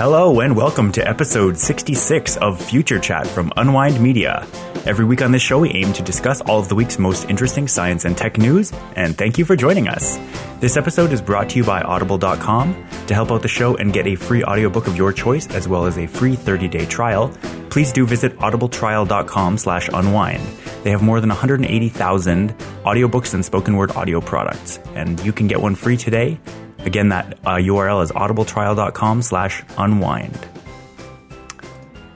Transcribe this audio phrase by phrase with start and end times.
[0.00, 4.46] Hello and welcome to episode 66 of Future Chat from Unwind Media.
[4.86, 7.68] Every week on this show, we aim to discuss all of the week's most interesting
[7.68, 10.18] science and tech news, and thank you for joining us.
[10.58, 12.88] This episode is brought to you by Audible.com.
[13.08, 15.84] To help out the show and get a free audiobook of your choice, as well
[15.84, 17.28] as a free 30-day trial,
[17.68, 20.42] please do visit audibletrial.com slash unwind.
[20.82, 22.56] They have more than 180,000
[22.86, 26.40] audiobooks and spoken word audio products, and you can get one free today.
[26.84, 30.38] Again, that uh, URL is audibletrial.com slash unwind.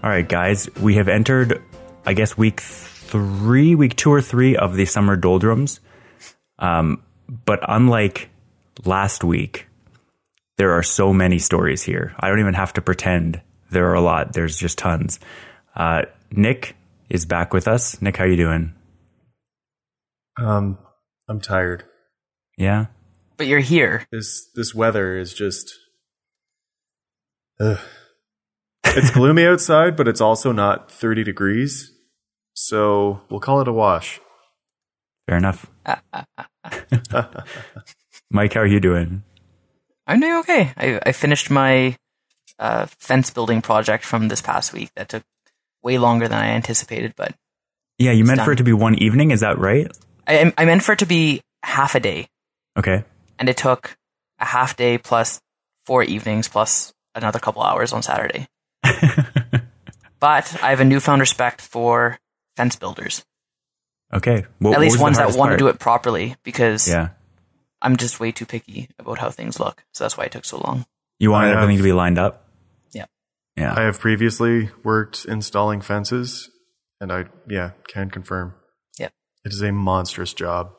[0.03, 1.63] All right, guys, we have entered,
[2.05, 5.81] I guess, week three, week two or three of the summer doldrums.
[6.59, 7.03] Um,
[7.45, 8.29] but unlike
[8.85, 9.67] last week,
[10.57, 12.15] there are so many stories here.
[12.19, 14.33] I don't even have to pretend there are a lot.
[14.33, 15.21] There's just tons.
[15.75, 16.77] Uh, Nick
[17.09, 18.01] is back with us.
[18.01, 18.75] Nick, how you doing?
[20.37, 20.79] Um,
[21.29, 21.85] I'm tired.
[22.57, 22.87] Yeah.
[23.37, 24.07] But you're here.
[24.13, 25.73] This this weather is just.
[27.61, 27.79] Ugh.
[28.85, 31.91] It's gloomy outside, but it's also not 30 degrees.
[32.53, 34.21] So we'll call it a wash.
[35.29, 35.67] Fair enough.
[38.31, 39.23] Mike, how are you doing?
[40.07, 40.73] I'm doing okay.
[40.77, 41.97] I, I finished my
[42.59, 44.91] uh, fence building project from this past week.
[44.97, 45.23] That took
[45.83, 47.35] way longer than I anticipated, but
[47.99, 48.45] Yeah, you meant done.
[48.47, 49.31] for it to be one evening.
[49.31, 49.91] Is that right?
[50.27, 52.29] I, I meant for it to be half a day,
[52.79, 53.05] Okay.
[53.45, 53.95] And it took
[54.39, 55.39] a half day plus
[55.85, 58.47] four evenings plus another couple hours on Saturday.
[60.21, 62.19] But I have a newfound respect for
[62.57, 63.23] fence builders,
[64.11, 64.47] okay.
[64.59, 67.09] What, at least ones that hardest want to do it properly, because Yeah.
[67.83, 69.85] I'm just way too picky about how things look.
[69.93, 70.87] So that's why it took so long.
[71.19, 72.49] You wanted have- everything to be lined up?
[72.93, 73.05] Yeah.
[73.59, 73.75] Yeah.
[73.77, 76.49] I have previously worked installing fences,
[77.03, 78.55] and I, yeah, can confirm.
[78.99, 79.13] Yep.
[79.45, 80.71] It is a monstrous job.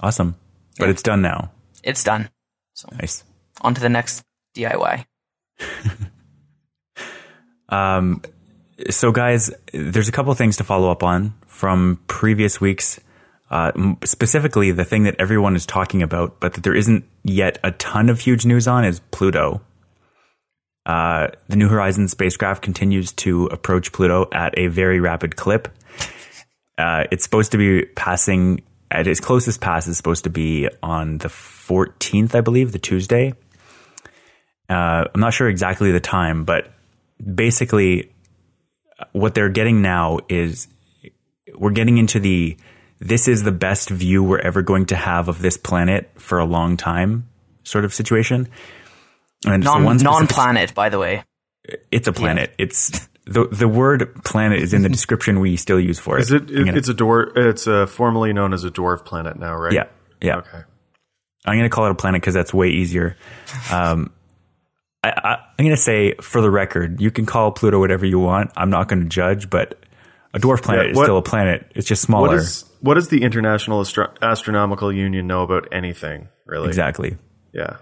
[0.00, 0.34] awesome.
[0.78, 0.90] But Yeah.
[0.92, 1.50] it's done now.
[1.82, 2.30] It's done.
[2.74, 3.24] So Nice.
[3.60, 4.22] on to the next
[4.54, 5.04] DIY.
[7.68, 8.20] Um,
[8.90, 13.00] so, guys, there's a couple things to follow up on from previous weeks.
[13.50, 13.72] Uh,
[14.04, 18.08] specifically, the thing that everyone is talking about, but that there isn't yet a ton
[18.10, 19.60] of huge news on, is Pluto.
[20.84, 25.68] Uh, the New Horizons spacecraft continues to approach Pluto at a very rapid clip.
[26.76, 28.62] Uh, it's supposed to be passing
[28.92, 33.34] at its closest pass is supposed to be on the 14th, I believe, the Tuesday.
[34.68, 36.72] Uh, I'm not sure exactly the time, but
[37.22, 38.12] basically
[39.12, 40.68] what they're getting now is
[41.54, 42.56] we're getting into the
[43.00, 46.44] this is the best view we're ever going to have of this planet for a
[46.44, 47.28] long time
[47.64, 48.48] sort of situation.
[49.44, 51.24] And Non non planet, by the way.
[51.90, 52.54] It's a planet.
[52.58, 56.22] It's the the word planet is in the description we still use for it.
[56.22, 56.50] Is it?
[56.50, 57.36] I'm gonna- it's a dwarf.
[57.36, 59.72] It's uh, formerly known as a dwarf planet now, right?
[59.72, 59.84] yeah,
[60.20, 60.36] yeah.
[60.38, 60.62] Okay.
[61.44, 63.16] I'm going to call it a planet because that's way easier.
[63.72, 64.12] Um,
[65.02, 68.20] I, I, I'm going to say, for the record, you can call Pluto whatever you
[68.20, 68.52] want.
[68.56, 69.76] I'm not going to judge, but
[70.32, 71.66] a dwarf planet Yeah, is still a planet.
[71.74, 72.28] It's just smaller.
[72.28, 76.28] What is what does the International Astro- Astronomical Union know about anything?
[76.46, 76.68] Really?
[76.68, 77.16] exactly.
[77.52, 77.78] Yeah.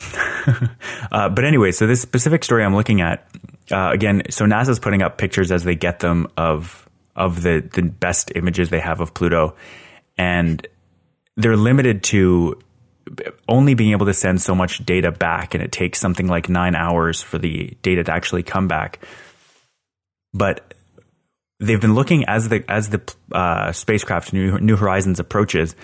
[1.10, 3.28] Uh, but anyway, so this specific story I'm looking at,
[3.70, 7.82] uh, again, so NASA's putting up pictures as they get them of of the the
[7.82, 9.56] best images they have of Pluto,
[10.18, 10.66] and
[11.36, 12.60] they're limited to
[13.48, 16.74] only being able to send so much data back, and it takes something like nine
[16.74, 18.98] hours for the data to actually come back.
[20.34, 20.74] But
[21.60, 23.00] they've been looking as the as the
[23.32, 25.76] uh, spacecraft New, New Horizons approaches.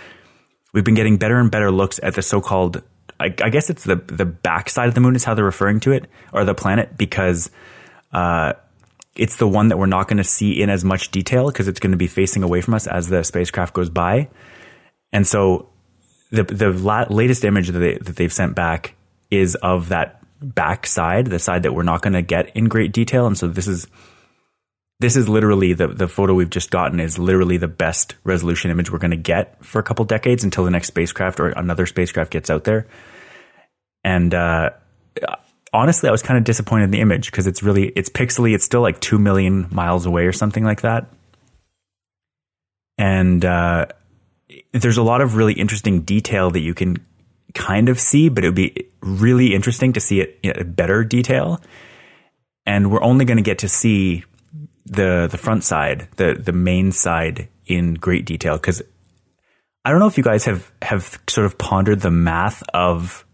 [0.74, 2.82] We've been getting better and better looks at the so-called.
[3.20, 5.92] I, I guess it's the the backside of the moon is how they're referring to
[5.92, 7.50] it, or the planet, because
[8.12, 8.54] uh,
[9.14, 11.80] it's the one that we're not going to see in as much detail because it's
[11.80, 14.28] going to be facing away from us as the spacecraft goes by.
[15.12, 15.68] And so,
[16.30, 18.94] the the la- latest image that they that they've sent back
[19.30, 22.92] is of that back side, the side that we're not going to get in great
[22.92, 23.26] detail.
[23.26, 23.86] And so this is
[25.00, 28.90] this is literally the the photo we've just gotten is literally the best resolution image
[28.90, 32.30] we're going to get for a couple decades until the next spacecraft or another spacecraft
[32.30, 32.86] gets out there.
[34.04, 34.70] And uh,
[35.72, 38.54] honestly, I was kind of disappointed in the image because it's really it's pixely.
[38.54, 41.06] It's still like two million miles away or something like that.
[42.98, 43.86] And uh,
[44.72, 46.98] there's a lot of really interesting detail that you can
[47.54, 51.60] kind of see, but it would be really interesting to see it in better detail.
[52.64, 54.24] And we're only going to get to see
[54.86, 58.82] the the front side, the the main side in great detail because
[59.84, 63.24] I don't know if you guys have have sort of pondered the math of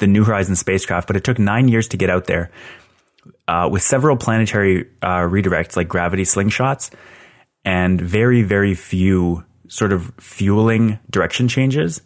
[0.00, 2.50] the New Horizons spacecraft, but it took nine years to get out there
[3.46, 6.90] uh, with several planetary uh, redirects like gravity slingshots
[7.64, 12.02] and very very few sort of fueling direction changes.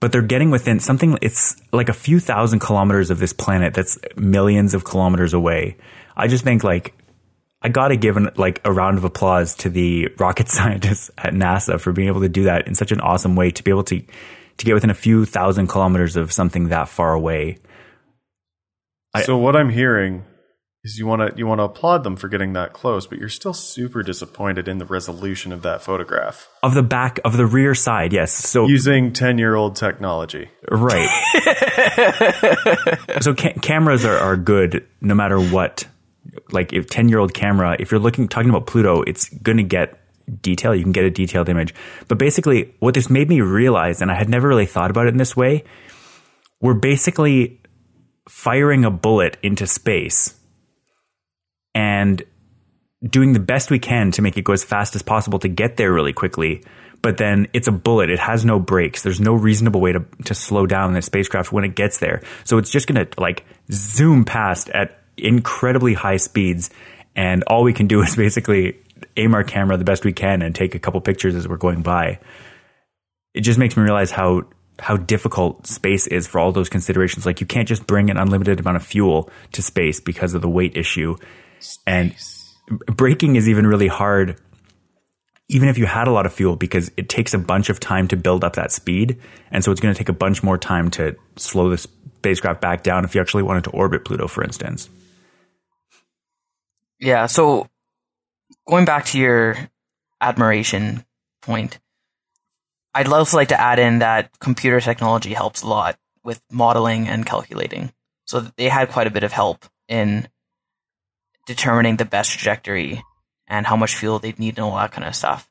[0.00, 1.18] but they're getting within something.
[1.22, 5.76] It's like a few thousand kilometers of this planet that's millions of kilometers away.
[6.16, 6.94] I just think like
[7.62, 11.34] I got to give an, like a round of applause to the rocket scientists at
[11.34, 13.84] NASA for being able to do that in such an awesome way to be able
[13.84, 14.02] to
[14.58, 17.58] to get within a few thousand kilometers of something that far away.
[19.14, 20.24] I- so what I'm hearing
[20.84, 23.28] is you want to you want to applaud them for getting that close, but you're
[23.28, 27.74] still super disappointed in the resolution of that photograph Of the back of the rear
[27.74, 28.32] side, yes.
[28.32, 30.50] So using 10 year old technology.
[30.70, 31.08] Right.
[33.20, 35.84] so ca- cameras are, are good no matter what.
[36.52, 39.62] Like if 10 year old camera, if you're looking, talking about Pluto, it's going to
[39.64, 39.98] get
[40.42, 40.74] detail.
[40.74, 41.74] You can get a detailed image.
[42.08, 45.10] But basically what this made me realize, and I had never really thought about it
[45.10, 45.64] in this way,
[46.60, 47.60] we're basically
[48.28, 50.34] firing a bullet into space
[51.74, 52.22] and
[53.02, 55.76] doing the best we can to make it go as fast as possible to get
[55.76, 56.64] there really quickly.
[57.00, 58.10] But then it's a bullet.
[58.10, 59.02] It has no brakes.
[59.02, 62.22] There's no reasonable way to, to slow down the spacecraft when it gets there.
[62.44, 66.70] So it's just going to like zoom past at incredibly high speeds.
[67.14, 68.78] And all we can do is basically
[69.16, 71.82] aim our camera the best we can and take a couple pictures as we're going
[71.82, 72.18] by.
[73.34, 74.44] It just makes me realize how
[74.80, 77.26] how difficult space is for all those considerations.
[77.26, 80.48] Like you can't just bring an unlimited amount of fuel to space because of the
[80.48, 81.16] weight issue.
[81.84, 82.14] And
[82.86, 84.40] braking is even really hard
[85.50, 88.06] even if you had a lot of fuel because it takes a bunch of time
[88.06, 89.18] to build up that speed
[89.50, 92.82] and so it's going to take a bunch more time to slow the spacecraft back
[92.82, 94.90] down if you actually wanted to orbit pluto for instance
[96.98, 97.68] Yeah, so
[98.68, 99.56] going back to your
[100.20, 101.04] admiration
[101.42, 101.78] point,
[102.94, 107.24] I'd also like to add in that computer technology helps a lot with modeling and
[107.24, 107.92] calculating.
[108.26, 110.28] So they had quite a bit of help in
[111.46, 113.02] determining the best trajectory
[113.46, 115.48] and how much fuel they'd need and all that kind of stuff.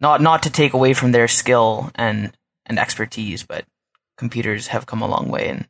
[0.00, 2.32] Not not to take away from their skill and
[2.64, 3.66] and expertise, but
[4.16, 5.66] computers have come a long way in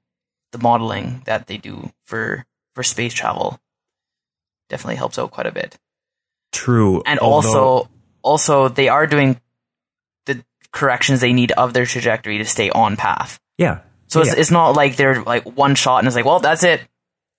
[0.53, 3.59] the modeling that they do for for space travel
[4.69, 5.77] definitely helps out quite a bit.
[6.53, 7.49] True And although-
[7.83, 7.89] also
[8.23, 9.41] also they are doing
[10.27, 13.41] the corrections they need of their trajectory to stay on path.
[13.59, 14.41] yeah So it's, Yeah.
[14.41, 16.83] it's not like they're like one shot and it's like, well, that's it.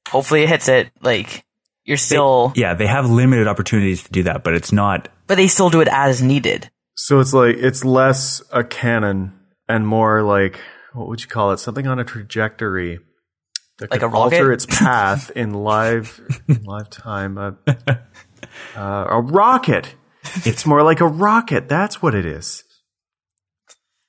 [0.10, 0.90] Hopefully it hits it.
[1.02, 1.46] Like
[1.86, 5.48] you're still, yeah they have limited opportunities to do that but it's not but they
[5.48, 6.70] still do it as needed.
[6.96, 9.34] So it's like it's less a cannon
[9.70, 10.60] and more like
[10.94, 11.58] what would you call it?
[11.60, 13.00] Something on a trajectory
[13.80, 14.36] that Like could a rocket?
[14.38, 17.38] alter its path in live in live time.
[17.38, 17.52] Uh,
[18.76, 19.96] uh, a rocket.
[20.46, 21.68] It's more like a rocket.
[21.68, 22.64] That's what it is.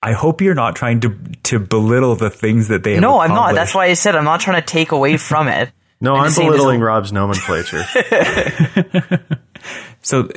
[0.03, 3.31] i hope you're not trying to to belittle the things that they have No, I'm
[3.31, 3.55] not.
[3.55, 5.73] That's why I said I'm not trying to take away from it.
[6.01, 7.83] No, I'm I'm, just saying there's belittling a- Rob's nomenclature.
[10.03, 10.29] So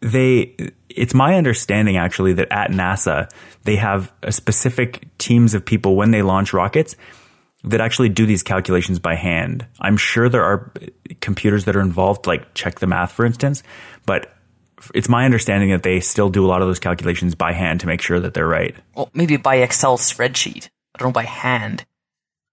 [0.00, 0.56] they,
[0.88, 3.30] it's my understanding actually that at NASA
[3.62, 6.96] they have a specific teams of people when they launch rockets
[7.64, 9.66] that actually do these calculations by hand.
[9.80, 10.72] I'm sure there are
[11.20, 13.62] computers that are involved, like check the math, for instance,
[14.06, 14.30] but
[14.94, 17.86] it's my understanding that they still do a lot of those calculations by hand to
[17.86, 18.74] make sure that they're right.
[18.94, 20.68] Well, maybe by Excel spreadsheet.
[20.94, 21.84] I don't know, by hand.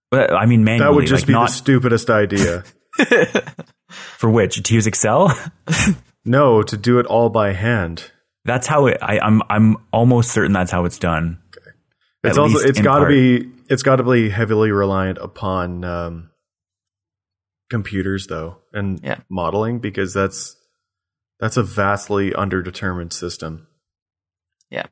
[0.10, 2.64] But I mean, manually, That would just like be not the stupidest idea.
[3.90, 5.38] for which to use Excel.
[6.24, 8.12] No, to do it all by hand.
[8.46, 9.00] that's how it.
[9.02, 11.40] I, I'm I'm almost certain that's how it's done.
[11.58, 11.72] Okay.
[12.26, 13.10] It's At also least it's in got to part.
[13.10, 16.30] be it's got to be heavily reliant upon um,
[17.70, 19.20] computers though and Yeah.
[19.30, 20.56] modeling because that's
[21.40, 23.68] that's a vastly underdetermined system.
[24.70, 24.86] Yeah.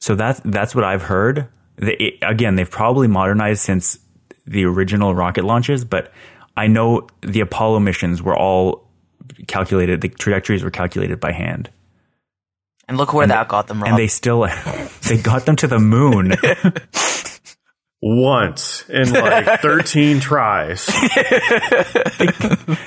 [0.00, 1.48] So that's that's what I've heard.
[1.76, 3.98] They, it- again, they've probably modernized since
[4.46, 6.12] the original rocket launches, but
[6.56, 8.88] I know the Apollo missions were all
[9.46, 10.00] calculated.
[10.00, 11.70] The trajectories were calculated by hand,
[12.88, 13.90] And look where that got them, Rob.
[13.90, 14.46] and they still
[15.08, 16.32] they got them to the moon.
[18.02, 20.86] Once in like 13 tries.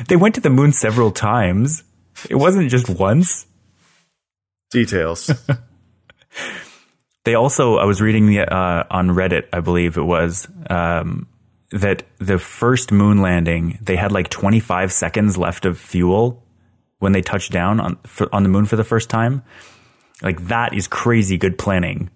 [0.07, 1.83] they went to the moon several times.
[2.29, 3.45] It wasn't just once.
[4.71, 5.31] Details.
[7.25, 11.27] They also, I was reading the, uh, on Reddit, I believe it was, um,
[11.71, 16.43] that the first moon landing, they had like 25 seconds left of fuel
[16.99, 19.41] when they touched down on, for, on the moon for the first time.
[20.21, 22.09] Like that is crazy good planning.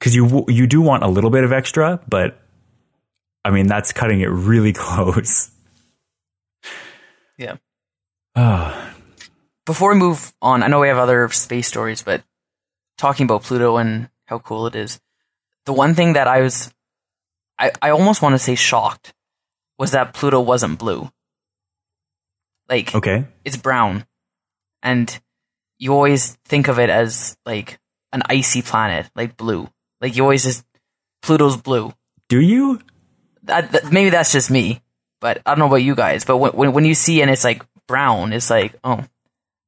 [0.00, 2.38] Cause you, you do want a little bit of extra, but
[3.44, 5.50] I mean, that's cutting it really close.
[7.38, 7.56] yeah.
[8.34, 8.92] Ah,
[9.66, 12.22] Before we move on, I know we have other space stories, but
[12.96, 15.00] talking about Pluto and how cool it is,
[15.64, 16.72] the one thing that I was,
[17.58, 19.12] I, I almost want to say shocked,
[19.76, 21.10] was that Pluto wasn't blue.
[22.68, 23.24] Like, okay.
[23.44, 24.06] it's brown.
[24.82, 25.18] And
[25.78, 27.78] you always think of it as like
[28.12, 29.68] an icy planet, like blue.
[30.00, 30.64] Like you always just
[31.22, 31.92] Pluto's blue.
[32.28, 32.80] Do you?
[33.44, 34.80] That, that- maybe that's just me,
[35.20, 36.24] but I don't know about you guys.
[36.24, 39.08] But when when, when you see and it's like brown, it's like, oh, well,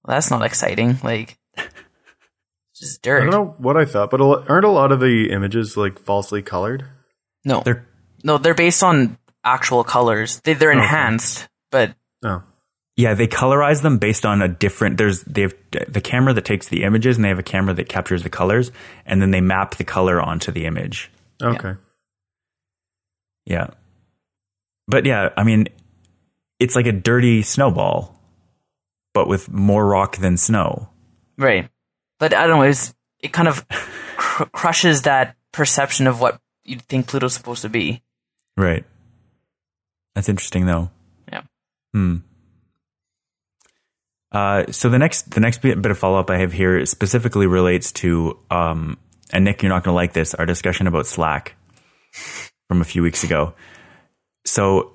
[0.07, 0.99] that's not exciting.
[1.03, 3.27] Like, it's just dirty.
[3.27, 6.43] I don't know what I thought, but aren't a lot of the images like falsely
[6.43, 6.85] colored?
[7.45, 7.87] No, They're
[8.25, 10.41] no, they're based on actual colors.
[10.41, 11.95] They, they're enhanced, but
[12.25, 12.43] Oh,
[12.99, 14.97] yeah, they colorize them based on a different.
[14.99, 15.55] There's they have
[15.87, 18.73] the camera that takes the images, and they have a camera that captures the colors,
[19.07, 21.11] and then they map the color onto the image.
[21.41, 21.77] okay.
[23.47, 23.69] Yeah,
[24.89, 25.69] but yeah, I mean,
[26.59, 28.21] it's like a dirty snowball,
[29.15, 30.89] but with more rock than snow.
[31.39, 31.71] right.
[32.19, 32.65] But I don't know.
[32.65, 33.65] It's, it kind of
[34.17, 38.03] cr- crushes that perception of what you'd think Pluto's supposed to be.
[38.57, 38.85] Right.
[40.17, 40.91] That's interesting, though.
[41.31, 41.43] Yeah.
[41.95, 42.17] Hmm.
[44.31, 47.93] Uh, so the next the next bit, of follow up I have here specifically relates
[47.93, 48.99] to um,
[49.31, 50.35] and Nick, you're not going to like this.
[50.35, 51.55] Our discussion about Slack
[52.69, 53.55] from a few weeks ago.
[54.45, 54.93] So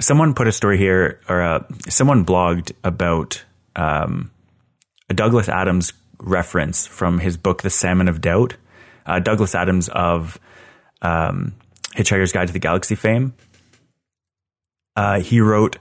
[0.00, 3.42] someone put a story here, or uh, someone blogged about
[3.76, 4.30] um,
[5.08, 8.56] a Douglas Adams reference from his book, The Salmon of Doubt.
[9.06, 10.38] Uh, Douglas Adams of
[11.02, 11.54] um,
[11.94, 13.34] Hitchhiker's Guide to the Galaxy fame.
[14.96, 15.78] Uh, he wrote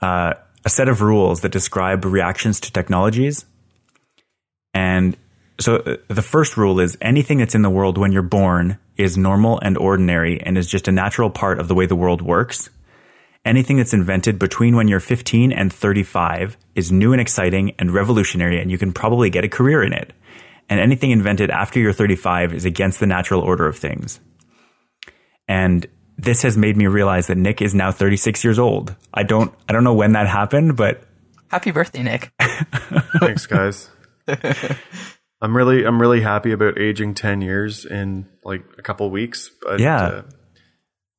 [0.00, 3.44] uh, a set of rules that describe reactions to technologies.
[4.74, 5.16] And
[5.58, 9.16] so uh, the first rule is anything that's in the world when you're born is
[9.16, 12.70] normal and ordinary and is just a natural part of the way the world works.
[13.44, 18.60] Anything that's invented between when you're 15 and 35 is new and exciting and revolutionary,
[18.60, 20.12] and you can probably get a career in it.
[20.68, 24.20] And anything invented after you're 35 is against the natural order of things.
[25.48, 25.86] And
[26.22, 28.94] this has made me realize that Nick is now 36 years old.
[29.14, 31.02] I don't, I don't know when that happened, but
[31.48, 32.30] Happy birthday, Nick.
[33.18, 33.90] Thanks, guys.
[35.42, 39.50] I'm really, I'm really happy about aging ten years in like a couple weeks.
[39.62, 40.00] But Yeah.
[40.02, 40.22] uh,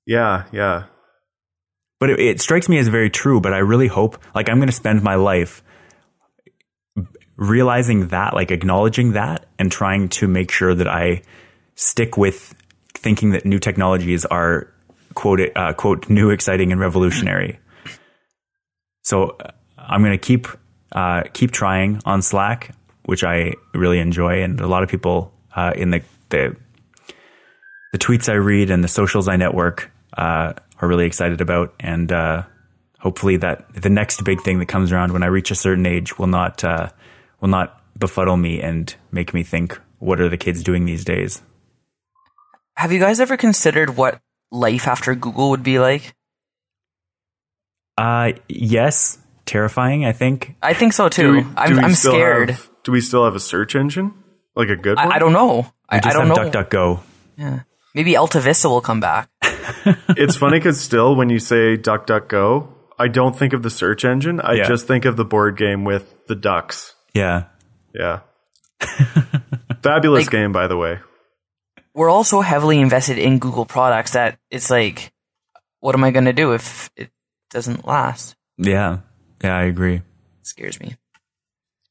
[0.05, 0.83] yeah, yeah.
[1.99, 3.41] but it, it strikes me as very true.
[3.41, 5.63] But I really hope, like, I'm going to spend my life
[7.35, 11.23] realizing that, like, acknowledging that, and trying to make sure that I
[11.75, 12.53] stick with
[12.93, 14.70] thinking that new technologies are
[15.13, 17.59] quote uh, quote new, exciting, and revolutionary.
[19.03, 20.47] So uh, I'm going to keep
[20.91, 22.75] uh, keep trying on Slack,
[23.05, 26.55] which I really enjoy, and a lot of people uh, in the the
[27.91, 32.11] the tweets I read and the socials I network uh, are really excited about, and
[32.11, 32.43] uh,
[32.99, 36.17] hopefully that the next big thing that comes around when I reach a certain age
[36.17, 40.85] will not will not befuddle me and make me think, what are the kids doing
[40.85, 41.41] these days?
[42.75, 44.19] Have you guys ever considered what
[44.51, 46.13] life after Google would be like?
[47.97, 50.05] Uh, yes, terrifying.
[50.05, 50.55] I think.
[50.61, 51.31] I think so Do too.
[51.33, 52.49] we- do I'm, we I'm scared.
[52.51, 54.13] have- do we still have a search engine?
[54.55, 55.11] Like a good one?
[55.11, 55.67] I, I don't know.
[55.87, 56.63] I, We I just don't have know.
[56.63, 56.99] DuckDuckGo.
[57.37, 57.59] Yeah.
[57.93, 59.29] Maybe Alta Vista will come back.
[60.09, 62.67] it's funny because still, when you say DuckDuckGo,
[62.97, 64.39] I don't think of the search engine.
[64.41, 64.67] I Yeah.
[64.67, 66.95] just think of the board game with the ducks.
[67.13, 67.45] Yeah,
[67.93, 68.21] Yeah.
[69.83, 70.99] Fabulous Like- game, by the way.
[71.93, 75.11] We're also heavily invested in Google products that it's like,
[75.79, 77.09] what am I going to do if it
[77.49, 78.35] doesn't last?
[78.57, 78.99] yeah,
[79.43, 79.55] yeah.
[79.57, 79.95] I agree.
[79.95, 80.03] It
[80.43, 80.95] scares me.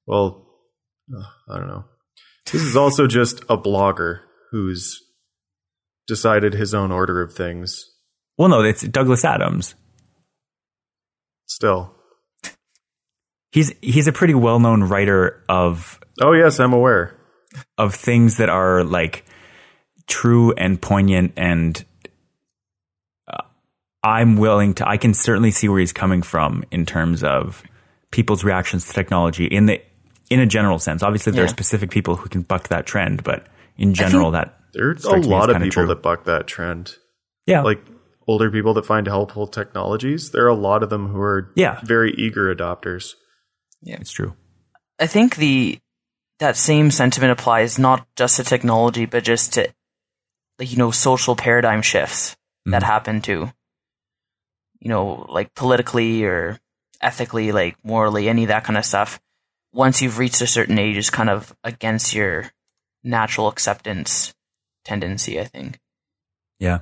[0.07, 0.47] Well,
[1.14, 1.85] uh, I don't know.
[2.50, 5.00] This is also just a blogger who's
[6.07, 7.85] decided his own order of things.
[8.38, 9.75] Well, no, it's Douglas Adams.
[11.47, 11.95] Still.
[13.52, 17.16] He's he's a pretty well known writer of Oh, yes, I'm aware.
[17.76, 19.25] of things that are like
[20.07, 21.85] true and poignant and
[23.28, 23.42] uh,
[24.02, 27.62] I'm willing to I can certainly see where he's coming from in terms of
[28.11, 29.80] people's reactions to technology in the
[30.30, 31.02] in a general sense.
[31.02, 34.99] Obviously there are specific people who can buck that trend, but in general that There's
[34.99, 35.87] a strikes me as lot of people true.
[35.88, 36.95] that buck that trend.
[37.47, 37.62] yeah.
[37.62, 37.85] Like
[38.28, 40.30] older people that find helpful technologies.
[40.30, 41.80] There are a lot of them who are Yeah.
[41.83, 43.14] very eager adopters.
[43.83, 43.97] Yeah.
[44.00, 44.35] It's true.
[45.00, 45.78] I think the
[46.38, 49.75] that same sentiment applies not just to technology, but just to like
[50.68, 52.36] you know social paradigm shifts
[52.66, 53.50] that happen too.
[54.80, 56.58] You know, like politically or
[57.00, 59.20] ethically, like morally, any of that kind of stuff.
[59.72, 62.50] Once you've reached a certain age, is kind of against your
[63.04, 64.34] natural acceptance
[64.84, 65.40] tendency.
[65.40, 65.78] I think.
[66.58, 66.80] Yeah.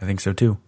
[0.00, 0.58] I think so too.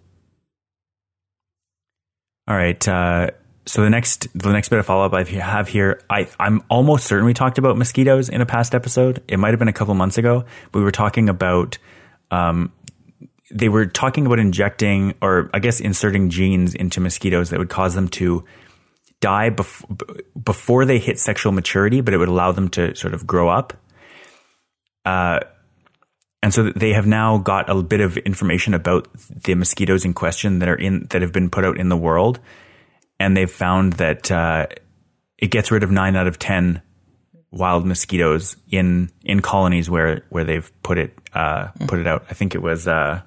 [2.46, 2.88] All right.
[2.88, 3.30] Uh,
[3.68, 7.06] so the next the next bit of follow up I have here, I I'm almost
[7.06, 9.22] certain we talked about mosquitoes in a past episode.
[9.28, 10.46] It might have been a couple months ago.
[10.72, 11.76] We were talking about
[12.30, 12.72] um,
[13.50, 17.94] they were talking about injecting or I guess inserting genes into mosquitoes that would cause
[17.94, 18.42] them to
[19.20, 23.26] die bef- before they hit sexual maturity, but it would allow them to sort of
[23.26, 23.74] grow up.
[25.04, 25.40] Uh,
[26.42, 30.60] and so they have now got a bit of information about the mosquitoes in question
[30.60, 32.40] that are in that have been put out in the world,
[33.18, 34.66] and they've found that uh,
[35.38, 36.82] it gets rid of nine out of ten
[37.50, 42.26] wild mosquitoes in in colonies where where they've put it uh, put it out.
[42.30, 43.22] I think it was uh,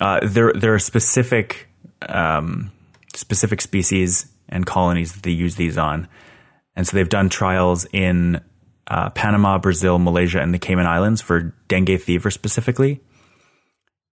[0.00, 1.68] uh, there there are specific
[2.08, 2.70] um,
[3.14, 6.08] specific species and colonies that they use these on,
[6.76, 8.40] and so they've done trials in
[8.88, 13.00] uh, Panama, Brazil, Malaysia, and the Cayman Islands for dengue fever specifically.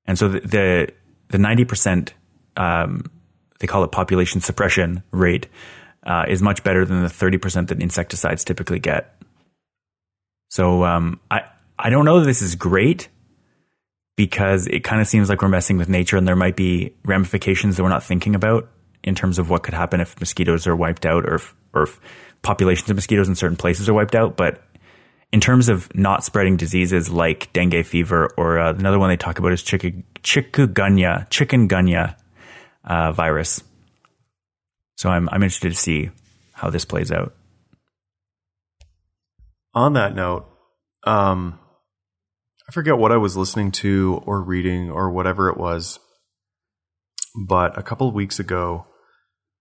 [0.06, 0.92] And so the
[1.28, 2.14] the ninety percent
[2.56, 3.04] um,
[3.60, 5.46] they call it population suppression rate
[6.02, 9.14] uh, is much better than the thirty percent that insecticides typically get.
[10.48, 11.42] So um, I
[11.78, 13.08] I don't know that this is great
[14.16, 17.76] because it kind of seems like we're messing with nature, and there might be ramifications
[17.76, 18.68] that we're not thinking about
[19.02, 21.98] in terms of what could happen if mosquitoes are wiped out or if, or if
[22.42, 24.36] populations of mosquitoes in certain places are wiped out.
[24.36, 24.62] But
[25.32, 29.38] in terms of not spreading diseases like dengue fever, or uh, another one they talk
[29.38, 32.16] about is chikungunya, chikungunya
[32.90, 33.62] uh, virus.
[34.96, 36.10] So I'm I'm interested to see
[36.52, 37.34] how this plays out.
[39.72, 40.46] On that note,
[41.04, 41.60] um,
[42.68, 46.00] I forget what I was listening to or reading or whatever it was,
[47.46, 48.86] but a couple of weeks ago,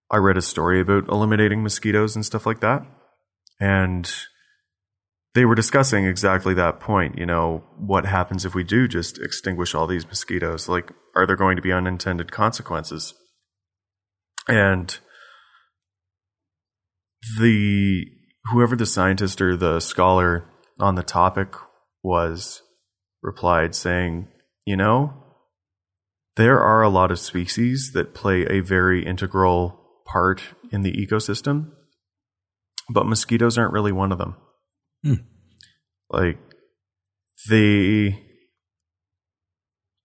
[0.10, 2.84] I read a story about eliminating mosquitoes and stuff like that.
[3.60, 4.12] And
[5.36, 7.18] they were discussing exactly that point.
[7.18, 10.68] You know, what happens if we do just extinguish all these mosquitoes?
[10.68, 13.14] Like, are there going to be unintended consequences?
[14.48, 14.98] And
[17.40, 18.06] the
[18.46, 20.46] whoever the scientist or the scholar
[20.80, 21.54] on the topic
[22.02, 22.62] was
[23.22, 24.28] replied saying,
[24.66, 25.14] you know,
[26.36, 31.72] there are a lot of species that play a very integral part in the ecosystem,
[32.90, 34.36] but mosquitoes aren't really one of them.
[35.04, 35.14] Hmm.
[36.10, 36.38] Like
[37.50, 38.20] they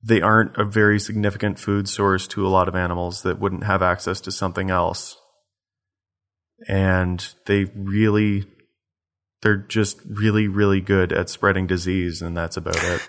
[0.02, 3.82] they aren't a very significant food source to a lot of animals that wouldn't have
[3.82, 5.16] access to something else.
[6.68, 8.44] And they really
[9.42, 13.08] they're just really really good at spreading disease and that's about it.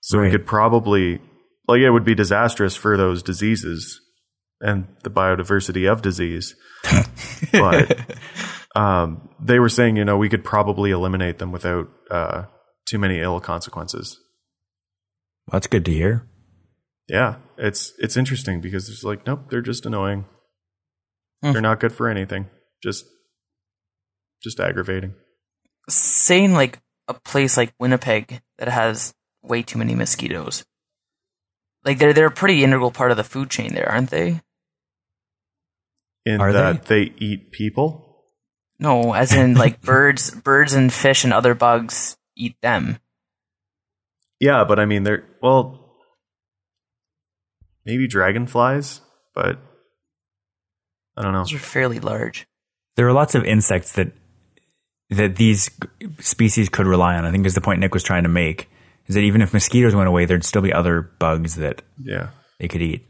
[0.00, 0.26] So Right.
[0.26, 1.20] we could probably
[1.68, 4.00] like it would be disastrous for those diseases
[4.60, 6.54] and the biodiversity of disease.
[7.52, 8.16] but
[8.76, 12.44] um, they were saying, you know, we could probably eliminate them without uh,
[12.86, 14.18] too many ill consequences.
[15.50, 16.28] That's good to hear.
[17.08, 20.24] Yeah, it's it's interesting because it's like, nope, they're just annoying.
[21.42, 21.52] Hmm.
[21.52, 22.46] They're not good for anything.
[22.82, 23.04] Just
[24.42, 25.14] just aggravating.
[25.88, 30.64] saying like a place like Winnipeg that has way too many mosquitoes.
[31.84, 34.40] Like they're they're a pretty integral part of the food chain there, aren't they?
[36.24, 37.12] In Are that they?
[37.18, 38.05] eat people.
[38.78, 42.98] No, as in like birds birds and fish and other bugs eat them.
[44.40, 45.80] Yeah, but I mean, they're well,
[47.84, 49.00] maybe dragonflies,
[49.34, 49.58] but
[51.16, 51.40] I don't know.
[51.40, 52.46] Those are fairly large.
[52.96, 54.12] There are lots of insects that
[55.10, 55.70] that these
[56.20, 57.24] species could rely on.
[57.24, 58.68] I think is the point Nick was trying to make.
[59.06, 62.68] Is that even if mosquitoes went away, there'd still be other bugs that Yeah, they
[62.68, 63.06] could eat.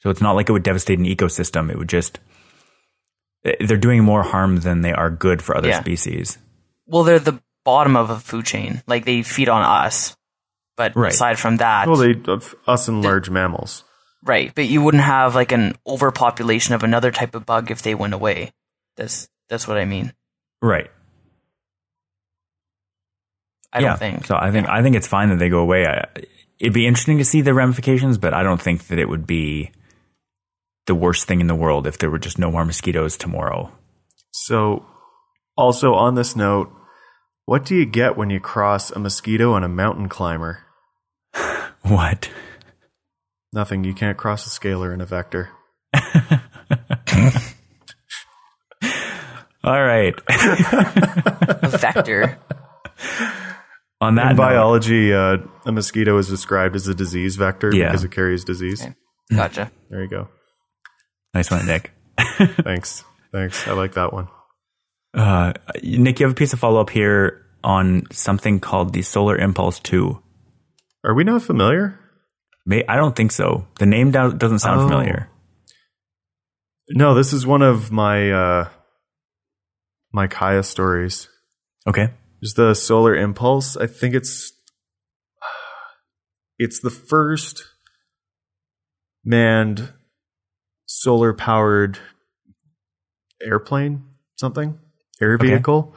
[0.00, 1.70] So it's not like it would devastate an ecosystem.
[1.70, 2.18] It would just
[3.44, 5.80] they're doing more harm than they are good for other Yeah.
[5.80, 6.38] species.
[6.86, 8.82] Well, they're the bottom of a food chain.
[8.86, 10.16] Like they feed on us.
[10.76, 11.12] But Right.
[11.12, 13.84] aside from that, well, they of us and large mammals.
[14.24, 14.52] right?
[14.54, 18.14] But you wouldn't have like an overpopulation of another type of bug if they went
[18.14, 18.52] away.
[18.96, 20.12] That's that's what I mean.
[20.62, 20.90] Right.
[23.72, 23.88] I yeah.
[23.90, 24.26] don't think.
[24.26, 25.86] So I think I think it's fine that they go away.
[25.86, 26.06] I,
[26.58, 29.70] it'd be interesting to see the ramifications, but I don't think that it would be
[30.86, 33.70] the worst thing in the world if there were just no more mosquitoes tomorrow.
[34.32, 34.84] So,
[35.56, 36.70] also on this note,
[37.44, 40.60] what do you get when you cross a mosquito and a mountain climber?
[41.82, 42.30] What?
[43.52, 43.82] Nothing.
[43.82, 45.50] You can't cross a scalar and a vector.
[49.64, 50.14] All right.
[50.28, 52.38] a vector.
[54.00, 57.86] On that In note, biology, uh, a mosquito is described as a disease vector Yeah.
[57.88, 58.82] because it carries disease.
[58.82, 58.94] Okay.
[59.32, 59.70] Gotcha.
[59.90, 60.28] There you go.
[61.34, 61.92] Nice one, Nick.
[62.18, 63.04] Thanks.
[63.32, 63.66] Thanks.
[63.66, 64.28] I like that one.
[65.14, 69.36] Uh, Nick, you have a piece of follow up here on something called the Solar
[69.36, 70.20] Impulse Two.
[71.04, 71.98] Are we not familiar?
[72.64, 73.66] May, I don't think so.
[73.78, 74.88] The name do- doesn't sound Oh.
[74.88, 75.28] familiar.
[76.90, 78.68] No, this is one of my uh,
[80.12, 81.28] my Kaya stories.
[81.86, 82.08] Okay.
[82.40, 83.76] There's the solar impulse.
[83.76, 84.52] I think it's
[86.58, 87.64] it's the first
[89.24, 89.92] manned
[91.00, 91.98] solar powered
[93.42, 94.04] airplane,
[94.36, 94.78] something
[95.20, 95.48] air Okay.
[95.48, 95.94] vehicle.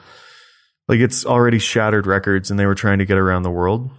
[0.87, 3.89] Like it's already shattered records, and they were trying to get around the world.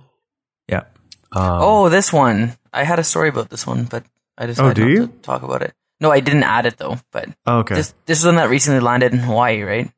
[0.69, 0.85] Yeah.
[1.33, 2.57] Um, oh, this one.
[2.73, 4.05] I had a story about this one, but
[4.39, 5.07] I decided Oh, do not you?
[5.09, 5.75] to talk about it.
[6.01, 6.99] No, I didn't add it though.
[7.11, 7.75] But okay.
[7.75, 9.91] this this is one that recently landed in Hawaii, right?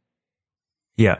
[0.96, 1.18] Yeah.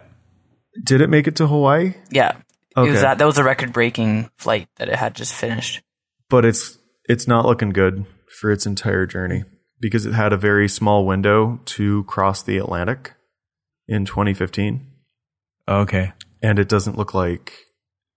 [0.83, 1.95] Did it make it to Hawaii?
[2.11, 2.37] Yeah.
[2.37, 5.83] It Okay, was that that was a record breaking flight that it had just finished.
[6.31, 8.07] but it's it's not looking good
[8.41, 9.43] for its entire journey
[9.81, 13.15] because it had a very small window to cross the Atlantic
[13.87, 14.87] in 2015,
[15.69, 16.13] Okay.
[16.43, 17.53] and it doesn't look like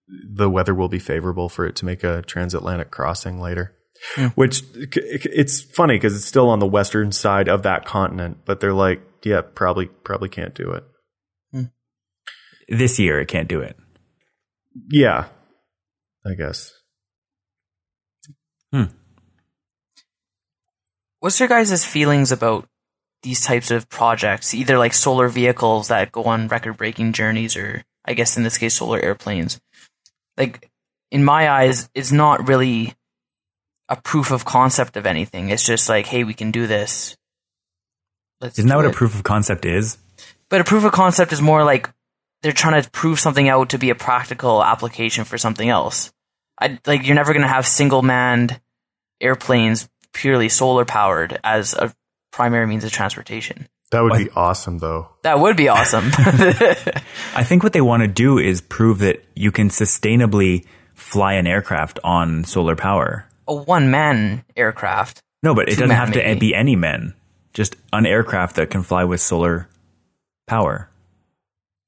[0.07, 3.75] the weather will be favorable for it to make a transatlantic crossing later.
[4.15, 4.27] Hmm.
[4.33, 8.73] Which it's funny because it's still on the western side of that continent, but they're
[8.73, 10.83] like, yeah, probably probably can't do it.
[12.67, 13.77] This year it can't do it.
[14.89, 15.27] Yeah,
[16.25, 16.71] I guess.
[21.21, 22.67] What's your guys' feelings about
[23.21, 24.55] these types of projects?
[24.55, 28.57] Either like solar vehicles that go on record breaking journeys or I guess in this
[28.57, 29.61] case solar airplanes.
[30.35, 30.67] Like
[31.11, 32.95] in my eyes, it's not really
[33.87, 35.49] a proof of concept of anything.
[35.49, 37.15] It's just like, hey, we can do this.
[38.39, 39.99] Let's Isn't that do what a proof of concept is?
[40.49, 41.87] But a proof of concept is more like
[42.41, 46.11] they're trying to prove something out to be a practical application for something else.
[46.59, 48.59] I like you're never going to have single manned
[49.21, 51.93] airplanes purely solar powered as a
[52.31, 53.67] primary means of transportation.
[53.91, 54.17] That would What?
[54.23, 55.09] be awesome, though.
[55.23, 56.05] That would be awesome.
[56.15, 61.45] I think what they want to do is prove that you can sustainably fly an
[61.47, 63.25] aircraft on solar power.
[63.47, 65.19] a one man aircraft.
[65.43, 67.13] No, but it Two doesn't man, have to be any men.
[67.53, 69.67] Just an aircraft that can fly with solar
[70.47, 70.87] power.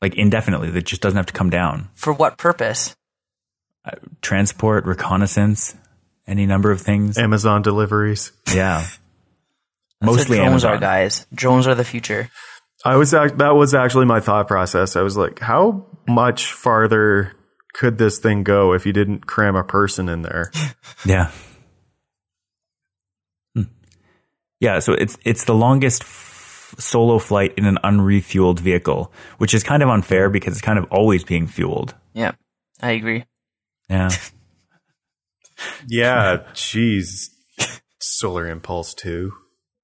[0.02, 1.88] Like indefinitely, that just doesn't have to come down.
[1.96, 2.96] For what purpose?
[3.86, 5.76] Uh, transport, reconnaissance,
[6.28, 7.18] any number of things.
[7.18, 8.32] Amazon deliveries.
[8.54, 8.86] Yeah.
[10.02, 10.72] Mostly what drones Amazon.
[10.74, 11.26] are, guys.
[11.34, 12.30] Drones are the future.
[12.86, 14.96] I was act- that was actually my thought process.
[14.98, 17.32] I was like, how much farther
[17.74, 20.52] could this thing go if you didn't cram a person in there?
[21.06, 21.32] Yeah.
[23.56, 23.64] Hmm.
[24.60, 29.64] Yeah, so it's it's the longest f- solo flight in an unrefueled vehicle, which is
[29.64, 31.94] kind of unfair because it's kind of always being fueled.
[32.14, 32.34] Yeah,
[32.82, 33.26] I agree.
[33.90, 34.10] Yeah.
[35.88, 37.30] yeah, jeez.
[38.00, 39.32] Solar Impulse 2.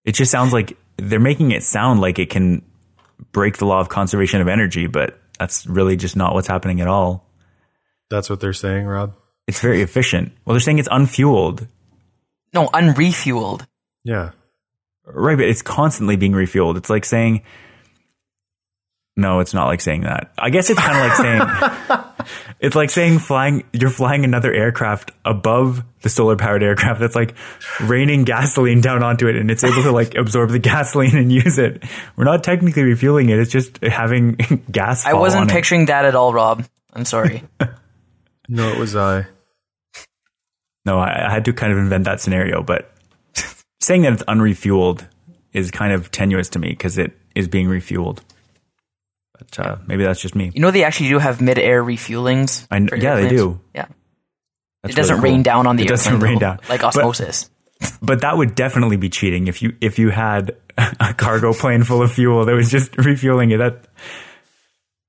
[0.05, 2.61] it just sounds like they're making it sound like it can
[3.31, 6.87] break the law of conservation of energy, but that's really just not what's happening at
[6.87, 7.29] all.
[8.09, 9.13] That's what they're saying, Rob?
[9.47, 10.33] It's very efficient.
[10.45, 11.67] Well, they're saying it's unfueled.
[12.53, 13.65] No, unrefueled.
[14.03, 14.31] Yeah.
[15.05, 16.77] Right, but it's constantly being refueled.
[16.77, 17.43] It's like saying,
[19.19, 20.31] no, it's not like saying that.
[20.37, 21.99] I guess it's kind of like saying,
[22.59, 27.35] it's like saying flying, you're flying another aircraft above the solar powered aircraft that's like
[27.81, 31.57] raining gasoline down onto it and it's able to like absorb the gasoline and use
[31.57, 31.83] it.
[32.15, 33.39] We're not technically refueling it.
[33.39, 34.33] It's just having
[34.71, 35.05] gas.
[35.05, 35.53] I wasn't on it.
[35.53, 36.65] picturing that at all, Rob.
[36.93, 37.43] I'm sorry.
[38.51, 39.27] No, it was I.
[40.83, 42.91] No, I, I had to kind of invent that scenario, but
[43.79, 45.07] saying that it's unrefueled
[45.53, 48.21] is kind of tenuous to me because it is being refueled.
[49.57, 50.51] But uh, maybe that's just me.
[50.53, 52.67] you know they actually do have mid-air refuelings.
[52.71, 53.59] I kn- yeah, they do.
[53.73, 53.87] Yeah,
[54.83, 55.33] That's it doesn't really cool.
[55.35, 57.49] rain down on the It doesn't rain down like But- osmosis.
[58.01, 62.01] But, that would definitely be cheating if you if you had a cargo plane full
[62.01, 63.57] of fuel that was just refueling it.
[63.57, 63.85] That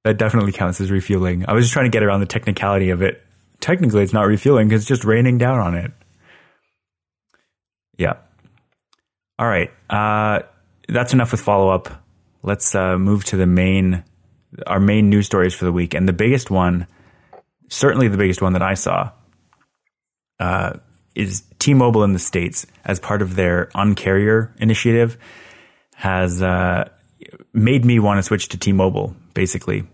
[0.04, 1.44] that definitely counts as refueling.
[1.48, 3.22] I was just trying to get around the technicality of it.
[3.60, 5.90] Technically, it's not refueling because it's just raining down on it.
[7.98, 8.14] Yeah.
[9.38, 9.70] All right.
[9.88, 10.40] Uh,
[10.88, 12.02] that's enough with follow up.
[12.42, 14.04] Let's uh, move to the main,
[14.66, 16.86] our main news stories for the week, and the biggest one,
[17.68, 19.10] certainly the biggest one that I saw,
[20.38, 20.74] uh,
[21.14, 25.18] is T-Mobile in the states as part of their Uncarrier initiative
[25.94, 26.88] has uh,
[27.52, 29.14] made me want to switch to T-Mobile.
[29.34, 29.84] Basically,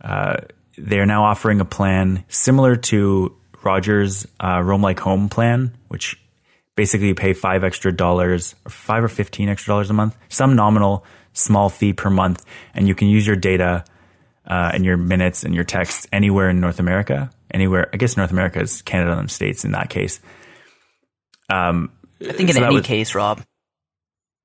[0.00, 0.36] uh,
[0.76, 6.20] they are now offering a plan similar to Rogers' uh, Roam Like Home plan, which
[6.74, 10.56] basically you pay five extra dollars, or five or fifteen extra dollars a month, some
[10.56, 13.84] nominal small fee per month, and you can use your data
[14.46, 17.30] uh, and your minutes and your texts anywhere in North America.
[17.50, 20.20] Anywhere, I guess North America is Canada and the States in that case.
[21.50, 23.42] Um, I think in so any was- case, Rob.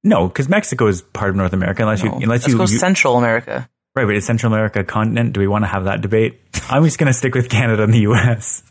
[0.04, 2.68] no, because Mexico is part of North America, unless you unless let's you, go you
[2.80, 3.70] Central America.
[3.96, 5.34] right, but is Central America a continent?
[5.34, 6.40] Do we want to have that debate?
[6.70, 8.64] I'm just going to stick with Canada and the U.S.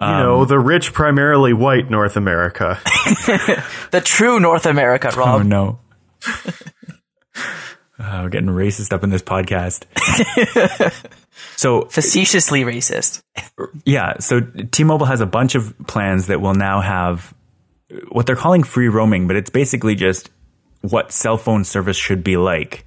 [0.00, 2.78] You know, Um, the rich, primarily white North America.
[3.90, 5.18] The true North America, Rob.
[5.28, 5.46] Oh Rob.
[5.46, 5.79] no.
[8.00, 9.84] Uh, we're getting racist up in this podcast.
[11.56, 13.22] so Facetiously racist.
[13.84, 17.34] yeah, so T-Mobile has a bunch of plans that will now have
[18.08, 20.30] what they're calling free roaming, but it's basically just
[20.80, 22.86] what cell phone service should be like.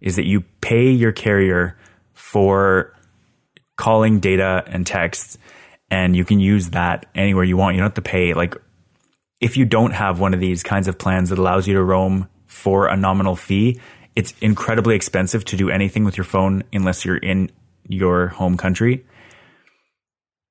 [0.00, 1.76] Is that you pay your carrier
[2.14, 2.94] for
[3.76, 5.36] calling data and texts,
[5.90, 7.74] and you can use that anywhere you want.
[7.74, 8.32] You don't have to pay.
[8.32, 8.54] Like,
[9.42, 12.28] if you don't have one of these kinds of plans that allows you to roam
[12.54, 13.80] for a nominal fee,
[14.14, 17.50] it's incredibly expensive to do anything with your phone unless you're in
[17.88, 19.04] your home country.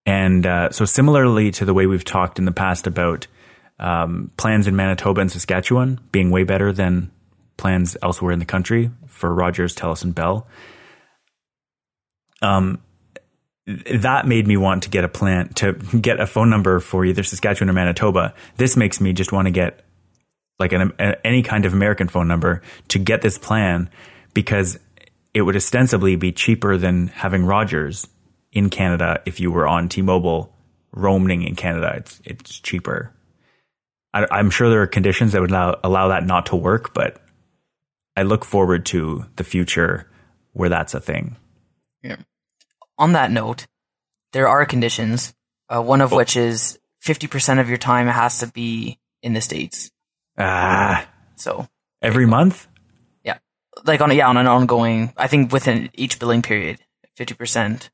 [0.06, 3.28] And uh, so, similarly to the way we've talked in the past about
[3.80, 7.10] um, plans in Manitoba and Saskatchewan being way better than
[7.56, 10.46] plans elsewhere in the country for Rogers, Telus, and Bell,
[12.42, 12.82] um,
[13.66, 17.24] that made me want to get a plan to get a phone number for either
[17.24, 18.34] Saskatchewan or Manitoba.
[18.58, 19.86] This makes me just want to get
[20.60, 23.90] like an, any kind of American phone number to get this plan
[24.34, 24.80] because
[25.34, 28.08] it would ostensibly be cheaper than having Rogers
[28.52, 30.54] in Canada if you were on T-Mobile
[30.92, 31.94] roaming in Canada.
[31.98, 33.12] It's it's cheaper.
[34.14, 37.20] I, am sure there are conditions that would allow allow that not to work, but
[38.16, 40.08] I look forward to the future
[40.52, 41.36] where that's a thing.
[42.04, 42.18] Yeah.
[43.00, 43.66] On that note,
[44.34, 45.34] there are conditions.
[45.68, 46.18] Uh, one of oh.
[46.18, 49.90] which is 50% of your time has to be in the states.
[50.38, 51.08] Ah.
[51.36, 51.68] So
[52.02, 52.68] every month?
[53.24, 53.38] Yeah.
[53.86, 56.80] Like on a, yeah, on an ongoing I think within each billing period,
[57.18, 57.90] 50%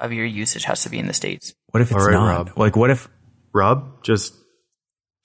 [0.00, 1.54] of your usage has to be in the states.
[1.70, 2.36] What if it's right, not?
[2.36, 2.52] Rob.
[2.58, 3.08] Like, what if
[3.52, 4.34] Rob just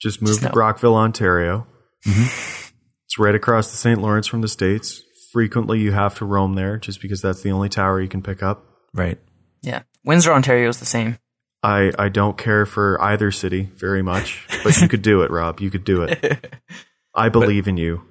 [0.00, 1.66] just moved just to Brockville, Ontario?
[2.06, 2.70] Mm-hmm.
[3.06, 4.00] It's right across the St.
[4.00, 5.02] Lawrence from the states.
[5.32, 8.42] Frequently, you have to roam there just because that's the only tower you can pick
[8.42, 8.64] up.
[8.92, 9.18] Right.
[9.62, 11.18] Yeah, Windsor, Ontario is the same.
[11.64, 15.60] I I don't care for either city very much, but you could do it, Rob.
[15.60, 16.54] You could do it.
[17.14, 18.02] I believe but in you.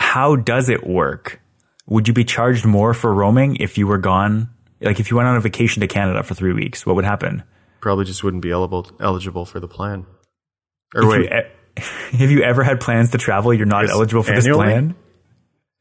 [0.00, 1.40] How does it work?
[1.86, 5.28] Would you be charged more for roaming if you were gone like if you went
[5.28, 7.44] on a vacation to Canada for three weeks, what would happen?
[7.80, 10.06] Probably just wouldn't be eligible eligible for the plan.
[10.94, 11.30] Or if wait,
[12.12, 13.54] you, have you ever had plans to travel?
[13.54, 14.48] You're not eligible for annually?
[14.48, 14.94] this plan.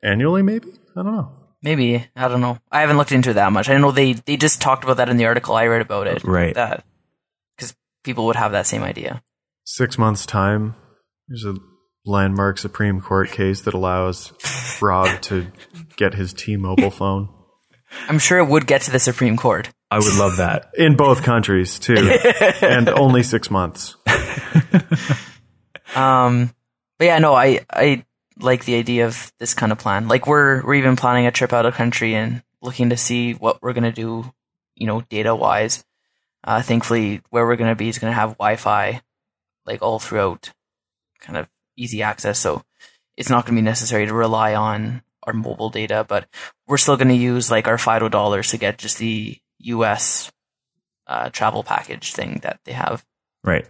[0.04, 0.70] Annually, maybe.
[0.96, 1.32] I don't know.
[1.64, 2.60] Maybe I don't know.
[2.72, 3.70] I haven't looked into it that much.
[3.70, 6.24] I know they they just talked about that in the article I read about it.
[6.24, 6.54] Right.
[6.54, 6.91] That because
[8.04, 9.22] people would have that same idea.
[9.64, 10.76] Six months time.
[11.28, 11.56] There's a
[12.06, 14.34] landmark Supreme Court case that allows
[14.82, 15.48] Rob to
[15.96, 17.30] get his T-Mobile phone.
[18.08, 19.70] I'm sure it would get to the Supreme Court.
[19.90, 20.72] I would love that.
[20.78, 22.18] In both countries, too.
[22.62, 23.96] and only six months.
[25.96, 26.54] um,
[26.98, 28.06] but yeah, no, I, I
[28.40, 30.08] like the idea of this kind of plan.
[30.08, 33.62] Like we're, we're even planning a trip out of country and looking to see what
[33.62, 34.32] we're going to do,
[34.76, 35.84] you know, data wise.
[36.44, 39.02] Uh, thankfully, where we're going to be is going to have Wi Fi,
[39.66, 40.52] like all throughout,
[41.20, 42.40] kind of easy access.
[42.40, 42.64] So
[43.16, 46.28] it's not going to be necessary to rely on our mobile data, but
[46.68, 50.32] we're still going to use like our Fido dollars to get just the US
[51.08, 53.06] uh, travel package thing that they have.
[53.44, 53.68] Right.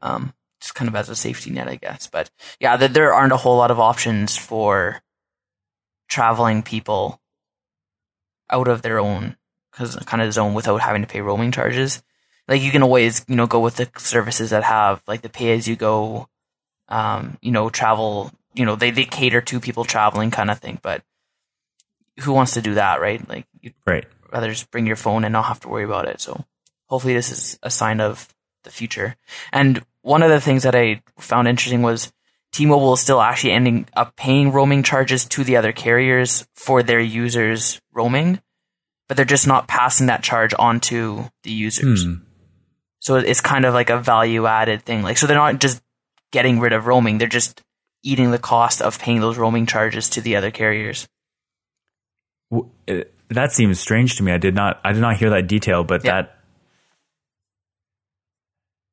[0.00, 2.06] Um, just kind of as a safety net, I guess.
[2.06, 5.02] But yeah, th- there aren't a whole lot of options for
[6.08, 7.20] traveling people
[8.50, 9.36] out of their own
[9.72, 12.02] kind of zone without having to pay roaming charges.
[12.46, 15.52] Like you can always, you know, go with the services that have like the pay
[15.52, 16.28] as you go,
[16.88, 20.78] um, you know, travel you know they, they cater to people traveling kind of thing
[20.80, 21.02] but
[22.20, 23.28] who wants to do that right?
[23.28, 24.06] Like you'd right.
[24.32, 26.20] rather just bring your phone and not have to worry about it.
[26.20, 26.44] So
[26.86, 29.16] hopefully this is a sign of the future.
[29.52, 32.12] And one of the things that i found interesting was
[32.52, 37.00] t-mobile is still actually ending up paying roaming charges to the other carriers for their
[37.00, 38.40] users roaming
[39.08, 42.04] but they're just not passing that charge on to the users.
[42.04, 42.14] Hmm.
[43.04, 45.80] So it's kind of like a value added thing like so they're not just
[46.32, 47.62] getting rid of roaming they're just
[48.04, 51.08] eating the cost of paying those roaming charges to the other carriers.
[52.86, 54.30] Eh, that seems strange to me.
[54.30, 56.12] I did not I did not hear that detail, but yeah.
[56.12, 56.38] that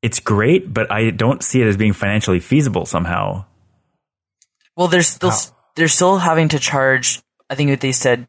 [0.00, 3.44] it's great, but I don't see it as being financially feasible somehow.
[4.74, 5.38] Well, they're still How?
[5.76, 7.22] they're still having to charge.
[7.48, 8.26] I think they said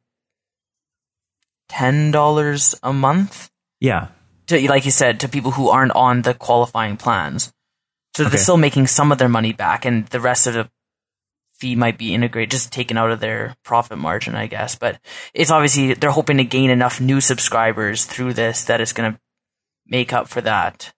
[1.69, 3.50] ten dollars a month.
[3.80, 4.10] Yeah,
[4.54, 7.54] to like you said, to people who aren't on the qualifying plans.
[8.16, 8.32] So okay.
[8.32, 10.70] they're still making some of their money back, and the rest of the
[11.54, 14.76] fee might be integrated, just taken out of their profit margin, I guess.
[14.76, 15.00] But
[15.34, 19.20] it's obviously they're hoping to gain enough new subscribers through this that it's going to
[19.88, 20.94] make up for that.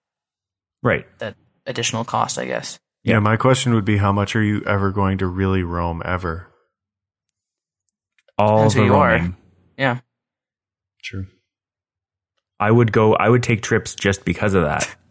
[0.82, 1.06] Right.
[1.18, 2.78] That additional cost, I guess.
[3.02, 3.14] Yeah.
[3.14, 6.48] yeah, my question would be how much are you ever going to really roam ever?
[8.38, 9.30] All the roaming.
[9.30, 9.36] Are.
[9.78, 10.00] Yeah.
[11.02, 11.26] True.
[12.58, 14.94] I would go I would take trips just because of that.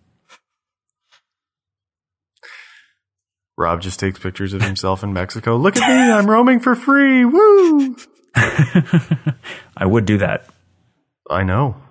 [3.58, 5.55] Rob just takes pictures of himself in Mexico.
[5.55, 7.23] Look at me, I'm roaming for free.
[7.23, 7.95] Woo!
[8.36, 10.49] I would do that.
[11.29, 11.81] I know.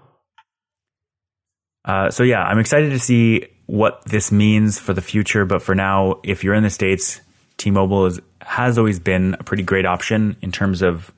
[1.84, 5.46] Uh, so yeah, I'm excited to see what this means for the future.
[5.46, 7.20] But for now, if you're in the states,
[7.56, 11.12] T-Mobile is, has always been a pretty great option in terms of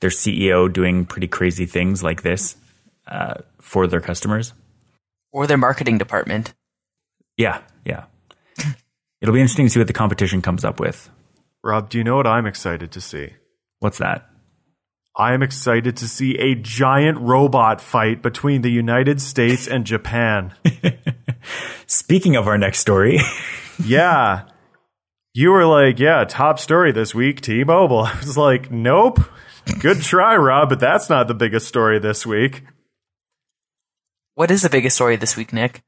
[0.00, 2.56] their CEO doing pretty crazy things like this
[3.06, 3.34] uh,
[3.72, 4.52] for their customers.
[5.32, 6.52] Or their marketing department.
[7.38, 8.04] Yeah, yeah.
[9.22, 11.08] It'll be interesting to see what the competition comes up with.
[11.64, 13.30] Rob, do you know what I'm excited to see?
[13.78, 14.28] What's that?
[15.16, 20.52] I am excited to see a giant robot fight between the United States and Japan.
[21.86, 23.20] Speaking of our next story,
[23.84, 24.48] yeah.
[25.32, 28.04] You were like, yeah, top story this week, T Mobile.
[28.04, 29.18] I was like, nope.
[29.80, 32.64] Good try, Rob, but that's not the biggest story this week.
[34.42, 35.82] What is the biggest story this week, Nick?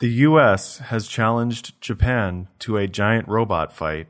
[0.00, 4.08] The US has challenged Japan to a giant robot fight,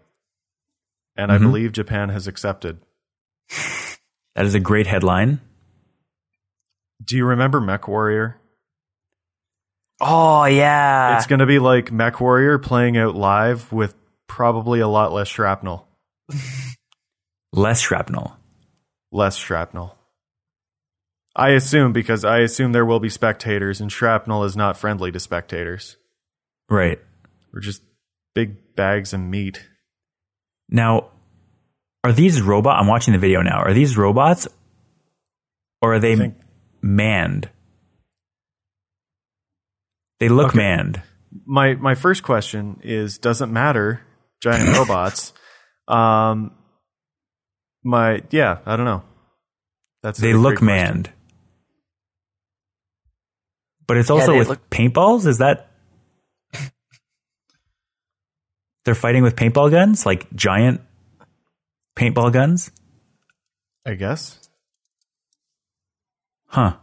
[1.16, 1.42] and I Mhm.
[1.42, 2.80] believe Japan has accepted.
[4.34, 5.42] that is a great headline.
[7.04, 8.40] Do you remember Mech Warrior?
[10.00, 11.18] Oh yeah.
[11.18, 13.94] it's going to be like Mech Warrior playing out live with
[14.28, 15.86] probably a lot less shrapnel.
[17.52, 18.34] Less shrapnel.
[19.10, 19.94] Less shrapnel.
[21.34, 25.20] I assume because I assume there will be spectators, and shrapnel is not friendly to
[25.20, 25.96] spectators.
[26.68, 27.00] Right.
[27.52, 27.82] We're just
[28.34, 29.66] big bags of meat.
[30.68, 31.08] Now,
[32.04, 32.78] are these robot?
[32.78, 33.60] I'm watching the video now.
[33.62, 34.46] Are these robots,
[35.80, 36.36] or are they think-
[36.82, 37.48] manned?
[40.20, 40.58] They look Okay.
[40.58, 41.02] manned.
[41.46, 44.02] My my first question is: Doesn't matter,
[44.40, 45.32] giant robots.
[45.88, 46.52] Um,
[47.82, 49.02] my yeah, I don't know.
[50.02, 51.06] That's They look question.
[53.82, 53.86] Manned.
[53.86, 55.26] But it's also they with look- paintballs.
[55.26, 55.70] Is that
[58.84, 60.80] they're fighting with paintball guns, like giant
[61.96, 62.70] paintball guns?
[63.86, 64.38] I guess.
[66.46, 66.76] Huh.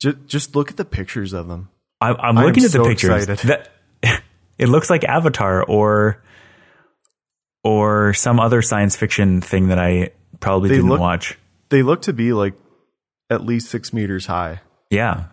[0.00, 1.68] Just just look at the pictures of them.
[2.00, 3.26] I, I'm I looking at the so pictures.
[3.26, 3.70] That
[4.58, 6.22] it looks like Avatar or
[7.62, 11.38] or some other science fiction thing that I probably They didn't look- watch.
[11.70, 12.54] They look to be like
[13.30, 14.60] at least six meters high.
[14.90, 15.26] Yeah.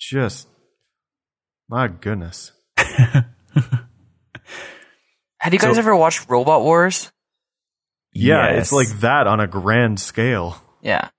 [0.00, 0.48] Just
[1.68, 2.52] my goodness.
[2.76, 3.26] Had
[5.52, 7.12] you guys So- ever watched Robot Wars?
[8.12, 8.62] Yeah, Yes.
[8.62, 10.56] it's like that on a grand scale.
[10.82, 11.02] Yeah.
[11.02, 11.12] That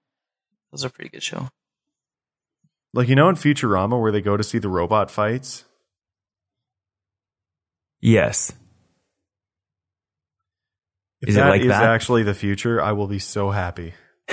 [0.74, 1.48] was a pretty good show.
[2.94, 5.64] Like you know in Futurama where they go to see the robot fights?
[8.02, 8.52] yes.
[11.22, 11.84] If Is it like is that?
[11.84, 13.94] actually the future, I will be so happy.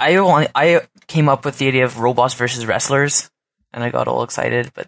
[0.00, 3.30] I only, I came up with the idea of robots versus wrestlers,
[3.74, 4.86] and I got all excited, but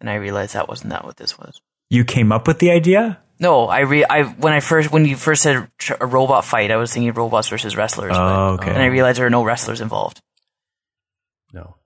[0.00, 1.60] then I realized that wasn't that what this was.
[1.90, 3.20] You came up with the idea?
[3.38, 5.68] No, I re I when I first when you first said
[6.00, 8.12] a robot fight, I was thinking robots versus wrestlers.
[8.12, 8.72] but Oh, okay.
[8.72, 10.22] Then I realized there are no wrestlers involved.
[11.52, 11.76] No.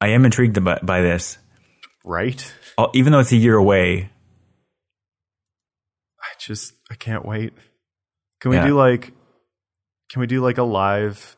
[0.00, 1.38] I am intrigued by, by this.
[2.04, 2.52] Right?
[2.76, 4.10] Uh, Even though it's a year away,
[6.20, 7.52] I just I can't wait.
[8.40, 8.66] Can we Yeah.
[8.66, 9.12] do like
[10.10, 11.36] can we do like a live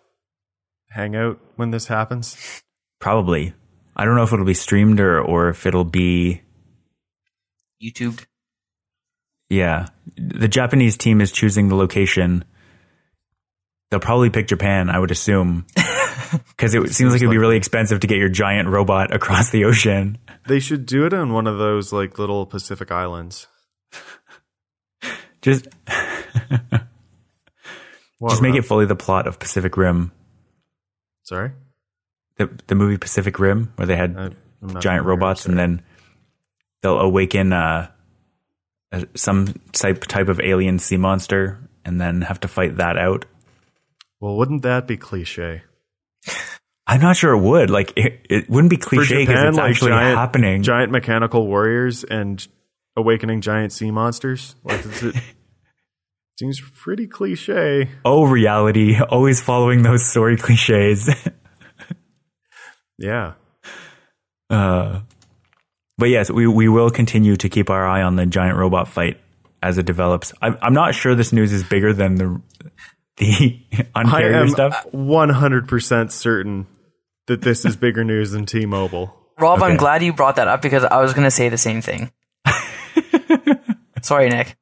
[0.91, 2.63] hangout when this happens?
[3.01, 3.55] Probably.
[3.97, 6.43] I don't know if it'll be streamed or, or if it'll be
[7.83, 8.25] YouTube.
[9.49, 9.87] Yeah.
[10.17, 12.45] The Japanese team is choosing the location.
[13.91, 15.67] They'll probably pick Japan, I would assume.
[16.49, 19.65] Because it seems like it'd be really expensive to get your giant robot across the
[19.65, 20.19] ocean.
[20.47, 23.47] They should do it on one of those like little Pacific islands.
[25.41, 25.69] Just
[28.29, 30.13] just make it fully the plot of Pacific Rim.
[31.23, 31.53] Sorry?
[32.39, 34.17] The the movie Pacific Rim, where they had
[34.65, 35.83] I- giant robots and then
[36.83, 37.91] they'll awaken uh,
[39.15, 43.25] some type type of alien sea monster and then have to fight that out.
[44.21, 45.63] Well, wouldn't that be cliche?
[46.87, 47.71] I'm not sure it would.
[47.71, 50.63] Like it, it wouldn't be cliche because it's like actually giant, happening.
[50.63, 52.45] giant mechanical warriors and
[52.97, 54.57] awakening giant sea monsters.
[54.65, 55.15] Like it
[56.39, 57.91] seems pretty cliche.
[58.05, 61.09] oh, reality, always following those story cliches.
[62.99, 63.35] Yeah.
[64.51, 65.01] uh,
[65.97, 69.21] but yes, we we will continue to keep our eye on the giant robot fight
[69.63, 70.33] as it develops.
[70.41, 72.41] I'm I'm not sure this news is bigger than the
[73.19, 73.61] the
[73.95, 74.87] I uncarrier am stuff.
[74.93, 76.67] 100% certain
[77.27, 79.15] that this is bigger news than T-Mobile.
[79.39, 81.83] Rob, I'm glad you brought that up because I was going to say the same
[81.83, 82.11] thing.
[84.03, 84.57] Sorry, Nick.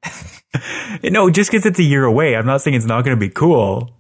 [1.04, 3.28] No, just because it's a year away, I'm not saying it's not going to be
[3.28, 3.90] cool.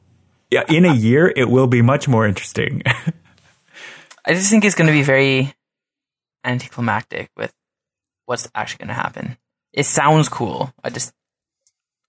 [0.50, 2.82] Yeah, in a year, it will be much more interesting.
[4.26, 5.54] I just think it's going to be very
[6.44, 7.52] anticlimactic with
[8.26, 9.36] what's actually going to happen.
[9.72, 10.72] It sounds cool.
[10.82, 11.12] I just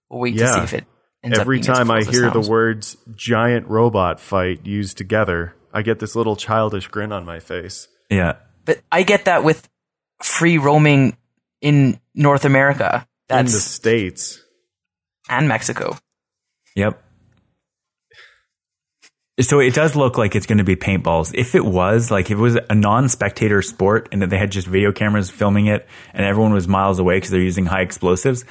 [0.08, 0.84] we'll wait to see if it
[1.22, 4.66] ends Every up being as time cool I as hear the words giant robot fight
[4.66, 7.88] used together, I get this little childish grin on my face.
[8.10, 9.68] yeah, But I get that with
[10.22, 11.16] free roaming
[11.60, 13.06] in North America.
[13.28, 14.42] That's in the States.
[15.28, 15.96] and Mexico.
[16.74, 17.02] Yep.
[19.40, 21.32] So it does look like it's going to be paintballs.
[21.34, 24.66] If it was, like, if it was a non-spectator sport and that they had just
[24.66, 28.44] video cameras filming it and everyone was miles away because they're using high explosives,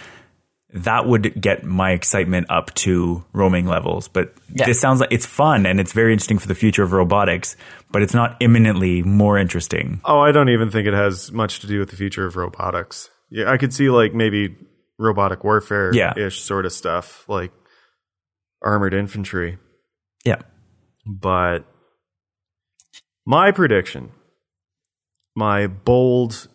[0.73, 4.07] that would get my excitement up to roaming levels.
[4.07, 4.65] But Yeah.
[4.65, 7.55] this sounds like it's fun and it's very interesting for the future of robotics,
[7.91, 9.99] but it's not imminently more interesting.
[10.05, 13.09] Oh, I don't even think it has much to do with the future of robotics.
[13.29, 14.55] Yeah, I could see like maybe
[14.97, 16.13] robotic warfare Yeah.
[16.17, 17.51] ish sort of stuff, like
[18.61, 19.57] armored infantry.
[20.25, 20.41] Yeah.
[21.07, 21.65] But
[23.25, 24.11] my prediction,
[25.35, 26.47] my bold,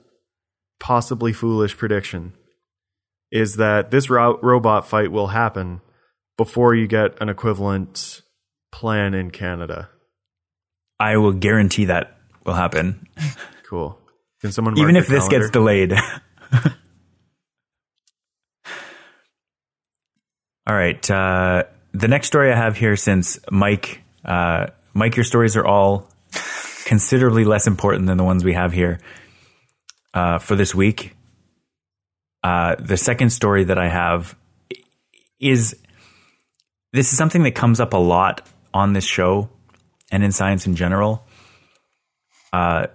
[0.78, 2.34] possibly foolish prediction,
[3.30, 5.80] is that this ro- robot fight will happen
[6.36, 8.20] before you get an equivalent
[8.70, 9.88] plan in Canada.
[11.00, 13.06] I will guarantee that will happen.
[13.72, 13.98] Cool.
[14.42, 15.94] Can someone Even if this gets delayed.
[20.66, 21.10] All right.
[21.10, 26.08] Uh, the next story I have here, since Mike, uh, Mike, your stories are all
[26.84, 29.00] considerably less important than the ones we have here
[30.14, 31.14] uh, for this week.
[32.42, 34.36] Uh, the second story that I have
[35.38, 35.76] is
[36.92, 39.48] this is something that comes up a lot on this show
[40.10, 41.26] and in science in general.
[42.52, 42.88] Uh,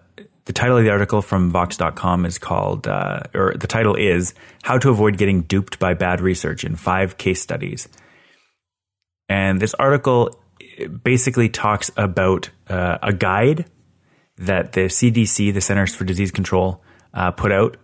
[0.46, 4.78] the title of the article from Vox.com is called, uh, or the title is How
[4.78, 7.90] to Avoid Getting Duped by Bad Research in Five Case Studies.
[9.28, 10.40] And this article
[11.04, 13.66] basically talks about uh, a guide
[14.38, 16.82] that the CDC, the Centers for Disease Control,
[17.14, 17.78] uh, put out.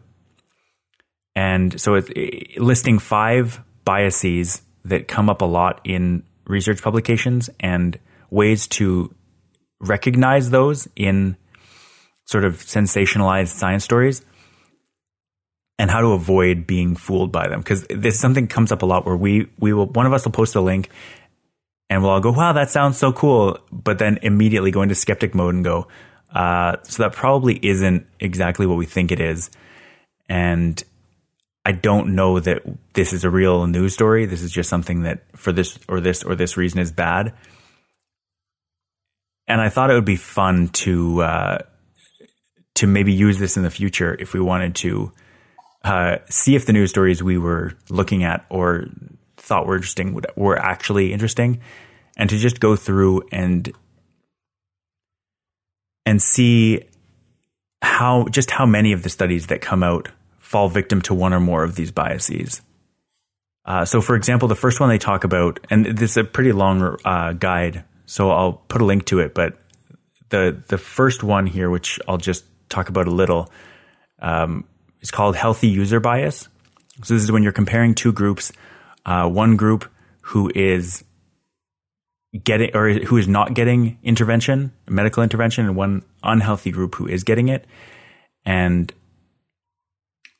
[1.35, 2.09] And so it's
[2.57, 7.97] listing five biases that come up a lot in research publications and
[8.29, 9.13] ways to
[9.79, 11.35] recognize those in
[12.25, 14.23] sort of sensationalized science stories
[15.79, 19.05] and how to avoid being fooled by them because this something comes up a lot
[19.05, 20.89] where we we will one of us will post a link
[21.89, 25.33] and we'll all go wow that sounds so cool but then immediately go into skeptic
[25.35, 25.87] mode and go
[26.33, 29.51] uh, so that probably isn't exactly what we think it is
[30.27, 30.83] and
[31.65, 32.63] I don't know that
[32.93, 34.25] this is a real news story.
[34.25, 37.33] This is just something that for this or this or this reason is bad.
[39.47, 41.57] And I thought it would be fun to uh,
[42.75, 45.11] to maybe use this in the future if we wanted to
[45.83, 48.87] uh, see if the news stories we were looking at or
[49.43, 51.59] thought were interesting were actually interesting,
[52.17, 53.71] and to just go through and
[56.05, 56.83] and see
[57.81, 61.39] how just how many of the studies that come out fall victim to one or
[61.39, 62.61] more of these biases.
[63.65, 66.51] Uh, so, for example, the first one they talk about, and this is a pretty
[66.51, 69.33] long uh, guide, so I'll put a link to it.
[69.33, 69.57] But
[70.29, 73.51] the the first one here, which I'll just talk about a little,
[74.19, 74.65] um,
[75.01, 76.47] is called healthy user bias.
[77.03, 78.51] So this is when you're comparing two groups,
[79.05, 79.89] uh, one group
[80.21, 81.03] who is
[82.43, 87.23] getting or who is not getting intervention, medical intervention, and one unhealthy group who is
[87.23, 87.65] getting it,
[88.45, 88.91] and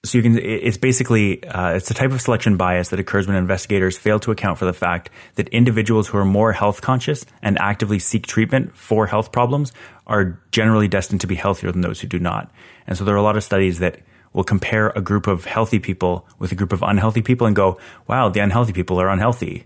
[0.06, 3.38] so you can it's basically uh, it's a type of selection bias that occurs when
[3.38, 7.58] investigators fail to account for the fact that individuals who are more health conscious and
[7.60, 9.72] actively seek treatment for health problems
[10.06, 12.52] are generally destined to be healthier than those who do not.
[12.86, 14.00] And so there are a lot of studies that
[14.34, 17.80] will compare a group of healthy people with a group of unhealthy people and go
[18.08, 19.66] wow the unhealthy people are unhealthy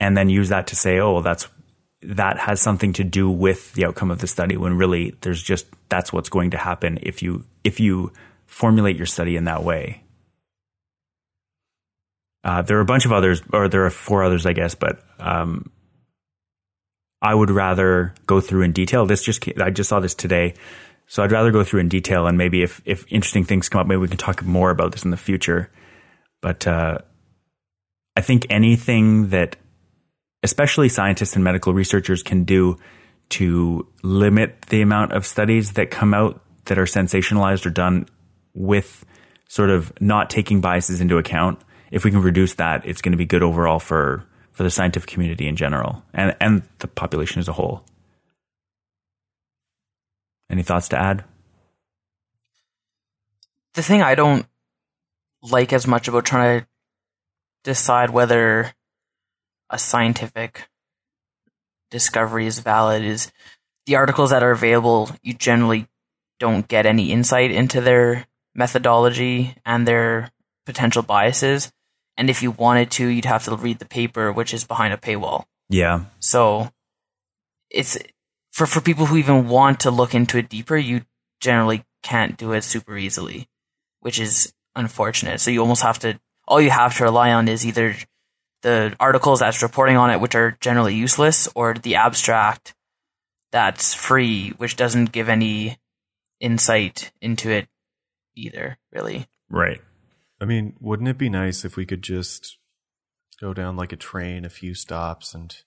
[0.00, 1.48] and then use that to say oh well that's
[2.02, 5.66] that has something to do with the outcome of the study when really there's just
[5.88, 8.12] that's what's going to happen if you if you
[8.48, 10.02] formulate your study in that way.
[12.42, 15.02] Uh, there are a bunch of others, or there are four others, I guess, but
[15.18, 15.70] um,
[17.20, 19.06] I would rather go through in detail.
[19.06, 20.54] This just I just saw this today,
[21.08, 23.86] so I'd rather go through in detail and maybe if if interesting things come up,
[23.86, 25.70] maybe we can talk more about this in the future.
[26.42, 26.98] But uh,
[28.14, 29.56] I think anything that,
[30.42, 32.76] especially scientists and medical researchers, can do
[33.30, 38.06] to limit the amount of studies that come out that are sensationalized or done
[38.54, 39.04] with
[39.48, 41.58] sort of not taking biases into account.
[41.90, 45.08] If we can reduce that, it's going to be good overall for for the scientific
[45.08, 47.82] community in general and and the population as a whole.
[50.50, 51.24] Any thoughts to add?
[53.78, 54.44] the thing I don't
[55.40, 56.66] like as much about trying to
[57.62, 58.72] decide whether
[59.70, 60.68] a scientific
[61.92, 63.30] discovery is valid is
[63.86, 65.86] the articles that are available, you generally
[66.40, 70.32] don't get any insight into their methodology and their
[70.66, 71.72] potential biases.
[72.16, 74.96] And if you wanted to, you'd have to read the paper, which is behind a
[74.96, 75.44] paywall.
[75.68, 76.72] Yeah, So
[77.70, 77.96] it's
[78.58, 81.02] for for people who even want to look into it deeper, you
[81.40, 83.48] generally can't do it super easily,
[84.00, 85.40] which is unfortunate.
[85.40, 87.94] So you almost have to all you have to rely on is either
[88.62, 92.74] the articles that's reporting on it, which are generally useless, or the abstract
[93.52, 95.78] that's free, which doesn't give any
[96.40, 97.68] insight into it
[98.34, 99.28] either, really.
[99.48, 99.80] Right.
[100.40, 102.58] I mean, wouldn't it be nice if we could just
[103.40, 105.62] go down like a train a few stops and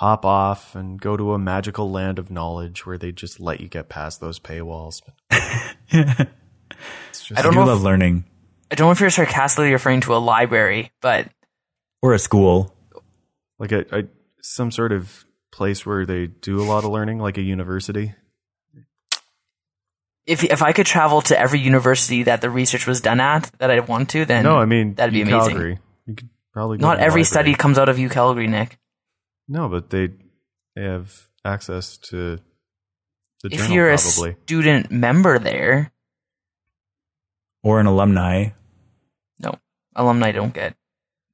[0.00, 3.68] hop off and go to a magical land of knowledge where they just let you
[3.68, 5.02] get past those paywalls?
[7.10, 8.24] It's just, I I, don't do know if- love learning.
[8.70, 11.28] I don't know if you're sarcastically referring to a library, but
[12.00, 12.72] Or a school.
[13.58, 14.04] like a, a
[14.40, 18.14] some sort of place where they do a lot of learning, like a university.
[20.26, 23.70] if if I could travel to every university that the research was done at that
[23.70, 25.50] I want to, then no, I mean that'd be amazing.
[25.50, 25.78] Calgary.
[26.06, 27.24] You could probably go not every library.
[27.24, 28.78] study comes out of U Calgary, Nick.
[29.52, 30.10] No, but they
[30.76, 32.38] they have access to
[33.42, 35.90] the If journal you're a student member there,
[37.64, 38.50] Or an alumni
[39.40, 39.54] no,
[39.96, 40.76] alumni don't get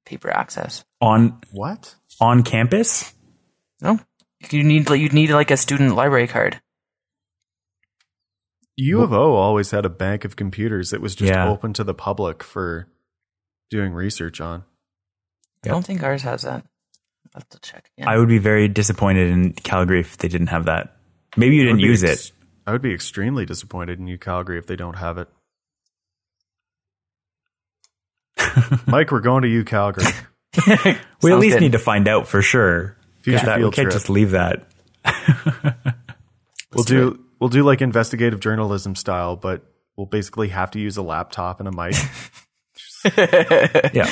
[0.07, 0.85] paper access.
[1.01, 1.95] on what?
[2.21, 3.13] on campus.
[3.83, 4.01] No,
[4.51, 6.61] you need you need like a student library card.
[8.77, 11.49] U of O always had a bank of computers that was just Yeah.
[11.49, 12.89] open to the public for
[13.71, 14.65] doing research on.
[15.65, 16.65] I don't think ours has that.
[17.35, 17.91] I'll have to check.
[17.97, 18.09] Again.
[18.09, 20.97] I would be very disappointed in Calgary if they didn't have that.
[21.37, 22.33] Maybe you didn't use ex- it.
[22.67, 25.29] I would be extremely disappointed in U Calgary if they don't have it.
[28.87, 30.07] Mike, we're going to U Calgary.
[31.23, 31.63] We at least good.
[31.63, 32.97] need to find out for sure.
[33.23, 33.93] Future That- we can't trip.
[33.93, 34.67] just leave that.
[36.75, 39.63] we'll do we'll do like investigative journalism style, but
[39.97, 41.95] we'll basically have to use a laptop and a mic.
[43.95, 44.11] Yeah.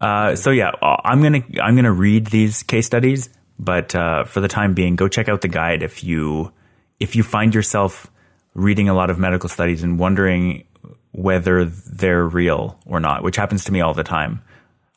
[0.00, 4.40] Uh, so yeah, uh, I'm gonna I'm gonna read these case studies, but uh, for
[4.40, 6.52] the time being, go check out the guide if you
[7.00, 8.10] if you find yourself
[8.54, 10.64] reading a lot of medical studies and wondering
[11.12, 14.42] whether they're real or not, which happens to me all the time.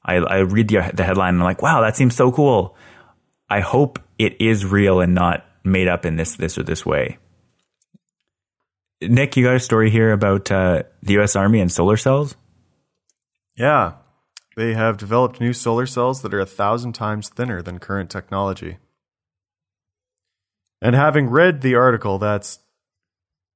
[0.03, 2.75] I, I read the, the headline and I'm like, wow, that seems so cool.
[3.49, 7.17] I hope it is real and not made up in this this or this way.
[9.01, 11.35] Nick, you got a story here about uh, the U.S.
[11.35, 12.35] Army and solar cells?
[13.57, 13.93] yeah.
[14.55, 18.77] They have developed new solar cells that are a thousand times thinner than current technology.
[20.81, 22.59] And having read the article, that's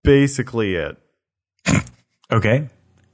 [0.03, 0.97] basically it.
[2.31, 2.67] Okay.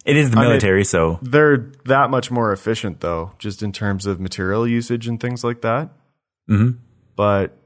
[0.06, 3.72] It is the I mean- military, so They're that much more efficient, though, just in
[3.74, 5.90] terms of material usage and things like that.
[6.50, 6.78] Mhm.
[7.18, 7.58] But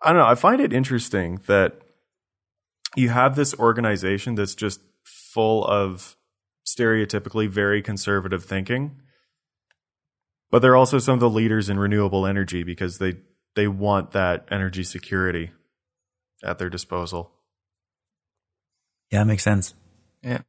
[0.00, 0.26] I don't know.
[0.26, 1.80] I find it interesting that
[2.94, 6.15] you have this organization that's just full of
[6.66, 9.00] stereotypically very conservative thinking,
[10.50, 13.14] but they're also some of the leaders in renewable energy because they
[13.54, 15.50] they want that energy security
[16.44, 17.32] at their disposal.
[19.10, 19.74] yeah, it makes sense.
[20.22, 20.40] Yeah.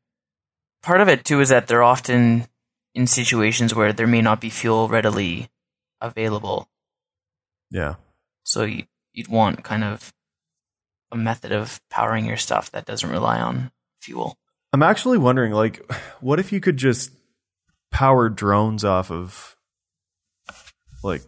[0.83, 2.47] Part of it too is that they're often
[2.93, 5.49] in situations where there may not be fuel readily
[6.01, 6.67] available.
[7.69, 7.95] Yeah.
[8.43, 10.13] So you, you'd want kind of
[11.11, 14.37] a method of powering your stuff that doesn't rely on fuel.
[14.73, 15.91] I'm actually wondering, like,
[16.21, 17.11] what if you could just
[17.91, 19.55] power drones off of,
[21.03, 21.21] like,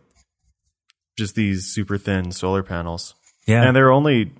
[1.18, 3.16] just these super thin solar panels?
[3.46, 3.64] Yeah.
[3.64, 4.34] And they're only,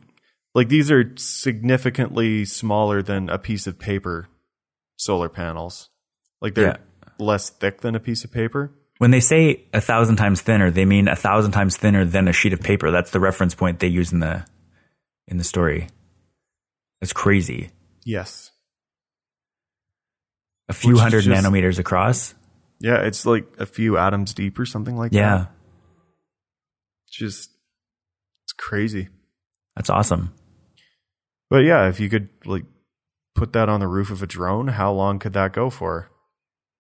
[0.54, 4.28] like, these are significantly smaller than a piece of paper
[4.98, 5.90] solar panels.
[6.42, 6.80] Like, they're
[7.18, 8.72] less thick than a piece of paper.
[9.00, 12.34] when they say a thousand times thinner, they mean a thousand times thinner than a
[12.34, 12.92] sheet of paper.
[12.92, 14.46] That's the reference point they use in the
[15.28, 15.88] in the story.
[17.02, 17.70] That's crazy.
[18.06, 18.52] Yes.
[20.70, 22.34] A few Which hundred just- nanometers across.
[22.80, 25.38] Yeah, it's like a few atoms deep or something like Yeah, that.
[25.40, 25.46] Yeah.
[27.12, 27.50] Just,
[28.46, 29.10] it's crazy.
[29.76, 30.34] that's awesome.
[31.50, 32.64] But yeah, if you could like
[33.36, 36.10] put that on the roof of a drone, how long could that go for?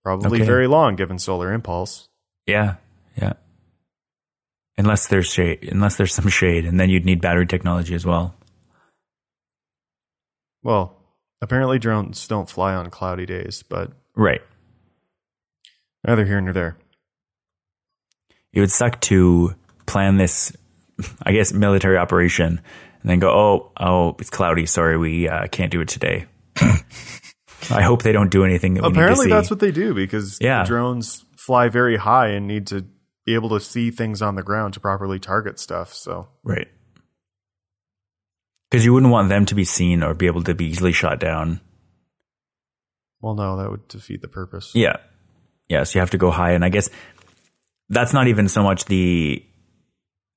[0.06, 0.46] Probably Okay.
[0.46, 2.08] very long given solar impulse.
[2.46, 2.76] Yeah,
[3.20, 3.34] yeah.
[4.78, 8.36] Unless there's shade, unless there's some shade, and then you'd need battery technology as well.
[10.64, 10.99] Well,
[11.42, 14.42] apparently drones don't fly on cloudy days, but Right.
[16.06, 16.78] neither here nor there.
[18.54, 19.54] It would suck to
[19.86, 20.52] plan this,
[21.24, 22.62] I guess, military operation
[23.02, 24.66] and then go, oh, oh, it's cloudy.
[24.66, 26.26] Sorry, we uh, can't do it today.
[27.72, 29.36] I hope they don't do anything that Apparently need to see.
[29.36, 30.64] that's what they do because Yeah.
[30.66, 32.86] drones fly very high and need to
[33.26, 35.94] be able to see things on the ground to properly target stuff.
[35.94, 36.68] So right.
[38.70, 41.20] Because you wouldn't want them to be seen or be able to be easily shot
[41.20, 41.60] down.
[43.22, 44.72] well no, that would defeat the purpose.
[44.76, 44.98] Yeah.
[45.68, 45.84] Yeah.
[45.84, 46.52] So you have to go high.
[46.52, 46.90] And I guess
[47.90, 49.44] that's not even so much the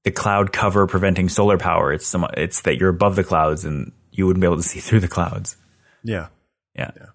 [0.04, 1.92] the cloud cover preventing solar power.
[1.92, 4.80] It's some, it's that you're above the clouds and you wouldn't be able to see
[4.86, 5.56] through the clouds.
[6.02, 6.28] Yeah.
[6.74, 6.90] Yeah.
[6.96, 7.06] Yeah.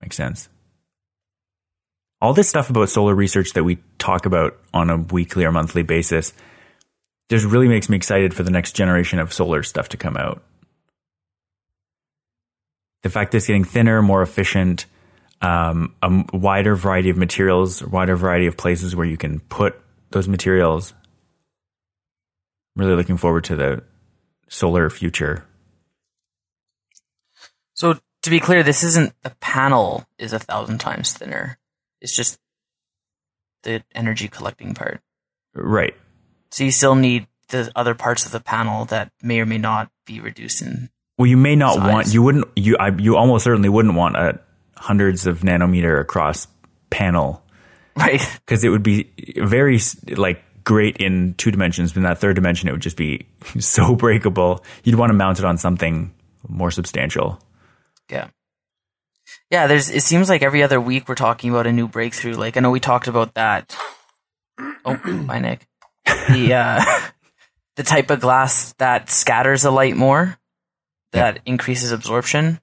[0.00, 0.48] Makes sense.
[2.22, 5.82] All this stuff about solar research that we talk about on a weekly or monthly
[5.82, 6.32] basis
[7.28, 10.42] just really makes me excited for the next generation of solar stuff to come out.
[13.02, 14.86] The fact that it's getting thinner, more efficient,
[15.40, 19.80] um, a wider variety of materials, a wider variety of places where you can put
[20.10, 20.94] those materials.
[22.74, 23.82] I'm really looking forward to the
[24.48, 25.44] solar future.
[27.74, 31.58] So to be clear, this isn't the panel is a thousand times thinner.
[32.00, 32.38] It's just
[33.62, 35.00] the energy collecting part.
[35.54, 35.94] Right.
[36.56, 39.90] So you still need the other parts of the panel that may or may not
[40.06, 40.88] be reduced in.
[41.18, 41.92] Well, you may not Size.
[41.92, 44.40] want you wouldn't you I, you almost certainly wouldn't want a
[44.74, 46.48] hundreds of nanometer across
[46.88, 47.42] panel
[47.94, 48.26] Right.
[48.46, 49.78] because it would be very
[50.16, 53.26] like great in two dimensions, but in that third dimension it would just be
[53.58, 54.64] so breakable.
[54.82, 56.14] You'd want to mount it on something
[56.48, 57.38] more substantial.
[58.10, 58.28] Yeah.
[59.50, 62.32] Yeah, there's it seems like every other week we're talking about a new breakthrough.
[62.32, 63.76] Like I know we talked about that.
[64.86, 65.66] Oh, bye Nick.
[66.06, 66.84] The uh
[67.76, 70.38] the type of glass that scatters the light more,
[71.12, 72.60] that increases absorption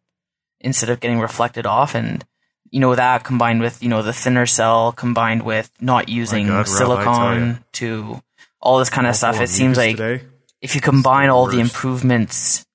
[0.60, 2.26] instead of getting reflected off and
[2.72, 6.58] you know that combined with, you know, the thinner cell combined with not using God,
[6.58, 8.22] Rob, silicon to
[8.60, 9.40] all this kind of stuff.
[9.40, 10.26] It seems like today.
[10.60, 12.66] if you combine the all the improvements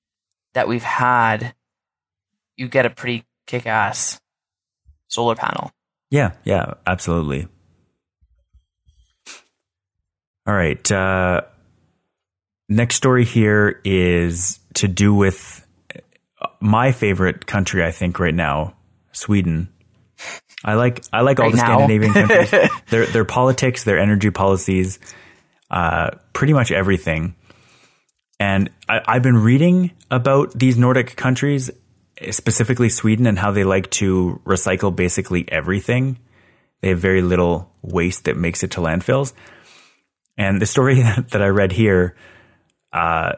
[0.53, 1.53] that we've had,
[2.55, 4.21] you get a pretty kick ass
[5.09, 5.71] solar panel.
[6.09, 7.49] Yeah, yeah, absolutely.
[10.49, 10.91] All right.
[10.91, 11.41] Uh,
[12.69, 15.63] next story here is to do with
[16.59, 18.73] my favorite country, I think, right now,
[19.11, 19.69] Sweden.
[20.65, 21.75] I like I like all Right the now?
[21.75, 22.71] Scandinavian countries.
[22.89, 24.97] their their politics, their energy policies,
[25.69, 27.35] uh, pretty much everything.
[28.39, 31.69] And I, I've been reading about these Nordic countries,
[32.31, 36.17] specifically Sweden, and how they like to recycle basically everything.
[36.81, 39.33] They have very little waste that makes it to landfills.
[40.39, 42.15] And the story that I read here,
[42.91, 43.33] uh,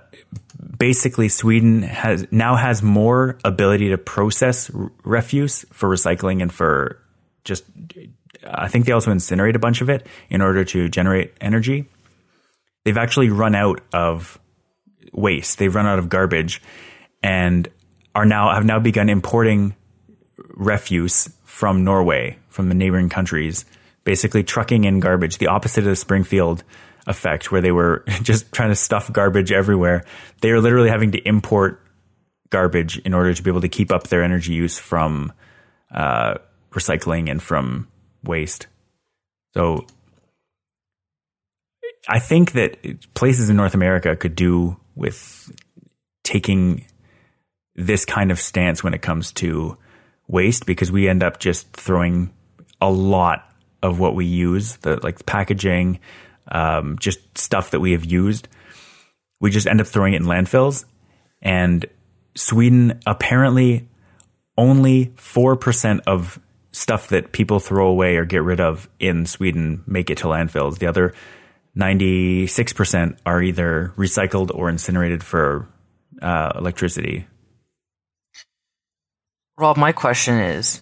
[0.78, 7.02] basically Sweden has now has more ability to process r- refuse for recycling and for
[7.44, 7.66] just.
[8.44, 11.90] I think they also incinerate a bunch of it in order to generate energy.
[12.86, 14.40] They've actually run out of
[15.12, 15.60] waste.
[15.60, 16.62] They've run out of garbage,
[17.22, 17.68] and
[18.16, 19.76] are now have now begun importing
[20.54, 23.66] refuse from Norway, from the neighboring countries,
[24.04, 26.64] basically trucking in garbage, the opposite of Springfield
[27.08, 30.06] effect, where they were just trying to stuff garbage everywhere.
[30.42, 31.86] They are literally having to import
[32.50, 35.32] garbage in order to be able to keep up their energy use from
[35.92, 36.36] uh,
[36.72, 37.88] recycling and from
[38.24, 38.68] waste.
[39.54, 39.86] So
[42.08, 45.52] I think that places in North America could do with
[46.24, 46.86] taking
[47.76, 49.78] this kind of stance when it comes to
[50.28, 52.34] waste because we end up just throwing
[52.80, 53.50] a lot
[53.84, 56.00] of what we use, the like packaging,
[56.52, 58.48] um, just stuff that we have used.
[59.40, 60.86] We just end up throwing it in landfills.
[61.42, 61.86] And
[62.36, 63.88] Sweden apparently
[64.58, 66.40] only 4% of
[66.72, 70.78] stuff that people throw away or get rid of in Sweden make it to landfills.
[70.78, 71.14] The other
[71.78, 75.68] 96% are either recycled or incinerated for
[76.22, 77.28] uh, electricity.
[79.58, 80.82] Rob, my question is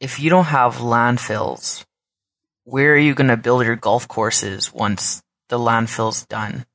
[0.00, 1.84] if you don't have landfills,
[2.68, 6.66] where are you going to build your golf courses once the landfill's done?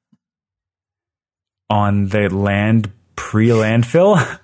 [1.69, 4.39] On the land pre landfill?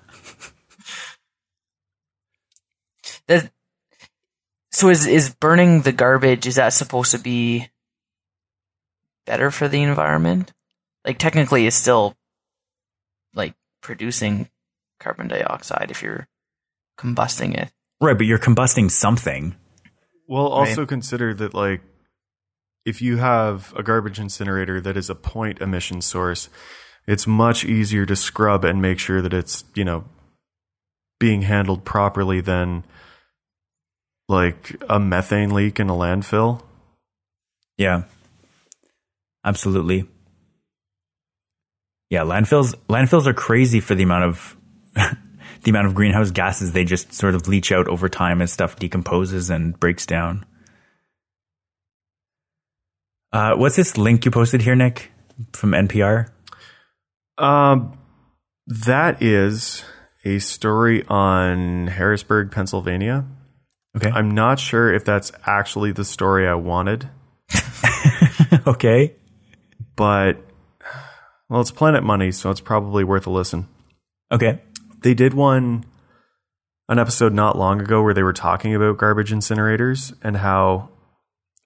[4.72, 7.68] So is is burning the garbage is that supposed to be
[9.26, 10.54] better for the environment?
[11.04, 12.16] Like technically it's still
[13.34, 14.48] like producing
[15.00, 16.28] carbon dioxide if you're
[16.98, 17.70] combusting it.
[18.00, 19.54] right, but you're combusting something.
[20.30, 21.80] Well, also consider that like
[22.86, 26.48] if you have a garbage incinerator that is a point emission source,
[27.04, 30.04] it's much easier to scrub and make sure that it's, you know,
[31.18, 32.84] being handled properly than
[34.28, 36.62] like a methane leak in a landfill.
[37.76, 38.04] Yeah.
[39.44, 40.06] Absolutely.
[42.08, 44.56] Yeah, landfills landfills are crazy for the amount of
[45.62, 48.76] the amount of greenhouse gases they just sort of leach out over time as stuff
[48.76, 50.44] decomposes and breaks down.
[53.32, 55.12] Uh, what's this link you posted here, Nick,
[55.52, 56.30] from NPR?
[57.38, 57.98] Um,
[58.66, 59.84] that is
[60.24, 63.24] a story on Harrisburg, Pennsylvania.
[63.96, 64.10] Okay.
[64.10, 67.08] I'm not sure if that's actually the story I wanted,
[68.66, 69.14] okay.
[69.96, 70.36] but
[71.48, 73.66] well, it's Planet Money, so it's probably worth a listen.
[74.30, 74.60] Okay.
[75.02, 75.84] They did one
[76.88, 80.90] an episode not long ago where they were talking about garbage incinerators and how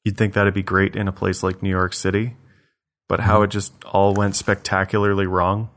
[0.05, 2.37] you'd think that'd be great in a place like New York City,
[3.09, 5.71] but how it just all went spectacularly wrong.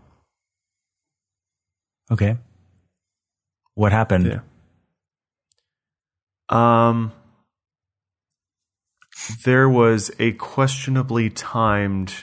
[2.12, 2.38] Okay.
[3.74, 4.26] What happened?
[4.26, 4.42] Yeah.
[6.50, 7.12] Um,
[9.46, 12.14] there was a questionably timed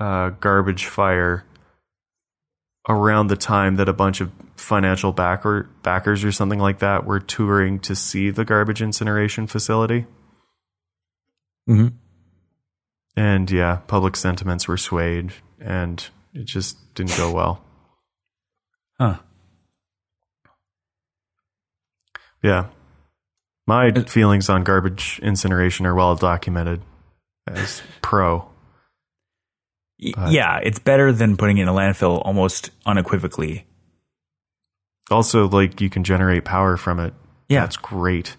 [0.00, 1.44] uh, garbage fire
[2.88, 7.20] around the time that a bunch of financial backer backers or something like that were
[7.20, 10.06] touring to see the garbage incineration facility.
[11.66, 11.88] hmm
[13.16, 16.04] And yeah, public sentiments were swayed and
[16.34, 17.64] it just didn't go well.
[18.98, 19.18] Huh.
[22.42, 22.66] Yeah.
[23.66, 26.82] My feelings on garbage incineration are well documented
[27.46, 28.51] as pro.
[30.16, 33.66] But- yeah, it's better than putting it in a landfill almost unequivocally.
[35.10, 37.14] Also, like you can generate power from it.
[37.48, 37.60] Yeah.
[37.60, 38.36] That's great.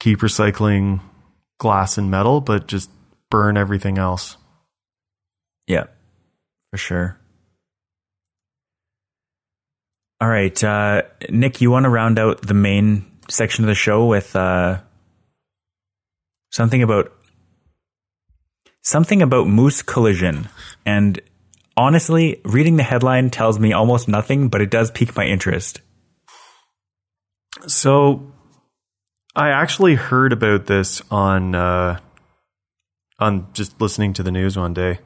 [0.00, 1.00] Keep recycling
[1.58, 2.90] glass and metal, but just
[3.30, 4.36] burn everything else.
[5.66, 5.84] Yeah,
[6.70, 7.18] for sure.
[10.20, 14.06] All right, uh, Nick, you want to round out the main section of the show
[14.06, 14.80] with uh,
[16.50, 17.12] something about
[18.88, 20.48] something about moose collision,
[20.86, 21.20] and
[21.76, 25.80] honestly, reading the headline tells me almost nothing, but it does pique my interest.
[27.66, 28.32] So,
[29.36, 32.00] I actually heard about this on uh,
[33.18, 35.00] on just listening to the news one day.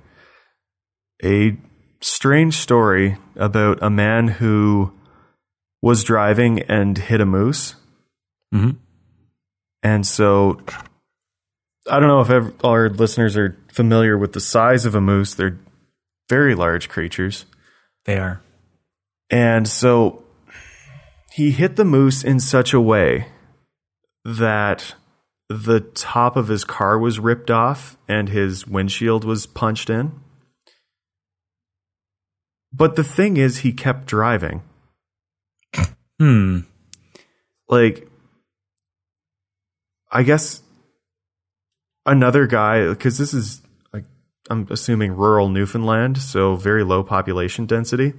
[1.24, 1.57] A
[2.01, 4.93] strange story about a man who
[5.80, 7.74] was driving and hit a moose.
[8.55, 8.76] Mhm.
[9.83, 10.61] And so,
[11.91, 15.35] I don't know if ev- our listeners are familiar with the size of a moose.
[15.35, 15.59] They're
[16.29, 17.47] very large creatures.
[18.05, 18.41] They are.
[19.31, 20.23] And so
[21.33, 23.29] he hit the moose in such a way
[24.25, 24.95] that
[25.49, 30.12] the top of his car was ripped off and his windshield was punched in.
[32.73, 34.62] But the thing is, he kept driving.
[36.18, 36.61] Hmm.
[37.68, 38.09] Like,
[40.11, 40.62] I guess
[42.05, 43.62] another guy, because this is,
[44.51, 48.12] I'm assuming rural Newfoundland, so very low population density.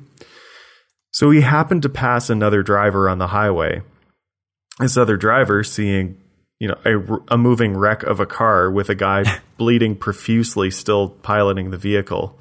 [1.11, 3.81] So he happened to pass another driver on the highway.
[4.79, 6.17] This other driver, seeing,
[6.59, 11.09] you know, a, a moving wreck of a car with a guy bleeding profusely still
[11.09, 12.39] piloting the vehicle,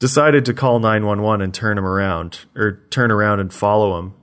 [0.00, 4.14] decided to call 911 and turn him around, or turn around and follow him.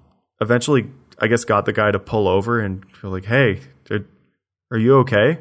[0.41, 3.59] Eventually, I guess, got the guy to pull over and like, hey,
[4.71, 5.39] are you okay?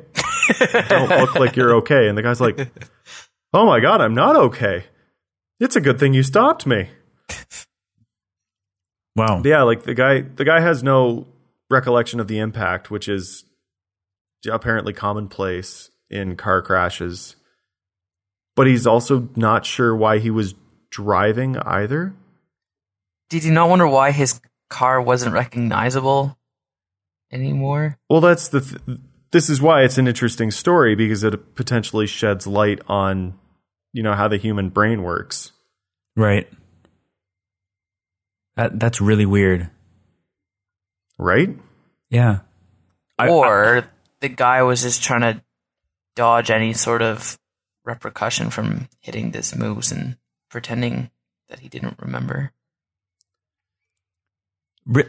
[0.89, 2.09] Don't look like you're okay.
[2.09, 2.57] And the guy's like,
[3.53, 4.84] oh my God, I'm not okay.
[5.61, 6.90] It's a good thing you stopped me.
[9.16, 9.42] Wow.
[9.44, 11.26] Yeah, like the guy the guy has no
[11.68, 13.44] recollection of the impact, which is
[14.49, 17.34] apparently commonplace in car crashes.
[18.55, 20.55] But he's also not sure why he was
[20.90, 22.14] driving either.
[23.28, 24.40] Did you not wonder why his
[24.70, 26.38] car wasn't recognizable
[27.30, 27.99] anymore?
[28.09, 28.99] Well, that's the th-
[29.31, 33.39] this is why it's an interesting story because it potentially sheds light on
[33.93, 35.53] you know how the human brain works.
[36.16, 36.49] Right.
[38.57, 39.70] That that's really weird.
[41.18, 41.57] Right?
[42.11, 42.41] Yeah.
[43.18, 43.85] I- or
[44.20, 45.43] the guy was just trying to
[46.16, 47.39] dodge any sort of
[47.85, 50.16] repercussion from hitting this moose and
[50.51, 51.11] pretending
[51.49, 52.53] that he didn't remember.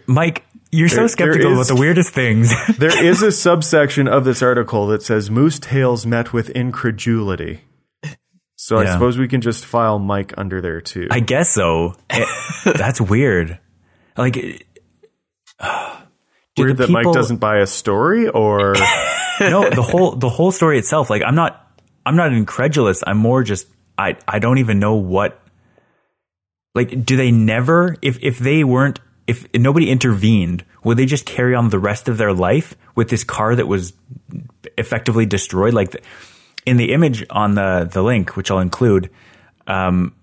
[0.07, 2.53] Mike, you're so There- there skeptical about the weirdest things.
[2.77, 7.61] There is a subsection of this article that says moose tails met with incredulity.
[8.55, 11.07] So I suppose we can just file Mike under there too.
[11.09, 11.95] I guess so.
[12.09, 12.25] Eh,
[12.65, 13.57] that's weird.
[14.17, 14.59] Like, do
[16.57, 18.73] Weird that Mike doesn't buy a story or
[19.39, 21.09] no, the whole the whole story itself.
[21.09, 21.65] Like, I'm not
[22.05, 23.01] I'm not incredulous.
[23.07, 23.65] I'm more just
[23.97, 25.39] I I don't even know what.
[26.75, 27.95] Like, do they never?
[28.01, 28.99] If if they weren't,
[29.30, 33.23] if nobody intervened, would they just carry on the rest of their life with this
[33.23, 33.93] car that was
[34.77, 35.73] effectively destroyed?
[35.73, 35.99] Like, the,
[36.65, 39.09] in the image on the the link, which I'll include,
[39.67, 40.13] um,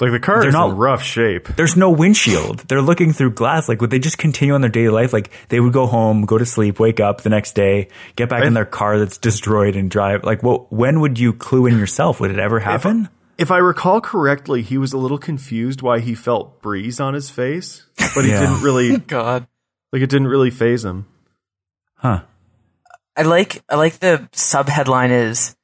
[0.00, 1.48] like the car is not- in rough shape.
[1.56, 2.60] there's no windshield.
[2.68, 3.68] They're looking through glass.
[3.68, 5.12] Like, would they just continue on their daily life?
[5.12, 8.44] Like, they would go home, go to sleep, wake up the next day, get back
[8.44, 10.24] in their car that's destroyed and drive.
[10.24, 10.72] Like, what?
[10.72, 12.18] When would you clue in yourself?
[12.20, 13.08] Would it ever happen?
[13.40, 17.30] If I recall correctly, he was a little confused why he felt breeze on his
[17.30, 18.40] face, but he Yeah.
[18.40, 19.46] didn't really God.
[19.92, 21.06] like it didn't really faze him.
[21.94, 22.22] Huh?
[23.16, 25.56] I like I like the sub headline is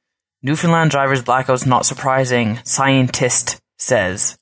[0.43, 4.37] Newfoundland drivers blackouts not surprising, scientist says.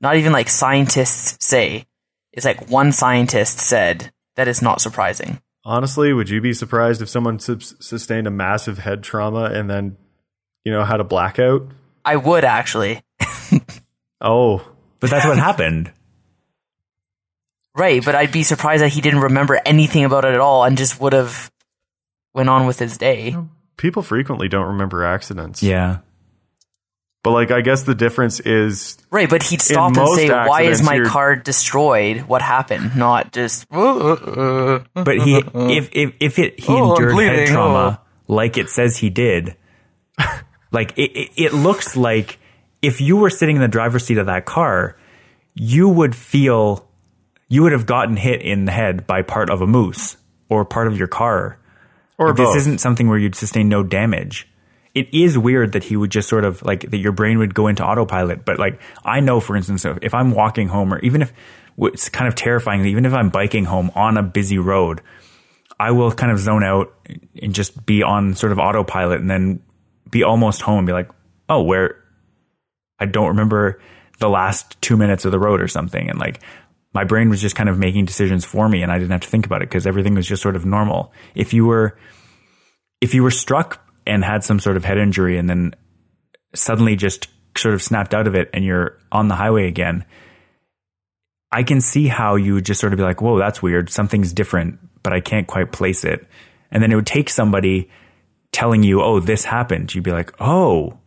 [0.00, 1.86] Not even like scientists say.
[2.32, 5.40] It's like one scientist said that is not surprising.
[5.64, 9.96] Honestly, would you be surprised if someone sus- sustained a massive head trauma and then,
[10.64, 11.62] you know, had a blackout?
[12.04, 13.02] I would actually.
[14.20, 14.64] Oh,
[15.00, 15.92] But that's what happened.
[17.74, 20.76] Right, but I'd be surprised that he didn't remember anything about it at all and
[20.76, 21.50] just would have
[22.34, 23.34] went on with his day.
[23.76, 25.62] people frequently don't remember accidents.
[25.62, 25.98] Yeah.
[27.22, 30.82] But like, I guess the difference is Right, but he'd stop and say, "Why is
[30.82, 32.22] my you're- car destroyed?
[32.22, 33.68] What happened?" Not just.
[33.70, 38.06] But he, if if if it he Oh, endured head bleeding, trauma oh.
[38.34, 39.56] like it says he did,
[40.72, 42.38] like it, it, it looks like
[42.80, 44.96] if you were sitting in the driver's seat of that car,
[45.54, 46.88] you would feel
[47.48, 50.16] you would have gotten hit in the head by part of a moose
[50.48, 51.58] or part of your car.
[52.18, 54.48] or Like, this isn't something where you'd sustain no damage.
[54.94, 57.66] It is weird that he would just sort of like that your brain would go
[57.68, 58.44] into autopilot.
[58.44, 61.32] But like I know, for instance, if- if I'm walking home or even if
[61.78, 65.00] it's kind of terrifying, even if I'm biking home on a busy road,
[65.80, 66.92] I will kind of zone out
[67.40, 69.60] and just be on sort of autopilot and then
[70.12, 71.10] be almost home and be like,
[71.48, 72.04] oh, where
[73.00, 73.80] I don't remember
[74.20, 76.08] the last two minutes of the road or something.
[76.08, 76.40] And like
[76.94, 79.28] my brain was just kind of making decisions for me and I didn't have to
[79.28, 81.12] think about it because everything was just sort of normal.
[81.34, 81.98] If you were,
[83.00, 85.74] if you were struck and had some sort of head injury and then
[86.54, 90.04] suddenly just sort of snapped out of it and you're on the highway again,
[91.50, 93.90] I can see how you would just sort of be like, whoa, that's weird.
[93.90, 96.26] Something's different, but I can't quite place it.
[96.70, 97.90] And then it would take somebody
[98.52, 99.94] telling you, oh, this happened.
[99.94, 100.98] You'd be like, oh,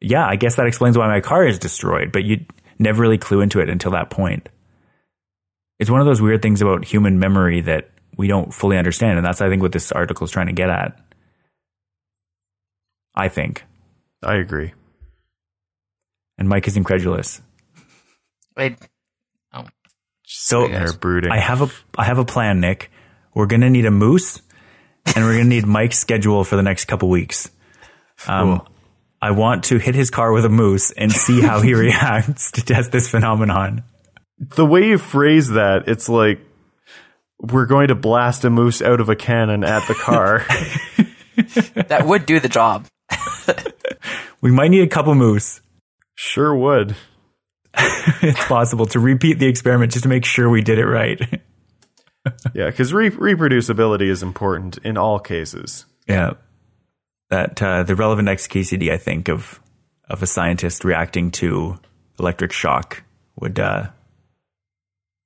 [0.00, 2.12] yeah, I guess that explains why my car is destroyed.
[2.12, 2.44] But you
[2.78, 4.48] never really clue into it until that point.
[5.78, 9.18] It's one of those weird things about human memory that we don't fully understand.
[9.18, 10.98] And that's, I think, what this article is trying to get at.
[13.14, 13.64] I think.
[14.22, 14.72] I agree.
[16.38, 17.40] And Mike is incredulous.
[18.56, 18.76] Wait,
[19.52, 19.64] oh,
[20.24, 20.90] So Yes.
[20.90, 21.32] They're brooding.
[21.32, 22.90] I have a I have a plan, Nick.
[23.34, 24.40] We're gonna need a moose,
[25.14, 27.50] and we're gonna need Mike's schedule for the next couple weeks.
[28.28, 28.68] Um, Cool.
[29.22, 32.62] I want to hit his car with a moose and see how he reacts to
[32.64, 33.82] test this phenomenon.
[34.38, 36.40] the way you phrase that, it's like
[37.40, 40.44] we're going to blast a moose out of a cannon at the car.
[41.88, 42.86] that would do the job.
[44.40, 45.62] We might need a couple moose.
[46.16, 46.94] sure would.
[47.76, 51.18] It's possible to repeat the experiment just to make sure we did it right.
[52.54, 55.84] Yeah, because re- reproducibility is important in all cases.
[56.08, 56.34] yeah,
[57.30, 59.60] that uh, the relevant XKCD, I think, of
[60.08, 61.78] of a scientist reacting to
[62.18, 63.02] electric shock
[63.36, 63.88] would uh,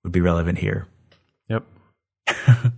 [0.03, 0.87] would be relevant here.
[1.49, 1.65] Yep.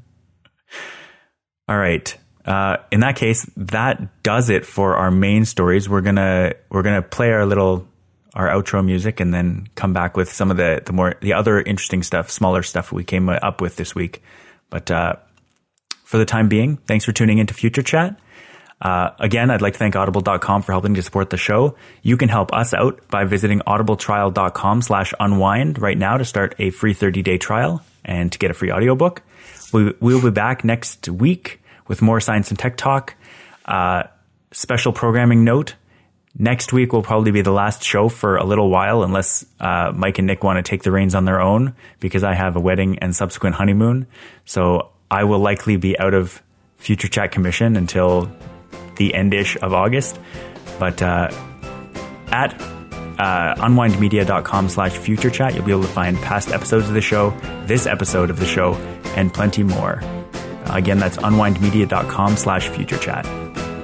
[1.68, 2.16] All right.
[2.44, 5.88] Uh, in that case, that does it for our main stories.
[5.88, 7.86] We're gonna we're gonna play our little
[8.34, 11.60] our outro music and then come back with some of the the more the other
[11.60, 14.22] interesting stuff, smaller stuff we came up with this week.
[14.68, 15.16] But uh,
[16.04, 18.18] for the time being, thanks for tuning into Future Chat.
[18.80, 21.76] Uh, again, I'd like to thank audible.com for helping to support the show.
[22.02, 26.70] You can help us out by visiting audibletrial.com slash unwind right now to start a
[26.70, 29.22] free 30 day trial and to get a free audiobook.
[29.72, 33.14] We, we'll be back next week with more science and tech talk.
[33.66, 34.04] Uh,
[34.52, 35.74] special programming note.
[36.38, 40.18] Next week will probably be the last show for a little while, unless uh, Mike
[40.18, 42.98] and Nick want to take the reins on their own, because I have a wedding
[43.00, 44.06] and subsequent honeymoon.
[44.44, 46.40] So I will likely be out of
[46.76, 48.30] Future Chat Commission until
[48.96, 50.18] the endish of August.
[50.78, 51.30] But uh,
[52.28, 52.54] at
[53.18, 57.30] uh, unwindmedia.com slash future chat, you'll be able to find past episodes of the show,
[57.66, 58.74] this episode of the show,
[59.16, 60.00] and plenty more.
[60.66, 63.26] Again, that's unwindmedia.com slash future chat.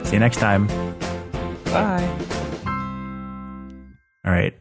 [0.07, 0.69] See you next time.
[1.65, 2.26] Bye.
[4.27, 4.55] All right.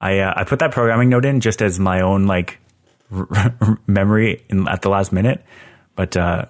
[0.00, 2.58] I uh, I put that programming note in just as my own like
[3.12, 3.26] r-
[3.60, 5.44] r- memory in, at the last minute,
[5.96, 6.46] but uh,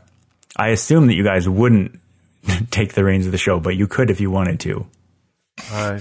[0.57, 1.99] I assume that you guys wouldn't
[2.71, 4.87] take the reins of the show, but you could if you wanted to.
[5.73, 6.01] I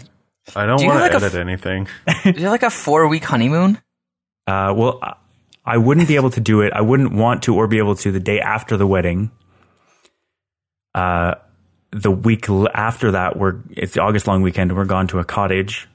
[0.55, 1.87] I don't Do want to like edit f- anything.
[2.25, 3.77] Is it like a four week honeymoon?
[4.45, 5.15] Uh, well, I-
[5.69, 6.71] I wouldn't be able to do it.
[6.71, 9.31] I wouldn't want to or be able to the day after the wedding.
[10.95, 11.35] Uh,
[11.91, 14.71] the week after that, we're it's the August long weekend.
[14.71, 15.89] and We're gone to a cottage.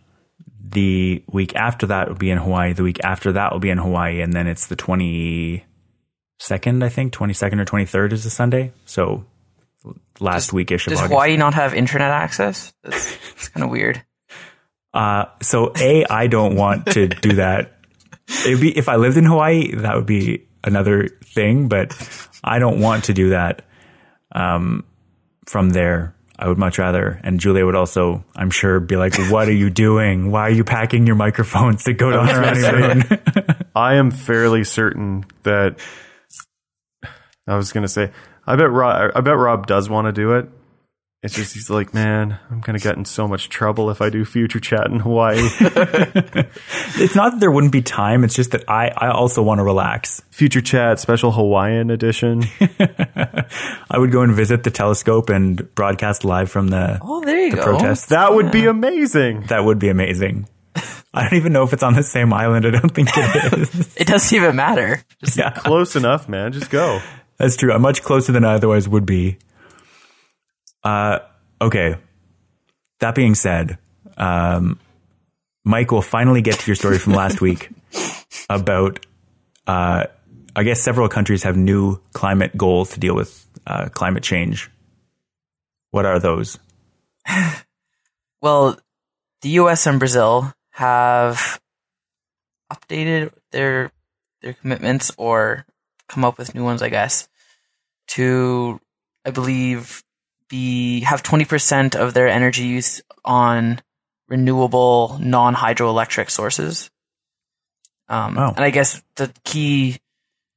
[0.64, 2.72] The week after that would be in Hawaii.
[2.72, 5.64] The week after that will be in Hawaii, and then it's the twenty
[6.38, 6.84] second.
[6.84, 8.72] I think twenty second or twenty third is a Sunday.
[8.86, 9.24] So
[10.20, 11.10] last weekish of Does August.
[11.10, 12.72] Hawaii not have internet access?
[12.84, 14.02] It's, that's kind of weird.
[14.94, 17.78] Uh, so a, I don't want to do that.
[18.46, 21.92] It'd be if I lived in Hawaii, that would be another thing, but
[22.44, 23.64] I don't want to do that.
[24.34, 24.84] Um,
[25.44, 27.20] from there, I would much rather.
[27.22, 30.32] And Julia would also, I'm sure, be like, "What are you doing?
[30.32, 33.04] Why are you packing your microphones to go down our honeymoon?"
[33.76, 35.78] I am fairly certain that
[37.46, 38.10] I was going to say
[38.44, 40.48] I bet Rob, I bet Rob does want to do it.
[41.22, 44.10] It's just he's like, man, I'm going to get in so much trouble if I
[44.10, 45.36] do future chat in Hawaii.
[45.40, 48.24] it's not that there wouldn't be time.
[48.24, 50.20] It's just that I, I also want to relax.
[50.30, 52.42] future chat special Hawaiian edition.
[53.90, 57.50] I would go and visit the telescope and broadcast live from the, Oh, there you
[57.50, 57.62] the go.
[57.62, 58.06] protests.
[58.06, 59.42] That would be amazing.
[59.42, 60.48] That would be amazing.
[61.14, 62.66] I don't even know if it's on the same island.
[62.66, 63.96] I don't think it is.
[63.96, 65.02] It doesn't even matter.
[65.22, 66.52] Just yeah, Close enough, man.
[66.52, 67.00] Just go.
[67.36, 67.72] that's true.
[67.72, 69.38] I'm much closer than I otherwise would be.
[70.82, 71.20] Uh,
[71.60, 71.96] okay.
[73.00, 73.78] That being said,
[74.16, 74.78] um,
[75.64, 77.70] Mike will finally get to your story from last week
[78.48, 79.04] about,
[79.66, 80.04] uh,
[80.54, 84.70] I guess several countries have new climate goals to deal with uh, climate change.
[85.90, 86.58] What are those?
[88.42, 88.76] Well,
[89.42, 89.86] the U.S.
[89.86, 91.60] and Brazil have
[92.72, 93.92] updated their
[94.42, 95.64] their commitments or
[96.08, 97.28] come up with new ones, I guess,
[98.08, 98.80] to
[99.24, 100.02] I believe
[100.52, 103.80] be have twenty percent of their energy use on
[104.28, 106.90] renewable non hydroelectric sources.
[108.08, 108.52] Um, Oh.
[108.54, 109.98] And I guess the key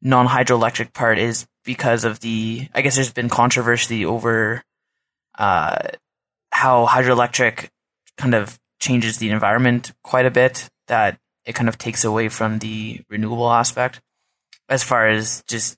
[0.02, 4.64] non hydroelectric part is because of the I guess there's been controversy over
[5.40, 5.78] uh,
[6.52, 7.70] how hydroelectric
[8.18, 12.60] kind of changes the environment quite a bit that it kind of takes away from
[12.60, 14.02] the renewable aspect
[14.68, 15.78] as far as just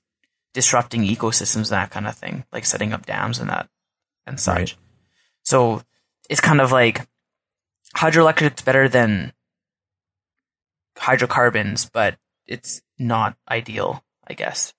[0.54, 3.68] disrupting ecosystems and that kind of thing like setting up dams and that
[4.28, 4.76] and such Right.
[5.42, 5.82] so
[6.30, 7.06] it's kind of like
[7.96, 9.32] hydroelectric's better than
[10.96, 12.16] hydrocarbons but
[12.46, 14.72] it's not ideal i guess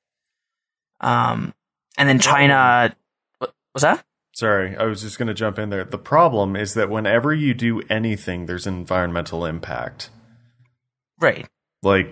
[1.00, 1.54] um
[1.98, 2.96] and then china
[3.40, 5.84] what was that Sorry, I was just going to jump in there.
[5.84, 10.12] The problem is that whenever you do anything, there's an environmental impact.
[11.20, 11.46] right
[11.84, 12.08] Like,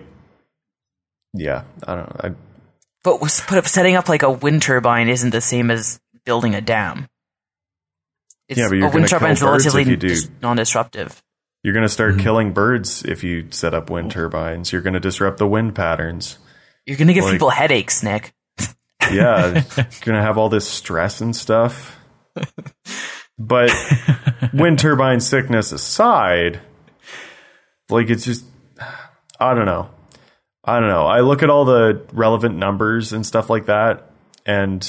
[1.32, 2.20] yeah, I don't know.
[2.28, 2.34] I,
[3.02, 6.60] But, was- but setting up like a wind turbine isn't the same as building a
[6.60, 7.08] dam.
[8.48, 10.08] It's, Yeah, but you're a wind gonna turbine is kill birds if relatively you do.
[10.08, 11.22] dis- non-disruptive.
[11.62, 12.20] you're going to start Mm-hmm.
[12.22, 14.72] killing birds if you set up wind turbines.
[14.72, 16.38] You're going to disrupt the wind patterns.
[16.86, 18.32] You're gonna give Like- people headaches, Nick.
[19.10, 19.62] Yeah, you're
[20.02, 21.96] going to have all this stress and stuff.
[23.38, 23.70] But
[24.52, 26.60] wind turbine sickness aside,
[27.88, 28.44] like it's just,
[29.40, 29.88] I don't know.
[30.64, 31.06] I don't know.
[31.06, 34.10] I look at all the relevant numbers and stuff like that,
[34.44, 34.82] and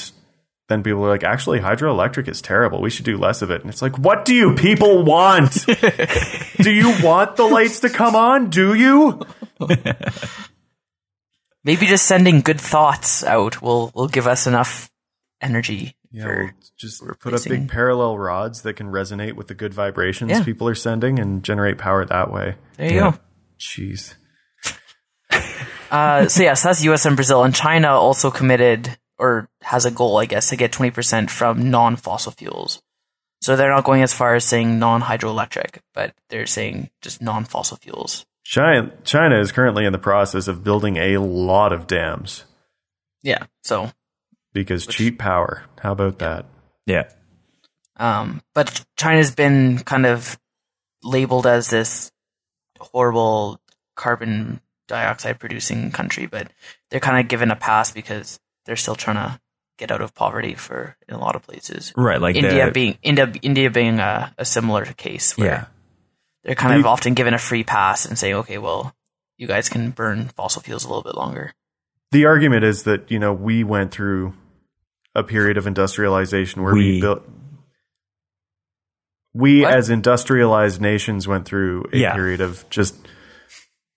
[0.70, 2.80] then people are like, actually, hydroelectric is terrible.
[2.80, 3.60] We should do less of it.
[3.60, 5.66] And it's like, what do you people want?
[6.56, 8.48] do you want the lights to come on?
[8.48, 9.20] Do you?
[11.64, 14.90] Maybe just sending good thoughts out will will give us enough
[15.42, 19.54] energy Yeah, for we'll just put up big parallel rods that can resonate with the
[19.54, 20.42] good vibrations Yeah.
[20.44, 22.54] people are sending and generate power that way.
[22.78, 23.10] there you Yeah.
[23.12, 23.18] go.
[23.58, 24.14] Jeez.
[25.90, 27.04] Uh, so yes, that's U.S.
[27.04, 30.90] and Brazil, and China also committed or has a goal, I guess, to get twenty
[30.90, 32.82] percent from non-fossil fuels.
[33.42, 38.26] So they're not going as far as saying non-hydroelectric, but they're saying just non-fossil fuels.
[38.44, 42.44] China, China is currently in the process of building a lot of dams
[43.22, 43.44] Yeah.
[43.62, 43.90] So
[44.52, 45.64] because cheap power.
[45.80, 46.46] How about that?
[46.86, 47.08] Yeah.
[47.96, 50.38] Um, but China's been kind of
[51.02, 52.10] labeled as this
[52.78, 53.60] horrible
[53.94, 56.50] carbon dioxide producing country, but
[56.90, 58.40] they're kind of given a pass because
[58.70, 59.40] they're still trying to
[59.78, 61.92] get out of poverty for in a lot of places.
[61.96, 62.20] Right.
[62.20, 65.64] Like India the, being India, India being a, a similar case where yeah.
[66.44, 68.94] they're kind of often given a free pass and saying, okay, well,
[69.38, 71.52] you guys can burn fossil fuels a little bit longer.
[72.12, 74.34] The argument is that, you know, we went through
[75.16, 77.00] a period of industrialization where we, We.
[77.00, 77.28] built.
[79.34, 79.74] We, What?
[79.74, 82.14] as industrialized nations, went through a Yeah.
[82.14, 82.94] period of just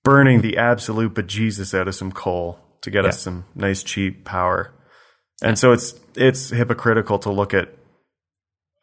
[0.04, 4.72] burning the absolute bejesus out of some coal to get us some nice, cheap power.
[5.42, 7.70] And so it's it's hypocritical to look at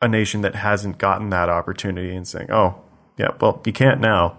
[0.02, 2.82] a nation that hasn't gotten that opportunity and saying, "Oh,
[3.16, 4.38] yeah, well, you can't now.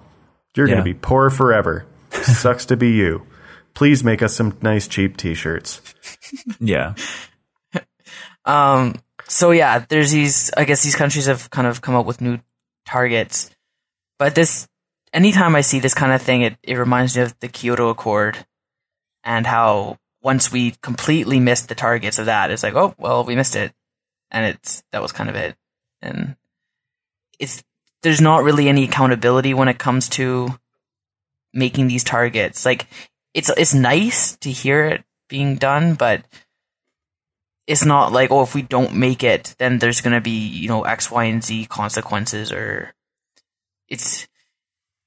[0.55, 1.85] You're going to be poor forever.
[2.11, 3.25] Sucks to be you.
[3.73, 5.81] Please make us some nice, cheap T-shirts."
[6.59, 6.95] Yeah.
[8.45, 8.95] Um,
[9.27, 12.39] so yeah, there's these, I guess these countries have kind of come up with new
[12.85, 13.51] targets,
[14.17, 14.67] but this,
[15.13, 18.45] anytime I see this kind of thing, it, it reminds me of the Kyoto Accord
[19.23, 23.35] and how once we completely missed the targets of that, it's like, oh, well, we
[23.35, 23.73] missed it.
[24.29, 25.55] And it's, that was kind of it.
[26.01, 26.35] And
[27.39, 27.63] it's,
[28.03, 30.57] there's not really any accountability when it comes to
[31.53, 32.65] making these targets.
[32.65, 32.87] Like,
[33.33, 36.23] it's, it's nice to hear it being done, but
[37.67, 40.67] it's not like oh if we don't make it then there's going to be you
[40.67, 42.93] know x y and z consequences or
[43.87, 44.27] it's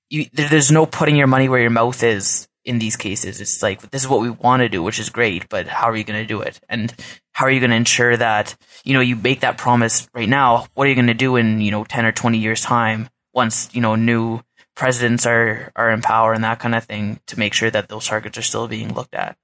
[0.08, 3.62] you there, there's no putting your money where your mouth is in these cases it's
[3.62, 6.04] like this is what we want to do which is great but how are you
[6.04, 6.94] going to do it and
[7.32, 10.66] how are you going to ensure that you know you make that promise right now
[10.74, 13.68] what are you going to do in you know 10 or 20 years time once
[13.74, 14.40] you know new
[14.74, 18.06] presidents are are in power and that kind of thing to make sure that those
[18.06, 19.36] targets are still being looked at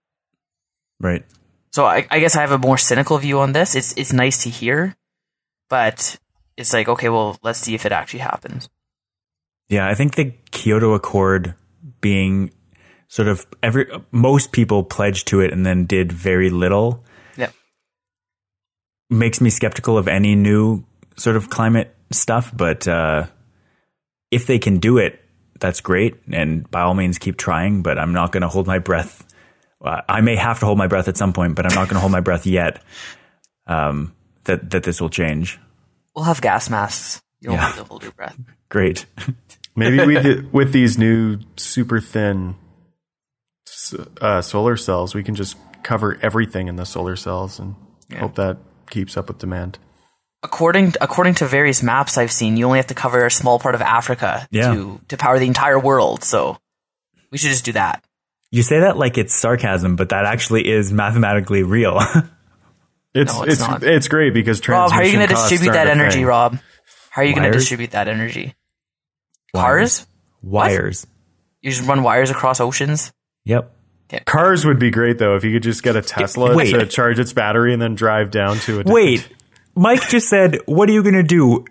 [0.99, 1.25] Right.
[1.73, 3.75] so I, I guess I have a more cynical view on this.
[3.75, 4.97] It's it's nice to hear,
[5.71, 6.19] but
[6.57, 8.69] it's like okay, well, let's see if it actually happens.
[9.71, 11.55] Yeah, I think the Kyoto Accord
[12.03, 12.51] being
[13.11, 17.05] sort of every most people pledged to it and then did very little
[17.37, 17.53] Yep.
[19.11, 20.85] makes me skeptical of any new
[21.17, 22.53] sort of climate stuff.
[22.57, 23.27] But uh,
[24.31, 25.21] if they can do it,
[25.59, 27.83] that's great, and by all means keep trying.
[27.83, 29.27] But I'm not going to hold my breath.
[29.85, 31.95] Uh, I may have to hold my breath at some point, but I'm not going
[31.97, 32.83] to hold my breath yet.
[33.67, 35.59] Um, that that this will change.
[36.15, 37.21] We'll have gas masks.
[37.41, 37.67] You don't Yeah.
[37.67, 38.39] have to hold your breath.
[38.69, 39.05] Great.
[39.77, 42.55] Maybe we did, with these new super thin s-
[44.21, 47.75] uh, solar cells, we can just cover everything in the solar cells and
[48.19, 48.59] hope that
[48.91, 49.79] keeps up with demand.
[50.43, 53.75] According according to various maps I've seen, you only have to cover a small part
[53.75, 54.73] of Africa Yeah.
[54.75, 56.25] to to power the entire world.
[56.25, 56.57] So
[57.31, 58.03] we should just do that.
[58.51, 62.01] You say that like it's sarcasm, but that actually is mathematically real.
[63.13, 63.83] It's No, it's it's not.
[63.83, 66.27] it's great because Rob, how are you going to distribute that energy, thing.
[66.27, 66.59] Rob?
[67.11, 68.55] How are you going to distribute that energy?
[69.53, 69.99] Wires.
[69.99, 70.07] Cars?
[70.43, 71.07] Wires.
[71.61, 73.13] You just run wires across oceans?
[73.45, 73.77] Yep.
[74.27, 76.71] Cars would be great though if you could just get a Tesla Wait.
[76.73, 79.29] to charge its battery and then drive down to a different- Wait,
[79.77, 81.65] Mike just said, "What are you going to do?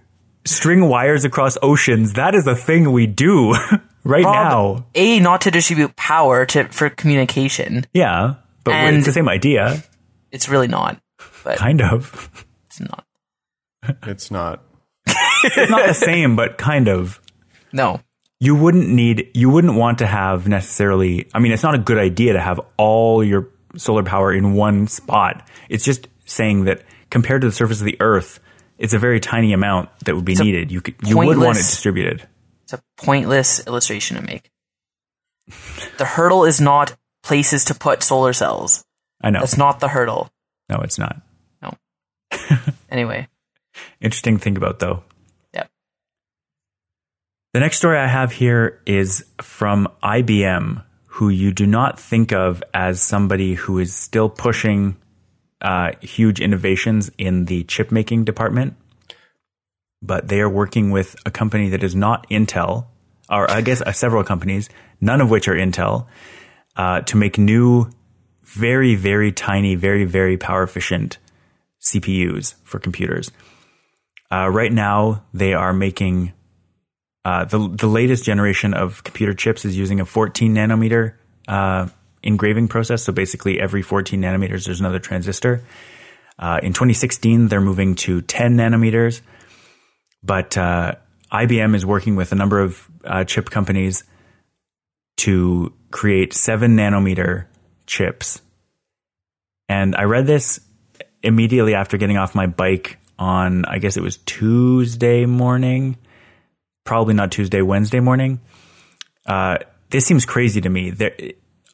[0.45, 2.13] String wires across oceans?
[2.13, 3.51] That is a thing we do
[4.05, 7.85] right Rob, now." A, not to distribute power to for communication.
[7.93, 9.83] Yeah, but And- it's the same idea,
[10.31, 10.97] It's really not.
[11.43, 12.29] But kind of.
[12.67, 13.05] it's not.
[14.07, 14.63] It's not.
[15.43, 17.19] It's not the same, but kind of.
[17.73, 17.99] No.
[18.39, 21.29] You wouldn't need, you wouldn't want to have necessarily.
[21.33, 24.87] I mean, it's not a good idea to have all your solar power in one
[24.87, 25.47] spot.
[25.67, 28.39] It's just saying that compared to the surface of the Earth,
[28.77, 30.71] it's a very tiny amount that would be a needed.
[30.71, 32.27] You could, you would want it distributed.
[32.63, 34.49] It's a pointless illustration to make.
[35.97, 38.85] The hurdle is not places to put solar cells.
[39.21, 39.39] I know.
[39.39, 40.29] That's not the hurdle.
[40.69, 41.21] No, it's not.
[41.61, 41.75] No.
[42.89, 43.27] anyway.
[43.99, 45.03] Interesting to think about, though.
[47.51, 52.61] The next story I have here is from IBM, who you do not think of
[52.75, 54.97] as somebody who is still pushing
[55.59, 58.75] uh, huge innovations in the chip making department.
[59.99, 62.85] But they are working with a company that is not Intel,
[63.31, 64.69] or I guess uh, several companies,
[65.01, 66.05] none of which are Intel,
[66.75, 67.89] uh, to make new,
[68.43, 71.17] very, very tiny, very, very power efficient
[71.81, 73.31] CPUs for computers.
[74.31, 76.33] Uh, right now, they are making
[77.25, 81.15] uh, the the latest generation of computer chips is using a 14 nanometer
[81.47, 81.87] uh,
[82.23, 83.03] engraving process.
[83.03, 85.61] So basically, every 14 nanometers, there's another transistor.
[86.37, 89.21] Uh, in 2016, they're moving to 10 nanometers,
[90.23, 90.93] but uh,
[91.31, 94.05] IBM is working with a number of uh, chip companies
[95.17, 97.45] to create seven nanometer
[97.85, 98.41] chips.
[99.67, 100.61] And I read this
[101.21, 105.97] immediately after getting off my bike on, I guess it was Tuesday morning,
[106.89, 108.41] probably not Tuesday, Wednesday morning.
[109.23, 109.59] Uh,
[109.91, 110.89] this seems crazy to me.
[110.89, 111.15] There,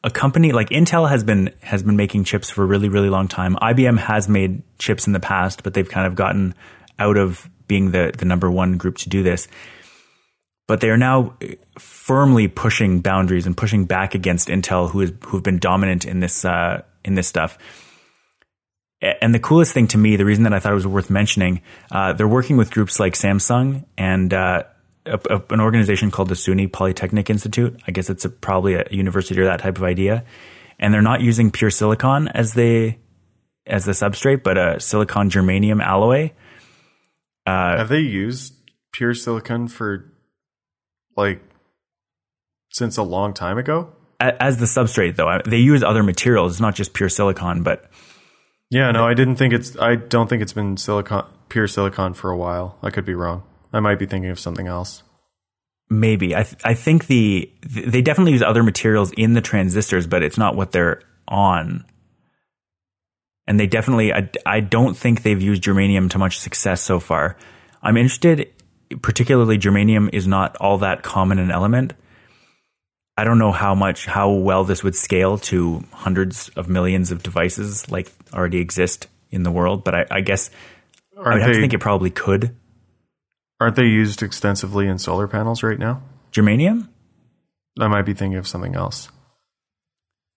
[0.04, 3.26] a company like Intel has been has been making chips for a really really long
[3.26, 3.56] time.
[3.56, 6.54] IBM has made chips in the past, but they've kind of gotten
[6.98, 9.48] out of being the the number one group to do this.
[10.68, 11.38] But they are now
[11.78, 16.44] firmly pushing boundaries and pushing back against Intel, who is who've been dominant in this
[16.44, 17.56] uh, in this stuff.
[19.00, 21.62] And the coolest thing to me, the reason that I thought it was worth mentioning,
[21.90, 24.64] uh, they're working with groups like Samsung and uh,
[25.06, 27.80] a, a, an organization called the SUNY Polytechnic Institute.
[27.86, 30.24] I guess it's a, probably a university or that type of idea.
[30.78, 32.96] And they're not using pure silicon as the
[33.66, 36.32] as the substrate, but a silicon germanium alloy.
[37.46, 38.54] Uh, Have they used
[38.92, 40.12] pure silicon for
[41.16, 41.42] like
[42.72, 43.92] since a long time ago?
[44.18, 46.52] As the substrate, though, they use other materials.
[46.52, 47.90] It's not just pure silicon, but
[48.70, 49.76] Yeah, no, I didn't think it's.
[49.78, 52.78] I don't think it's been silicon, pure silicon for a while.
[52.82, 53.42] I could be wrong.
[53.76, 55.02] I might be thinking of something else.
[55.88, 60.06] Maybe I th- I think the th- they definitely use other materials in the transistors,
[60.06, 61.84] but it's not what they're on.
[63.46, 67.36] And they definitely I, I don't think they've used germanium to much success so far.
[67.82, 68.50] I'm interested,
[69.00, 71.92] particularly germanium is not all that common an element.
[73.16, 77.22] I don't know how much how well this would scale to hundreds of millions of
[77.22, 80.50] devices like already exist in the world, but I, I guess
[81.16, 82.56] I Aren't would have to think it probably could.
[83.60, 86.02] Aren't they used extensively in solar panels right now?
[86.32, 86.88] Germanium?
[87.78, 89.08] I might be thinking of something else.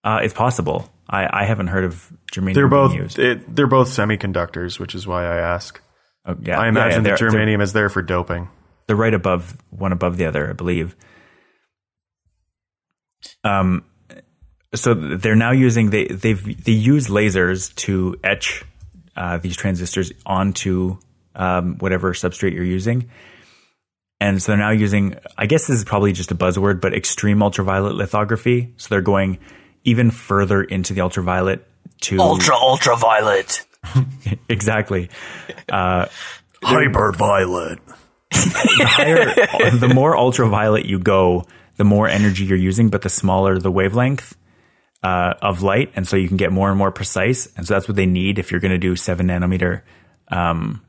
[0.04, 0.90] Uh, it's possible.
[1.08, 5.24] I, I haven't heard of germanium They're both it, they're both semiconductors, which is why
[5.24, 5.80] I ask.
[6.24, 8.48] Oh, yeah, I imagine yeah, that they're, they're- germanium is there for doping.
[8.86, 10.94] they're right above one above the other, I believe.
[13.44, 13.84] Um,
[14.74, 18.64] so they're now using they they've they use lasers to etch
[19.16, 20.98] uh, these transistors onto
[21.40, 23.10] um, whatever substrate you're using,
[24.20, 25.16] and so they're now using.
[25.36, 28.74] I guess this is probably just a buzzword, but extreme ultraviolet lithography.
[28.76, 29.38] So they're going
[29.84, 31.66] even further into the ultraviolet
[32.02, 33.64] to Ultra ultraviolet.
[34.48, 35.08] exactly.
[36.62, 37.78] Hyperviolet.
[38.30, 41.46] the higher, the more ultraviolet you go,
[41.76, 44.36] the more energy you're using, but the smaller the wavelength
[45.02, 47.48] uh, of light, and so you can get more and more precise.
[47.56, 49.82] And so that's what they need if you're going to do seven nanometer.
[50.28, 50.82] Um,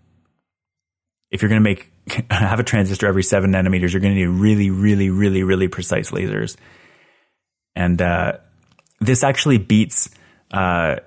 [1.32, 1.92] if you're going to make
[2.32, 6.12] have a transistor every seven nanometers, you're going to need really, really, really, really precise
[6.12, 6.58] lasers.
[7.76, 8.34] And uh,
[9.00, 10.10] this actually beats
[10.52, 10.98] uh,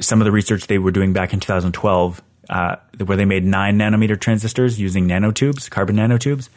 [0.00, 3.78] some of the research they were doing back in 2012, uh, where they made nine
[3.78, 6.48] nanometer transistors using nanotubes, carbon nanotubes.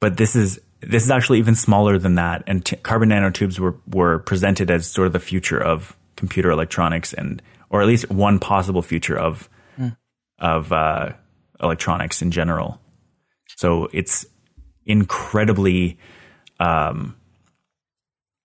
[0.00, 3.76] But this is this is actually even smaller than that, and t- carbon nanotubes were
[3.86, 8.38] were presented as sort of the future of computer electronics, and or at least one
[8.38, 9.50] possible future of
[10.38, 11.12] of uh,
[11.62, 12.80] electronics in general.
[13.56, 14.26] So it's
[14.86, 15.98] incredibly
[16.58, 17.16] um,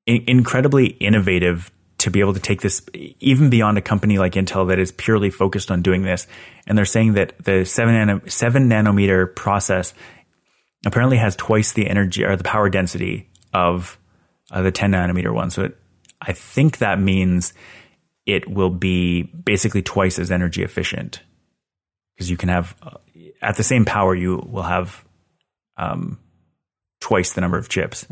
[0.06, 2.86] in- incredibly innovative to be able to take this
[3.20, 6.28] even beyond a company like Intel that is purely focused on doing this.
[6.68, 9.94] And they're saying that the seven, nano, seven nanometer process
[10.86, 13.98] apparently has twice the energy or the power density of
[14.52, 15.50] uh, the 10 nanometer one.
[15.50, 15.78] So it,
[16.22, 17.54] I think that means
[18.26, 21.22] it will be basically twice as energy efficient
[22.16, 22.98] because you can have uh,
[23.42, 25.04] at the same power you will have
[25.78, 26.20] um,
[27.02, 28.08] twice the number of chips.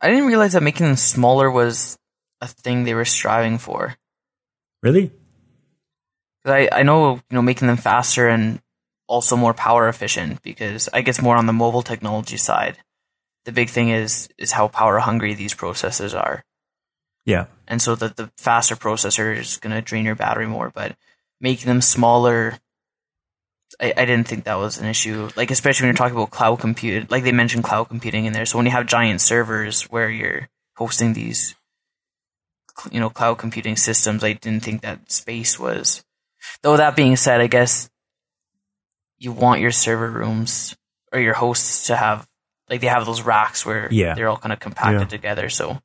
[0.00, 1.98] I didn't realize that making them smaller was
[2.40, 3.94] a thing they were striving for.
[4.82, 5.12] Really?
[6.44, 8.60] I, I know, you know, making them faster and
[9.06, 12.78] also more power efficient because I guess more on the mobile technology side.
[13.44, 16.44] The big thing is is how power hungry these processors are.
[17.24, 17.46] Yeah.
[17.68, 20.96] And so that the faster processor is going to drain your battery more, but
[21.40, 22.58] making them smaller,
[23.82, 25.28] I, I didn't think that was an issue.
[25.36, 28.46] Like, especially when you're talking about cloud compute, like they mentioned cloud computing in there.
[28.46, 31.56] So when you have giant servers where you're hosting these,
[32.90, 36.04] you know, cloud computing systems, I didn't think that space was.
[36.62, 37.90] Though that being said, I guess
[39.18, 40.76] you want your server rooms
[41.12, 42.26] or your hosts to have,
[42.70, 44.14] like, they have those racks where Yeah.
[44.14, 45.06] they're all kind of compacted Yeah.
[45.06, 45.48] together.
[45.48, 45.80] So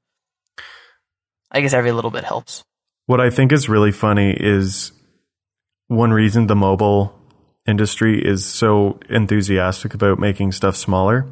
[1.51, 2.63] I guess every little bit helps.
[3.07, 4.91] What I think is really funny is
[5.87, 7.16] one reason the mobile
[7.67, 11.25] industry is so enthusiastic about making stuff smaller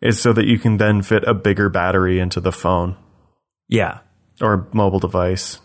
[0.00, 2.96] is so that you can then fit a bigger battery into the phone
[3.68, 3.98] Yeah.
[4.40, 5.58] or mobile device.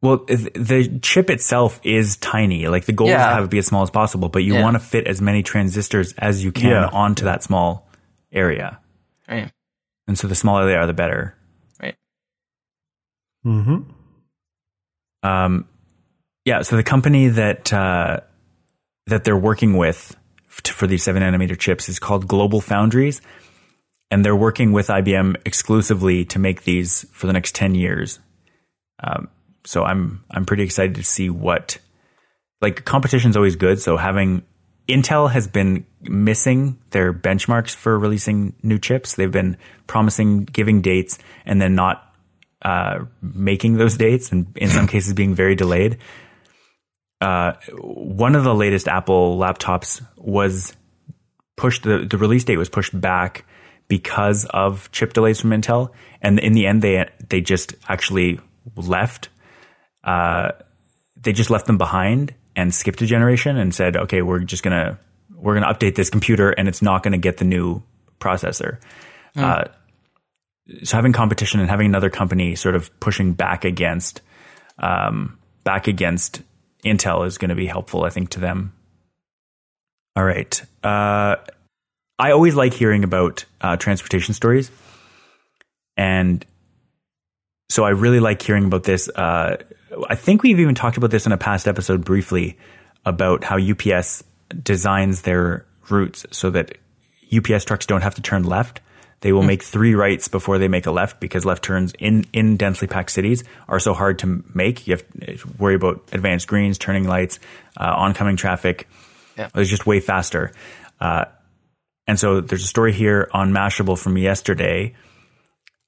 [0.00, 2.66] Well, the chip itself is tiny.
[2.66, 4.62] Like the goal is to have it be as small as possible, but you Yeah.
[4.62, 6.86] want to fit as many transistors as you can Yeah.
[6.92, 7.88] onto that small
[8.32, 8.80] area.
[9.28, 9.52] Right.
[10.08, 11.36] And so the smaller they are, the better.
[11.80, 11.94] Right.
[13.46, 13.82] Mm-hmm.
[15.22, 15.66] Um,
[16.44, 16.62] yeah.
[16.62, 18.20] So the company that uh,
[19.06, 20.16] that they're working with
[20.48, 23.20] for these seven nanometer chips is called Global Foundries,
[24.10, 28.18] and they're working with IBM exclusively to make these for the next ten years.
[29.02, 29.28] Um,
[29.64, 31.78] so I'm I'm pretty excited to see what
[32.60, 33.80] like competition's always good.
[33.80, 34.42] So having
[34.88, 39.14] Intel has been missing their benchmarks for releasing new chips.
[39.14, 39.56] They've been
[39.86, 42.12] promising giving dates and then not
[42.62, 45.98] uh, making those dates, and in some cases being very delayed.
[47.22, 50.74] Uh, one of the latest Apple laptops was
[51.56, 51.84] pushed.
[51.84, 53.44] The, the release date was pushed back
[53.86, 55.90] because of chip delays from Intel,
[56.20, 58.40] and in the end, they they just actually
[58.74, 59.28] left.
[60.02, 60.50] Uh,
[61.16, 64.98] they just left them behind and skipped a generation and said, "Okay, we're just gonna
[65.32, 67.84] we're gonna update this computer, and it's not gonna get the new
[68.18, 68.78] processor."
[69.36, 69.64] Uh,
[70.82, 74.22] so having competition and having another company sort of pushing back against
[74.78, 76.42] um, back against
[76.84, 78.72] Intel is going to be helpful, I think, to them.
[80.16, 80.60] All right.
[80.82, 81.36] Uh,
[82.18, 84.70] I always like hearing about uh, transportation stories,
[85.96, 86.44] and
[87.70, 89.08] so I really like hearing about this.
[89.08, 89.56] Uh,
[90.08, 92.58] I think we've even talked about this in a past episode briefly
[93.04, 94.22] about how UPS
[94.62, 96.76] designs their routes so that
[97.34, 98.80] UPS trucks don't have to turn left.
[99.22, 102.56] They will make three rights before they make a left because left turns in, in
[102.56, 104.86] densely packed cities are so hard to make.
[104.86, 107.38] You have to worry about advanced greens, turning lights,
[107.76, 108.88] uh, oncoming traffic.
[109.38, 109.48] Yeah.
[109.54, 110.52] It's just way faster.
[111.00, 111.26] Uh,
[112.08, 114.94] and so there's a story here on Mashable from yesterday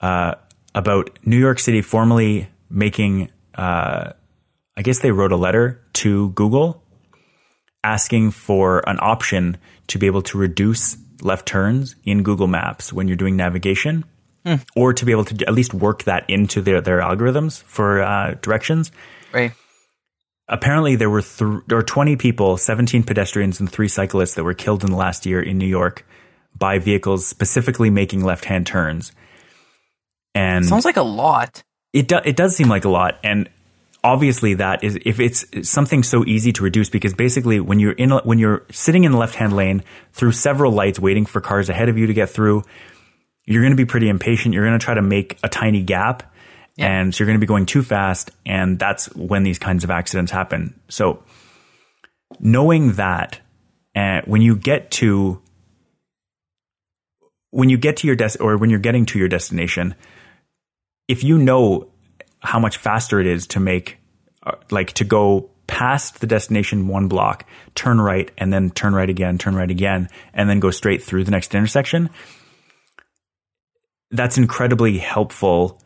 [0.01, 0.37] uh,
[0.73, 4.13] about New York City formally making, uh,
[4.77, 6.85] I guess they wrote a letter to Google
[7.83, 9.57] asking for an option
[9.89, 14.05] to be able to reduce left turns in Google Maps when you're doing navigation,
[14.77, 18.35] or to be able to at least work that into their, their algorithms for uh,
[18.43, 18.93] directions.
[19.33, 19.53] Right.
[20.49, 24.53] Apparently, there were th- there were 20 people, 17 pedestrians, and three cyclists that were
[24.55, 26.07] killed in the last year in New York
[26.57, 29.13] by vehicles specifically making left hand turns.
[30.35, 31.63] And Sounds like a lot.
[31.93, 33.49] it do, it does seem like a lot, and
[34.05, 38.11] obviously that is if it's something so easy to reduce because basically when you're in
[38.11, 39.83] when you're sitting in the left hand lane
[40.13, 42.63] through several lights waiting for cars ahead of you to get through,
[43.47, 44.55] you're going to be pretty impatient.
[44.55, 46.33] You're going to try to make a tiny gap,
[46.79, 49.91] and so you're going to be going too fast, and that's when these kinds of
[49.91, 50.79] accidents happen.
[50.89, 51.23] So
[52.39, 53.41] knowing that,
[53.95, 55.41] and when you get to
[57.51, 59.95] when you get to your des- or when you're getting to your destination,
[61.09, 61.89] if you know
[62.45, 63.99] how much faster it is to make,
[64.45, 69.09] uh, like to go past the destination one block, turn right, and then turn right
[69.11, 72.11] again, turn right again, and then go straight through the next intersection,
[74.11, 75.81] that's incredibly helpful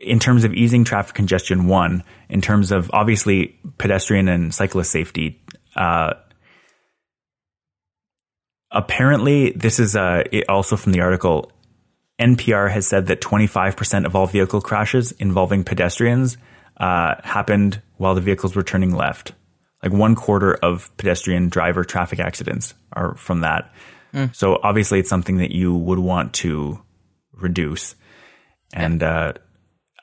[0.00, 1.66] in terms of easing traffic congestion.
[1.66, 5.42] One, in terms of obviously pedestrian and cyclist safety.
[5.74, 6.14] Uh,
[8.70, 11.50] apparently, this is uh, also from the article.
[12.18, 16.36] NPR has said that 25% of all vehicle crashes involving pedestrians
[16.76, 19.32] uh, happened while the vehicles were turning left.
[19.82, 23.72] Like one quarter of pedestrian driver traffic accidents are from that.
[24.32, 26.80] So obviously, it's something that you would want to
[27.32, 27.96] reduce.
[28.72, 29.32] And uh,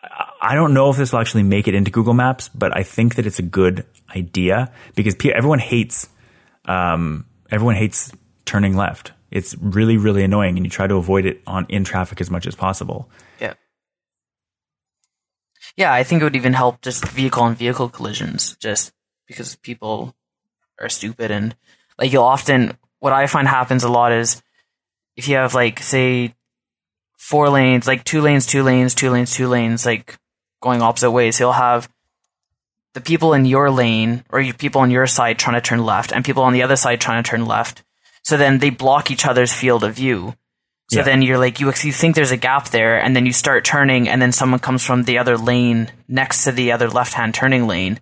[0.03, 2.81] I- I don't know if this will actually make it into Google Maps, but I
[2.83, 3.85] think that it's a good
[4.15, 6.09] idea because everyone hates
[6.65, 8.11] um, everyone hates
[8.43, 9.11] turning left.
[9.31, 12.45] It's really, really annoying, and you try to avoid it on in traffic as much
[12.45, 13.09] as possible.
[13.39, 13.53] Yeah.
[15.77, 18.91] Yeah, I think it would even help just vehicle on vehicle collisions, just
[19.27, 20.13] because people
[20.79, 21.55] are stupid and
[21.97, 24.41] like you'll often what I find happens a lot is
[25.15, 26.35] if you have like say
[27.17, 30.17] four lanes, like two lanes, two lanes, two lanes, two lanes, like
[30.61, 31.89] going opposite ways, you'll have
[32.93, 36.25] the people in your lane or people on your side trying to turn left and
[36.25, 37.83] people on the other side trying to turn left.
[38.23, 40.35] So then they block each other's field of view.
[40.91, 41.03] So Yeah.
[41.05, 44.09] then you're like, you, you think there's a gap there, and then you start turning,
[44.09, 47.65] and then someone comes from the other lane next to the other left hand turning
[47.67, 47.99] lane,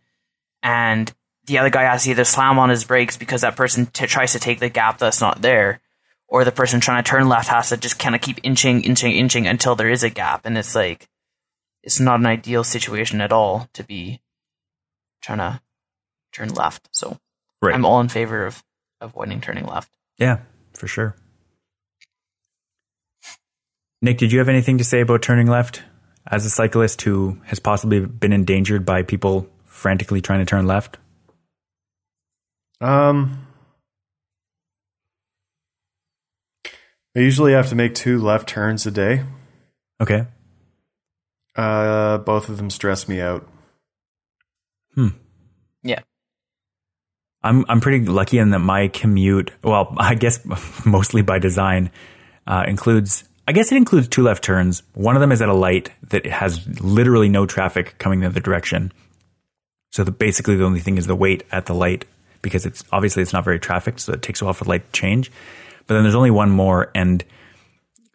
[0.64, 1.12] and
[1.46, 4.34] the other guy has to either slam on his brakes because that person t- tries
[4.34, 5.80] to take the gap that's not there,
[6.28, 9.14] or the person trying to turn left has to just kind of keep inching, inching,
[9.14, 11.08] inching until there is a gap, and it's like,
[11.84, 14.20] it's not an ideal situation at all to be
[15.22, 15.62] trying to
[16.34, 16.90] turn left.
[16.92, 17.20] So
[17.62, 17.74] Right.
[17.76, 18.64] I'm all in favor of
[19.02, 19.92] avoiding turning left.
[20.20, 20.40] Yeah,
[20.74, 21.16] for sure.
[24.02, 25.84] Nick, did you have anything to say about turning left
[26.28, 30.98] as a cyclist who has possibly been endangered by people frantically trying to turn left?
[32.82, 33.48] Um,
[37.16, 39.24] I usually have to make two left turns a day.
[40.00, 40.28] Okay.
[41.56, 43.46] Uh, both of them stress me out.
[44.96, 45.10] Yeah.
[47.44, 50.40] I'm I'm pretty lucky in that my commute, well, I guess
[50.86, 51.92] mostly by design,
[52.48, 53.24] uh, includes.
[53.48, 54.84] I guess it includes two left turns.
[54.94, 58.40] One of them is at a light that has literally no traffic coming the other
[58.40, 58.92] direction.
[59.92, 62.06] So the, basically, the only thing is the wait at the light
[62.44, 64.86] because it's obviously it's not very trafficked, so it takes a while for the light
[64.86, 65.32] to change.
[65.88, 67.24] But then there's only one more, and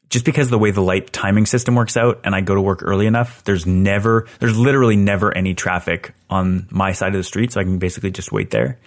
[0.08, 2.84] just because the way the light timing system works out and I go to work
[2.84, 7.50] early enough, there's never, there's literally never any traffic on my side of the street.
[7.50, 8.78] So I can basically just wait there.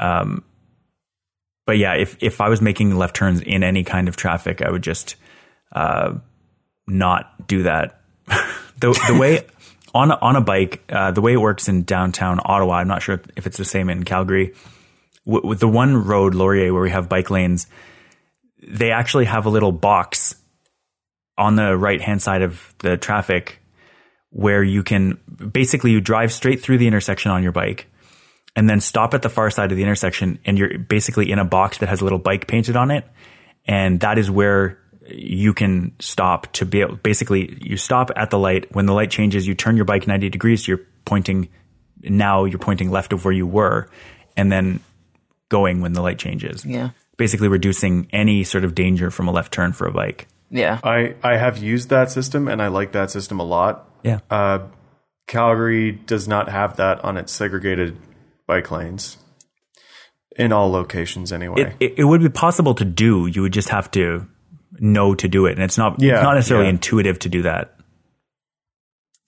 [0.00, 0.42] Um,
[1.66, 4.70] but yeah, if, if I was making left turns in any kind of traffic, I
[4.70, 5.14] would just,
[5.72, 6.14] uh,
[6.88, 8.00] not do that.
[8.26, 9.46] the, the way
[9.94, 13.02] on, a- on a bike, uh, the way it works in downtown Ottawa, I'm not
[13.02, 14.54] sure if it's the same in Calgary.
[15.26, 17.66] W- with the one road, Laurier, where we have bike lanes,
[18.66, 20.34] they actually have a little box
[21.38, 23.60] on the right hand side of the traffic
[24.30, 25.18] where you can
[25.52, 27.86] basically you drive straight through the intersection on your bike
[28.56, 31.44] and then stop at the far side of the intersection and you're basically in a
[31.44, 33.04] box that has a little bike painted on it
[33.66, 34.78] and that is where
[35.08, 39.10] you can stop to be able basically you stop at the light when the light
[39.10, 41.48] changes you turn your bike 90 degrees you're pointing
[42.02, 43.88] now you're pointing left of where you were
[44.36, 44.80] and then
[45.48, 46.90] going when the light changes Yeah.
[47.16, 50.78] basically reducing any sort of danger from a left turn for a bike Yeah.
[50.84, 53.86] I I have used that system and I like that system a lot.
[54.02, 54.20] Yeah.
[54.30, 54.60] Uh,
[55.26, 57.96] Calgary does not have that on its segregated
[58.50, 59.16] bike lanes
[60.36, 61.60] in all locations anyway.
[61.62, 63.26] It, it, it would be possible to do.
[63.26, 64.26] You would just have to
[64.80, 66.70] know to do it, and it's not Yeah, it's not necessarily yeah.
[66.70, 67.76] intuitive to do that.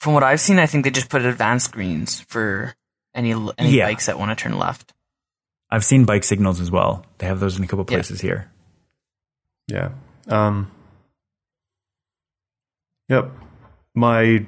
[0.00, 2.74] From what I've seen, I think they just put advanced screens for
[3.14, 3.86] any any Yeah.
[3.86, 4.92] bikes that want to turn left.
[5.70, 7.04] I've seen bike signals as well.
[7.18, 7.96] They have those in a couple Yeah.
[7.98, 8.50] places here.
[9.68, 9.90] Yeah.
[10.28, 10.70] Um
[13.08, 13.30] Yep.
[13.94, 14.46] My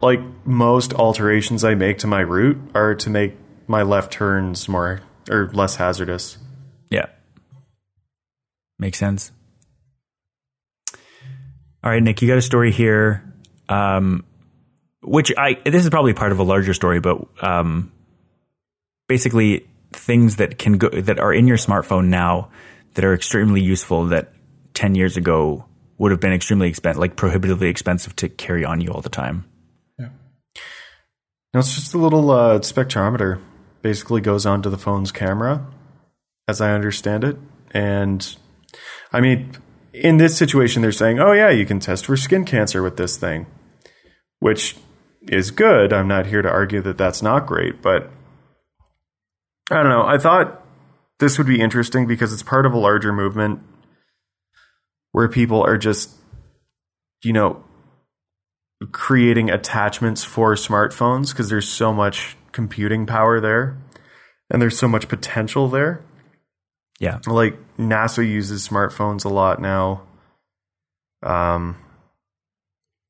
[0.00, 3.34] like most alterations I make to my route are to make
[3.66, 5.00] my left turns more
[5.30, 6.38] or less hazardous.
[6.90, 7.06] Yeah.
[8.78, 9.32] Makes sense.
[11.82, 13.32] All right, Nick, you got a story here.
[13.68, 14.24] Um,
[15.02, 17.92] which I, this is probably part of a larger story, but, um,
[19.06, 22.50] basically things that can go, that are in your smartphone now
[22.94, 24.32] that are extremely useful that
[24.74, 25.64] 10 years ago
[25.98, 29.44] would have been extremely expensive, like prohibitively expensive to carry on you all the time.
[29.98, 30.08] Yeah.
[31.52, 33.40] Now it's just a little uh, spectrometer.
[33.84, 35.66] Basically goes onto the phone's camera,
[36.48, 37.36] as I understand it.
[37.72, 38.34] And
[39.12, 39.52] I mean,
[39.92, 43.18] in this situation, they're saying, "Oh yeah, you can test for skin cancer with this
[43.18, 43.44] thing,"
[44.40, 44.78] which
[45.28, 45.92] is good.
[45.92, 48.10] I'm not here to argue that that's not great, but
[49.70, 50.06] I don't know.
[50.06, 50.64] I thought
[51.18, 53.60] this would be interesting because it's part of a larger movement
[55.12, 56.10] where people are just,
[57.22, 57.62] you know,
[58.92, 63.76] creating attachments for smartphones because there's so much computing power there
[64.50, 66.02] and there's so much potential there.
[66.98, 67.18] Yeah.
[67.26, 70.02] Like NASA uses smartphones a lot now.
[71.22, 71.76] Um,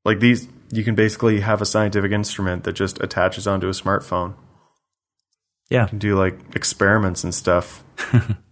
[0.05, 4.35] like these, you can basically have a scientific instrument that just attaches onto a smartphone.
[5.71, 5.89] Yeah.
[5.91, 7.85] and do like experiments and stuff.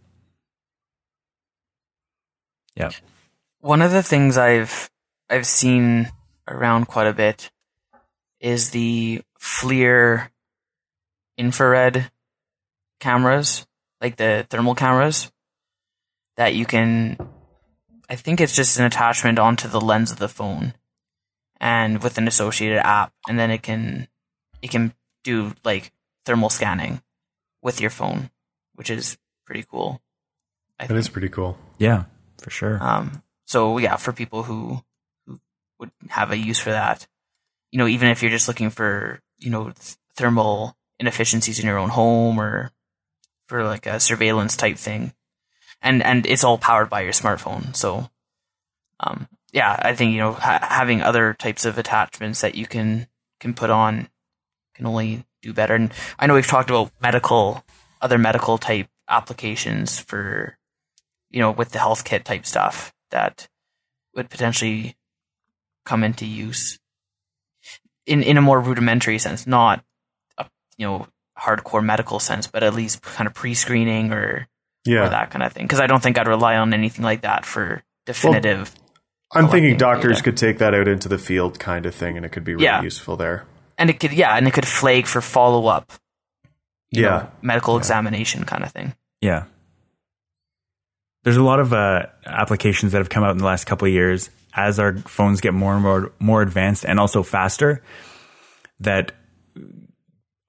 [2.75, 2.91] Yeah.
[3.61, 4.91] One of the things I've
[5.29, 6.11] I've seen
[6.49, 7.51] around quite a bit
[8.41, 10.29] is the FLIR
[11.37, 12.11] infrared
[13.01, 13.67] cameras,
[14.01, 15.31] like the thermal cameras
[16.37, 17.17] that you can
[18.09, 20.75] I think it's just an attachment onto the lens of the phone
[21.61, 24.09] and with an associated app and then it can
[24.61, 24.93] it can
[25.25, 25.93] do like
[26.25, 27.03] thermal scanning
[27.63, 28.31] with your phone,
[28.75, 30.01] which is pretty cool.
[30.79, 31.57] I think That is pretty cool.
[31.79, 32.05] Yeah,
[32.41, 32.83] for sure.
[32.83, 34.83] um, so yeah, for people who
[35.27, 35.41] who
[35.79, 37.07] would have a use for that,
[37.71, 41.79] you know, even if you're just looking for you know th- thermal inefficiencies in your
[41.79, 42.71] own home or
[43.47, 45.13] for like a surveillance type thing,
[45.83, 47.77] and and it's all powered by your smartphone.
[47.77, 48.09] So,
[49.01, 53.07] um, yeah, I think you know ha- having other types of attachments that you can
[53.41, 54.09] can put on
[54.75, 55.75] can only do better.
[55.75, 57.65] And I know we've talked about medical,
[58.01, 60.57] other medical type applications for
[61.33, 63.49] you know, with the health kit type stuff that
[64.15, 64.97] would potentially
[65.85, 66.79] come into use
[68.07, 69.83] in in a more rudimentary sense, not
[70.83, 71.07] you know
[71.39, 74.49] hardcore medical sense, but at least kind of pre-screening or,
[74.85, 75.07] Yeah.
[75.07, 75.65] or that kind of thing.
[75.65, 78.75] Because I don't think I'd rely on anything like that for definitive.
[79.33, 80.25] I'm thinking doctors data.
[80.25, 82.65] could take that out into the field kind of thing and it could be really
[82.67, 82.83] Yeah.
[82.83, 83.45] useful there.
[83.79, 85.91] and it could yeah, and it could flag for follow up.
[86.91, 87.27] Yeah.
[87.41, 88.95] medical examination kind of thing.
[89.23, 89.45] Yeah.
[91.25, 93.95] There's a lot of uh, applications that have come out in the last couple of
[93.95, 97.83] years as our phones get more and more more advanced and also faster
[98.81, 99.13] that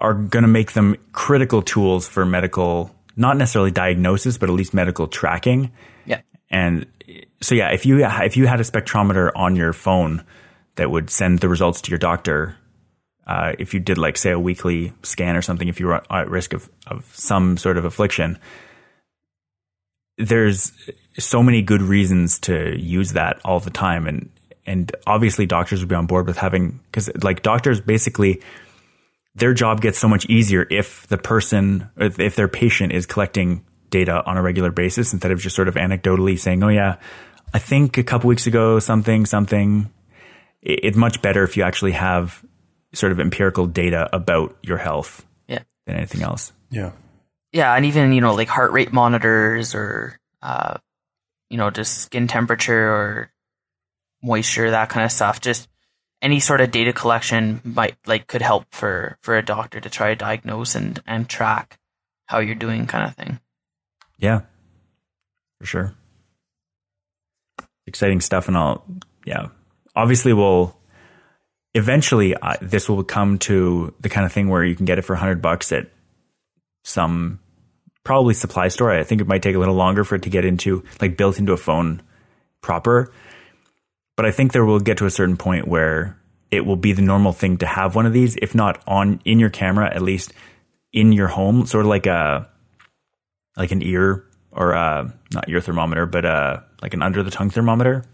[0.04, 4.74] are going to make them critical tools for medical not necessarily diagnosis but at least
[4.74, 5.72] medical tracking.
[6.06, 6.22] Yeah.
[6.50, 6.86] And
[7.42, 10.24] so yeah, if you if you had a spectrometer on your phone
[10.76, 12.58] that would send the results to your doctor
[13.26, 16.30] uh, if you did like say a weekly scan or something, if you were at
[16.30, 18.38] risk of, of some sort of affliction,
[20.18, 20.72] there's
[21.18, 24.08] so many good reasons to use that all the time.
[24.08, 24.30] And,
[24.66, 28.42] and obviously doctors would be on board with having, cause like doctors basically,
[29.36, 33.66] their job gets so much easier if the person, if, if their patient is collecting
[33.90, 36.96] data on a regular basis instead of just sort of anecdotally saying, oh yeah,
[37.54, 39.92] I think a couple weeks ago, something, something.
[40.62, 42.44] It's much better if you actually have
[42.94, 45.60] sort of empirical data about your health Yeah.
[45.86, 46.54] than anything else.
[46.70, 46.92] Yeah.
[47.52, 50.78] Yeah, and even you know like heart rate monitors or uh,
[51.50, 53.32] you know just skin temperature or
[54.24, 55.40] moisture that kind of stuff.
[55.42, 55.68] Just
[56.24, 60.10] any sort of data collection might like could help for for a doctor to try
[60.10, 61.78] to diagnose and and track
[62.26, 63.40] how you're doing, kind of thing.
[64.18, 64.42] Yeah,
[65.60, 65.94] for sure.
[67.86, 68.86] Exciting stuff, and I'll
[69.26, 69.50] yeah.
[69.96, 70.76] Obviously, we'll
[71.74, 75.04] eventually uh, this will come to the kind of thing where you can get it
[75.04, 75.92] for hundred bucks at
[76.86, 77.40] some
[78.06, 78.92] probably supply store.
[78.92, 81.38] I think it might take a little longer for it to get into like built
[81.38, 82.02] into a phone
[82.62, 83.12] proper.
[84.16, 86.18] But I think there will get to a certain point where
[86.52, 89.40] it will be the normal thing to have one of these, if not on in
[89.40, 90.34] your camera, at least
[90.92, 92.50] in your home, sort of like a
[93.58, 97.50] like an ear or a, not ear thermometer, but uh like an under the tongue
[97.50, 98.06] thermometer.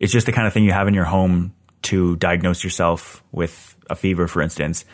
[0.00, 3.76] It's just the kind of thing you have in your home to diagnose yourself with
[3.88, 4.84] a fever, for instance,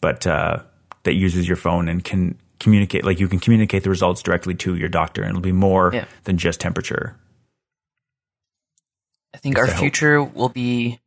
[0.00, 0.62] but uh,
[1.04, 3.04] that uses your phone and can communicate.
[3.04, 6.06] Like you can communicate the results directly to your doctor, and it'll be more Yeah.
[6.24, 7.16] than just temperature.
[9.34, 11.00] I think our So- future will be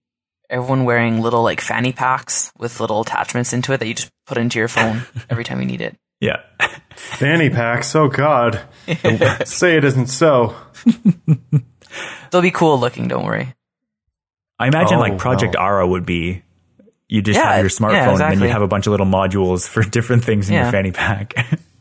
[0.49, 4.37] everyone wearing little like fanny packs with little attachments into it that you just put
[4.37, 5.97] into your phone every time you need it.
[6.19, 6.41] Yeah.
[6.95, 7.95] Fanny packs.
[7.95, 8.61] Oh God.
[9.45, 10.55] Say it isn't so.
[12.31, 13.53] They'll be cool looking, don't worry.
[14.59, 15.65] I imagine Oh, like Project wow.
[15.65, 16.43] Ara would be
[17.09, 18.47] you just Yeah, have your yeah, smartphone and then exactly.
[18.47, 20.63] you have a bunch of little modules for different things in Yeah.
[20.63, 21.33] your fanny pack.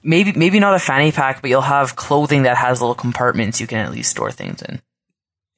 [0.02, 3.66] Maybe maybe not a fanny pack, but you'll have clothing that has little compartments you
[3.66, 4.80] can at least store things in.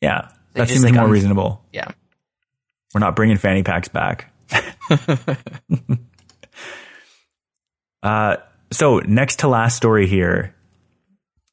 [0.00, 0.28] yeah.
[0.54, 1.64] That seems like, more un- reasonable.
[1.72, 1.88] Yeah.
[2.94, 4.32] We're not bringing fanny packs back.
[8.02, 8.36] uh,
[8.70, 10.54] so next to last story here.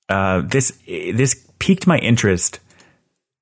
[0.10, 2.60] Uh, this this piqued my interest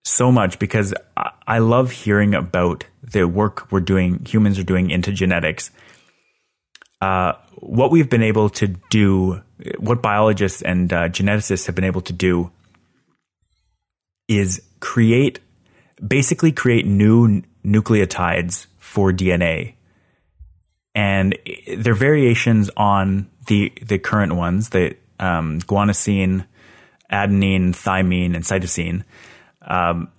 [0.04, 4.90] so much because I, I love hearing about the work we're doing, humans are doing
[4.90, 5.72] into genetics.
[7.02, 9.42] Uh, what we've been able to do,
[9.78, 12.52] what biologists and uh, geneticists have been able to do,
[14.28, 15.40] is create
[16.06, 19.74] basically create new n- nucleotides for DNA.
[20.96, 21.38] And
[21.78, 26.46] they're variations on the the current ones, the um, guanosine,
[27.12, 29.04] adenine, thymine, and cytosine.
[29.62, 30.10] Um,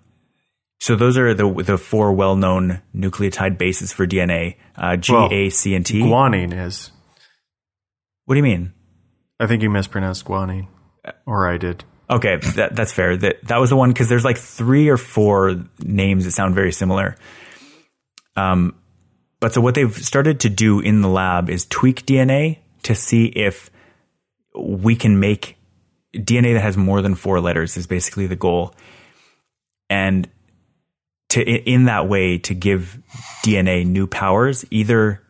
[0.79, 5.29] so those are the the four well known nucleotide bases for DNA: uh, G, Well,
[5.33, 6.01] A, C, and T.
[6.01, 6.93] Guanine is.
[8.27, 8.73] what do you mean?
[9.41, 10.69] I think you mispronounced guanine,
[11.27, 11.83] or I did.
[12.11, 13.17] Okay, that, that's fair.
[13.17, 16.73] That that was the one because there's like three or four names that sound very
[16.73, 17.17] similar.
[18.35, 18.75] Um,
[19.41, 23.27] but so what they've started to do in the lab is tweak DNA to see
[23.27, 23.71] if
[24.55, 25.57] we can make
[26.15, 27.77] DNA that has more than four letters.
[27.77, 28.75] Is basically the goal,
[29.91, 30.29] and
[31.31, 32.99] to in that way to give
[33.45, 35.23] DNA new powers, either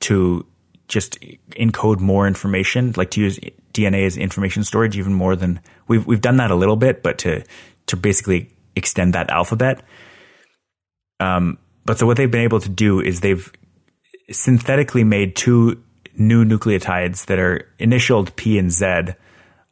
[0.00, 0.46] to
[0.88, 3.38] just encode more information, like to use
[3.72, 7.18] DNA as information storage even more than we've we've done that a little bit, but
[7.18, 7.44] to
[7.86, 9.82] to basically extend that alphabet.
[11.20, 13.52] Um, but so what they've been able to do is they've
[14.30, 15.82] synthetically made two
[16.16, 19.14] new nucleotides that are initialed P and Z.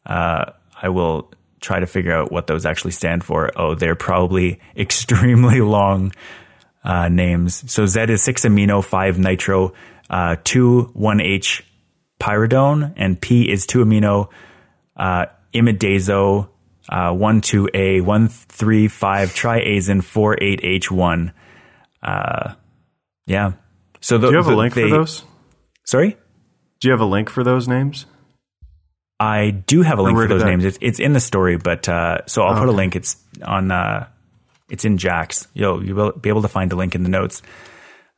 [0.06, 0.52] Uh,
[0.82, 3.50] I will try to figure out what those actually stand for.
[3.56, 6.12] Oh, they're probably extremely long
[6.84, 7.70] uh, names.
[7.70, 9.74] So Z is 6 amino, 5 nitro,
[10.08, 11.62] uh, 2 1H
[12.20, 14.28] pyridone, and P is 2 amino,
[14.96, 16.48] uh, imidazo,
[16.88, 21.32] uh, 1 2A, 1 3 5 triazine, 4 8H1.
[22.02, 22.54] Uh,
[23.26, 23.52] yeah.
[24.00, 25.24] So the, Do you have a link they- for those?
[25.84, 26.16] Sorry?
[26.80, 28.06] Do you have a link for those names?
[29.18, 30.64] I do have a link for those that- names.
[30.64, 32.96] It's it's in the story, but uh, so I'll put a link.
[32.96, 33.70] It's on.
[33.70, 34.06] Uh,
[34.70, 35.46] it's in JACS.
[35.52, 37.42] You'll you will be able to find a link in the notes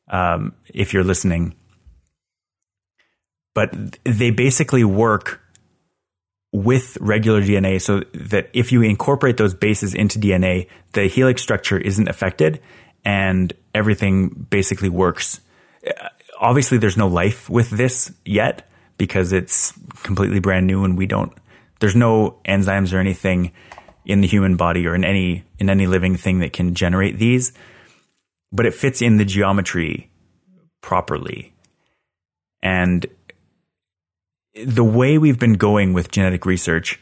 [0.09, 1.55] um, if you're listening.
[3.55, 5.41] But they basically work
[6.53, 11.79] with regular DNA, so that if you incorporate those bases into DNA, the helix structure
[11.79, 12.61] isn't affected,
[13.05, 15.41] and everything basically works.
[16.39, 18.69] Obviously, there's no life with this yet
[18.99, 19.73] because it's
[20.03, 21.33] completely brand new, and we don't.
[21.81, 23.53] There's no enzymes or anything
[24.05, 27.53] in the human body or in any in any living thing that can generate these,
[28.53, 30.11] but it fits in the geometry
[30.83, 31.55] properly,
[32.63, 33.07] and
[34.55, 37.01] the way we've been going with genetic research,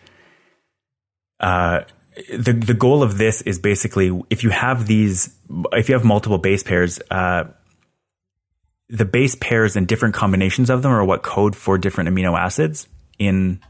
[1.40, 1.82] uh,
[2.32, 5.34] the the goal of this is basically if you have these,
[5.72, 7.44] if you have multiple base pairs, uh,
[8.88, 12.86] the base pairs and different combinations of them are what code for different amino acids
[13.18, 13.60] in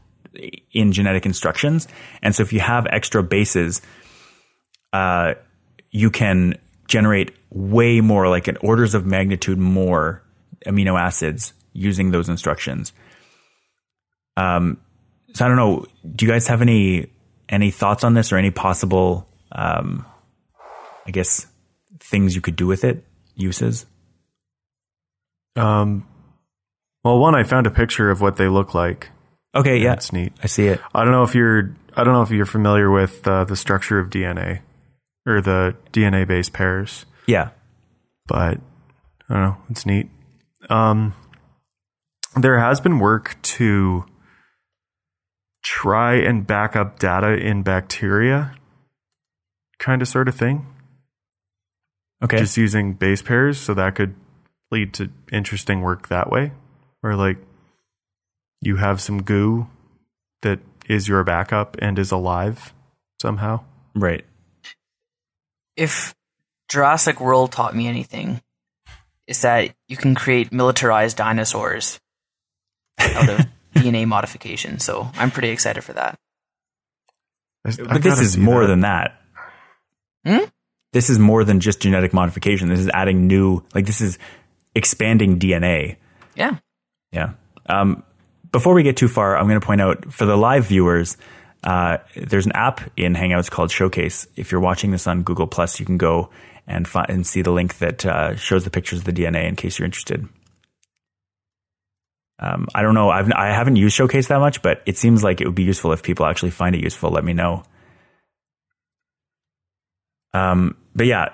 [0.71, 1.87] in genetic instructions.
[2.21, 3.81] And so if you have extra bases,
[4.93, 5.35] uh,
[5.91, 10.23] you can generate way more, like an orders of magnitude more
[10.65, 12.93] amino acids using those instructions.
[14.37, 14.77] Um,
[15.33, 15.85] so I don't know.
[16.15, 17.07] Do you guys have any
[17.49, 20.05] any thoughts on this or any possible, um,
[21.05, 21.47] I guess,
[21.99, 23.03] things you could do with it,
[23.35, 23.85] uses?
[25.55, 26.07] Um,
[27.03, 29.09] well, one, I found a picture of what they look like.
[29.53, 30.31] Okay, yeah, That's neat.
[30.41, 30.79] I see it.
[30.95, 33.99] I don't know if you're I don't know if you're familiar with uh, the structure
[33.99, 34.61] of DNA
[35.25, 37.49] or the DNA base pairs, Yeah,
[38.27, 38.59] but
[39.29, 39.57] I don't know.
[39.69, 40.09] It's neat.
[40.69, 41.13] Um,
[42.35, 44.05] there has been work to
[45.63, 48.55] try and back up data in bacteria,
[49.79, 50.67] kind of sort of thing.
[52.23, 52.37] Okay.
[52.37, 53.57] just using base pairs.
[53.57, 54.13] So that could
[54.69, 56.51] lead to interesting work that way,
[57.01, 57.37] where like
[58.61, 59.67] you have some goo
[60.43, 62.73] that is your backup and is alive
[63.21, 63.61] somehow.
[63.95, 64.25] right.
[65.77, 66.13] If
[66.69, 68.41] Jurassic World taught me anything,
[69.27, 71.99] is that you can create militarized dinosaurs
[72.99, 74.79] out of DNA modification.
[74.79, 76.17] So I'm pretty excited for that.
[77.65, 78.67] I- I But this is more that.
[78.67, 79.21] than that.
[80.25, 80.45] Hmm?
[80.93, 82.67] This is more than just genetic modification.
[82.69, 84.17] This is adding new, like this is
[84.75, 85.95] expanding DNA.
[86.35, 86.57] Yeah.
[87.11, 87.31] Yeah.
[87.67, 88.03] Um,
[88.51, 91.15] before we get too far, I'm going to point out for the live viewers,
[91.63, 94.27] uh, there's an app in Hangouts called Showcase.
[94.35, 96.29] If you're watching this on Google Plus, you can go
[96.67, 99.55] and find and see the link that uh, shows the pictures of the DNA in
[99.55, 100.27] case you're interested.
[102.41, 103.09] Um, I don't know.
[103.11, 105.93] I've I haven't used Showcase that much, but it seems like it would be useful
[105.93, 107.11] if people actually find it useful.
[107.11, 107.63] Let me know.
[110.33, 111.29] Um, but yeah,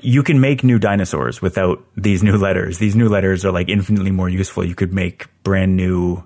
[0.00, 2.78] you can make new dinosaurs without these new letters.
[2.78, 4.64] These new letters are like infinitely more useful.
[4.64, 6.24] You could make brand new,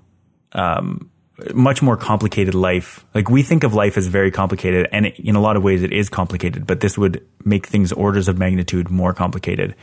[0.53, 1.11] um,
[1.53, 3.05] much more complicated life.
[3.13, 5.91] Like we think of life as very complicated, and in a lot of ways it
[5.91, 6.65] is complicated.
[6.65, 9.75] But this would make things orders of magnitude more complicated.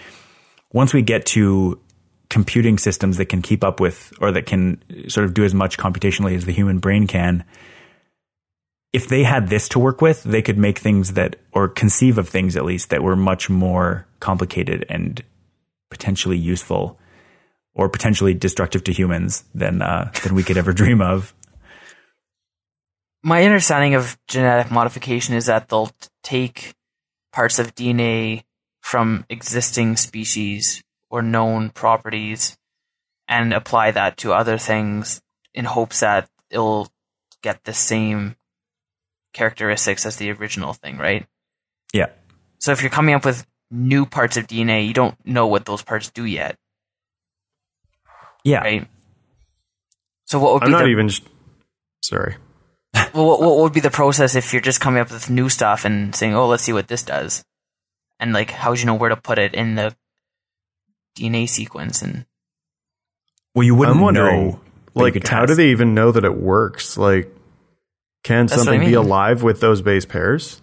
[0.73, 1.81] Once we get to
[2.29, 5.79] computing systems that can keep up with, or that can sort of do as much
[5.79, 7.45] computationally as the human brain can,
[8.93, 12.31] if they had this to work with, they could make things that, or conceive of
[12.31, 15.23] things at least, that were much more complicated and
[15.91, 16.99] potentially useful,
[17.75, 21.35] or potentially destructive to humans than uh, than we could ever dream of.
[23.23, 25.91] My understanding of genetic modification is that they'll
[26.23, 26.73] take
[27.33, 28.45] parts of DNA
[28.81, 32.59] from existing species or known properties
[33.29, 35.21] and apply that to other things
[35.55, 36.89] in hopes that it'll
[37.43, 38.37] get the same
[39.33, 41.27] characteristics as the original thing, right?
[41.93, 42.07] Yeah,
[42.59, 45.83] So if you're coming up with new parts of DNA, you don't know what those
[45.83, 46.59] parts do yet,
[48.45, 48.61] yeah.
[48.61, 48.89] right?
[50.25, 50.67] So what would be.
[50.67, 51.11] I'm be not the, even.
[52.03, 52.37] Sorry.
[53.15, 55.85] well, what, what would be the process if you're just coming up with new stuff
[55.85, 57.45] and saying, "Oh, let's see what this does,"
[58.19, 59.97] and like, how would you know where to put it in the
[61.17, 62.03] DNA sequence?
[62.03, 62.27] And
[63.55, 64.61] Well, you wouldn't I'm wondering, know.
[64.95, 66.97] like, how do they even know that it works?
[66.97, 67.35] Like,
[68.23, 70.61] can That's what I something be alive with those base pairs?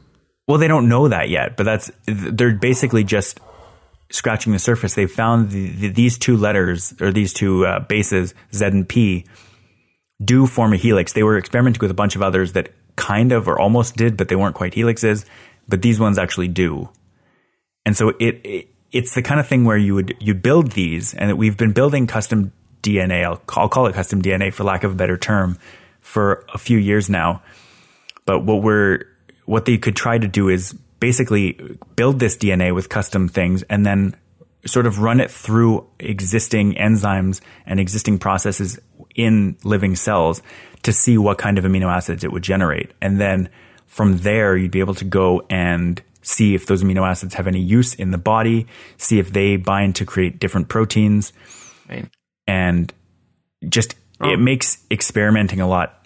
[0.48, 3.40] Well, they don't know that yet, but that's they're basically just
[4.12, 4.94] scratching the surface.
[4.96, 9.26] They found the, the, these two letters or these two uh, bases, Z and P,
[10.24, 11.14] do form a helix.
[11.14, 14.28] They were experimenting with a bunch of others that kind of or almost did, but
[14.28, 15.26] they weren't quite helixes.
[15.68, 16.90] But these ones actually do.
[17.86, 21.14] And so it, it it's the kind of thing where you would you build these,
[21.15, 23.26] and we've been building custom DNA.
[23.26, 25.57] I'll, I'll call it custom DNA for lack of a better term
[25.99, 27.41] for a few years now.
[28.26, 29.06] But what we're
[29.45, 33.86] what they could try to do is basically build this DNA with custom things and
[33.86, 34.15] then
[34.65, 38.80] sort of run it through existing enzymes and existing processes
[39.14, 40.41] in living cells
[40.84, 42.91] to see what kind of amino acids it would generate.
[43.02, 43.49] And then
[43.88, 47.62] from there, you'd be able to go and see if those amino acids have any
[47.62, 48.66] use in the body,
[48.98, 51.32] see if they bind to create different proteins
[51.88, 52.10] right,
[52.48, 52.91] and
[53.70, 54.32] just oh.
[54.32, 56.00] it makes experimenting a lot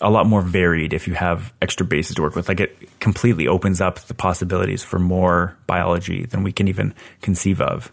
[0.00, 3.48] a lot more varied if you have extra bases to work with like it completely
[3.48, 7.92] opens up the possibilities for more biology than we can even conceive of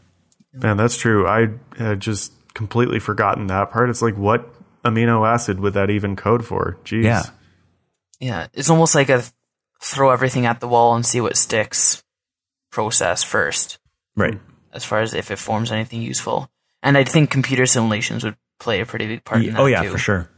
[0.54, 1.28] Man, that's true.
[1.28, 3.90] I had just completely forgotten that part.
[3.90, 4.50] It's like, what
[4.84, 6.78] amino acid would that even code for?
[6.84, 7.04] Jeez.
[7.04, 7.24] Yeah.
[8.20, 9.24] yeah, it's almost like a
[9.82, 12.04] throw everything at the wall and see what sticks
[12.72, 13.80] process first,
[14.16, 14.40] right.
[14.74, 16.50] As far as if it forms anything useful.
[16.82, 19.84] And I think computer simulations would play a pretty big part in that oh yeah
[19.84, 19.90] too.
[19.90, 20.30] for sure.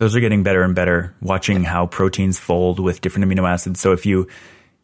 [0.00, 3.78] Those are getting better and better watching how proteins fold with different amino acids.
[3.78, 4.26] So if you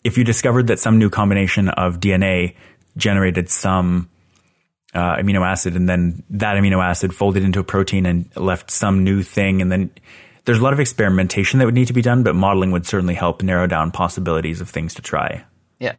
[0.05, 2.55] if you discovered that some new combination of dna
[2.97, 4.09] generated some
[4.95, 9.05] uh, amino acid and then that amino acid folded into a protein and left some
[9.05, 9.91] new thing and then
[10.49, 13.15] there's a lot of experimentation that would need to be done but modeling would certainly
[13.15, 15.45] help narrow down possibilities of things to try
[15.79, 15.95] Yeah,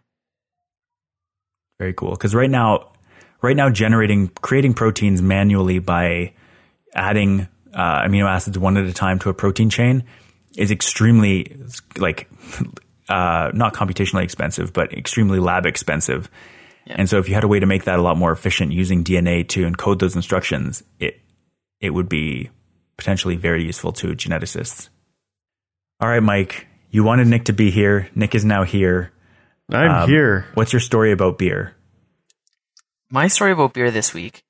[1.80, 2.12] very cool.
[2.12, 2.92] Because right now,
[3.42, 6.34] right now, generating, creating proteins manually by
[6.94, 10.04] adding uh, amino acids one at a time to a protein chain
[10.58, 11.58] is extremely
[11.98, 12.30] like
[13.10, 16.30] uh, not computationally expensive, but extremely lab expensive.
[16.88, 19.04] And so, if you had a way to make that a lot more efficient using
[19.04, 21.20] DNA to encode those instructions, it
[21.80, 22.50] it would be
[23.00, 24.90] potentially very useful to geneticists.
[26.02, 28.10] All right, Mike, you wanted Nick to be here.
[28.14, 29.12] Nick is now here.
[29.72, 30.46] I'm Um, here.
[30.54, 31.76] What's your story about beer?
[33.12, 34.44] my story about beer this week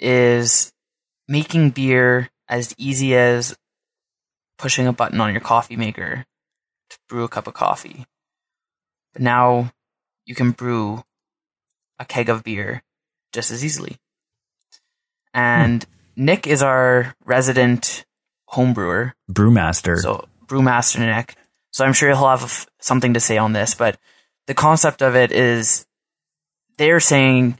[0.00, 0.72] is
[1.28, 3.54] making beer as easy as
[4.58, 6.24] pushing a button on your coffee maker
[6.90, 8.04] to brew a cup of coffee.
[9.12, 9.70] But now
[10.26, 11.04] you can brew
[12.00, 12.82] a keg of beer
[13.32, 13.96] just as easily.
[15.32, 15.86] And
[16.16, 18.04] Nick is our resident
[18.46, 19.14] home brewer.
[19.30, 19.98] Brewmaster.
[19.98, 21.36] So brewmaster Nick.
[21.72, 23.98] So I'm sure he'll have something to say on this, but
[24.46, 25.86] the concept of it is
[26.76, 27.58] they're saying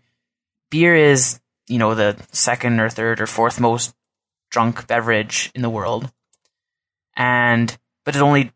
[0.70, 3.94] beer is, you know, the second or third or fourth most
[4.50, 6.10] drunk beverage in the world.
[7.16, 8.52] And, but it's only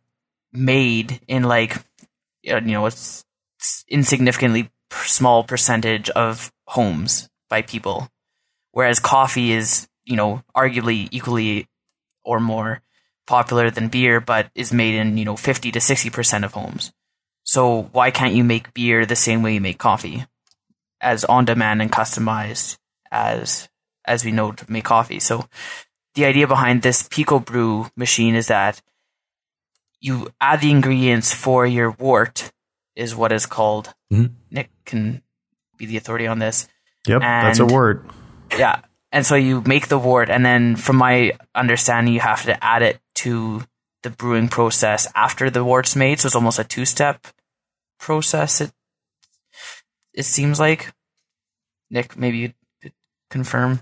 [0.52, 1.76] made in like,
[2.42, 3.24] you know, it's
[3.88, 8.08] insignificantly small percentage of homes by people.
[8.72, 11.68] Whereas coffee is, you know, arguably equally
[12.24, 12.80] or more
[13.26, 16.92] popular than beer, but is made in, you know, 50 to 60% of homes.
[17.44, 20.24] So why can't you make beer the same way you make coffee?
[21.00, 22.78] As on demand and customized
[23.12, 23.68] as,
[24.06, 25.20] as we know to make coffee.
[25.20, 25.46] So
[26.14, 28.80] the idea behind this Pico Brew machine is that
[30.00, 32.50] you add the ingredients for your wort
[32.96, 33.94] is what is called.
[34.12, 34.32] Mhm.
[34.50, 35.22] Nick can
[35.76, 36.66] be the authority on this.
[37.06, 38.08] Yep, that's a And- word.
[38.56, 38.80] Yeah.
[39.10, 42.82] And so you make the wort, and then from my understanding, you have to add
[42.82, 43.64] it to
[44.02, 46.20] the brewing process after the wort's made.
[46.20, 47.26] So it's almost a two step
[47.98, 48.60] process.
[48.60, 48.70] It
[50.12, 50.92] it seems like.
[51.90, 52.52] Nick, maybe you
[52.82, 52.92] could
[53.30, 53.80] confirm.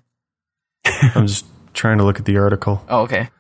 [0.85, 1.45] I'm just
[1.75, 2.85] trying to look at the article.
[2.89, 3.31] Oh, okay.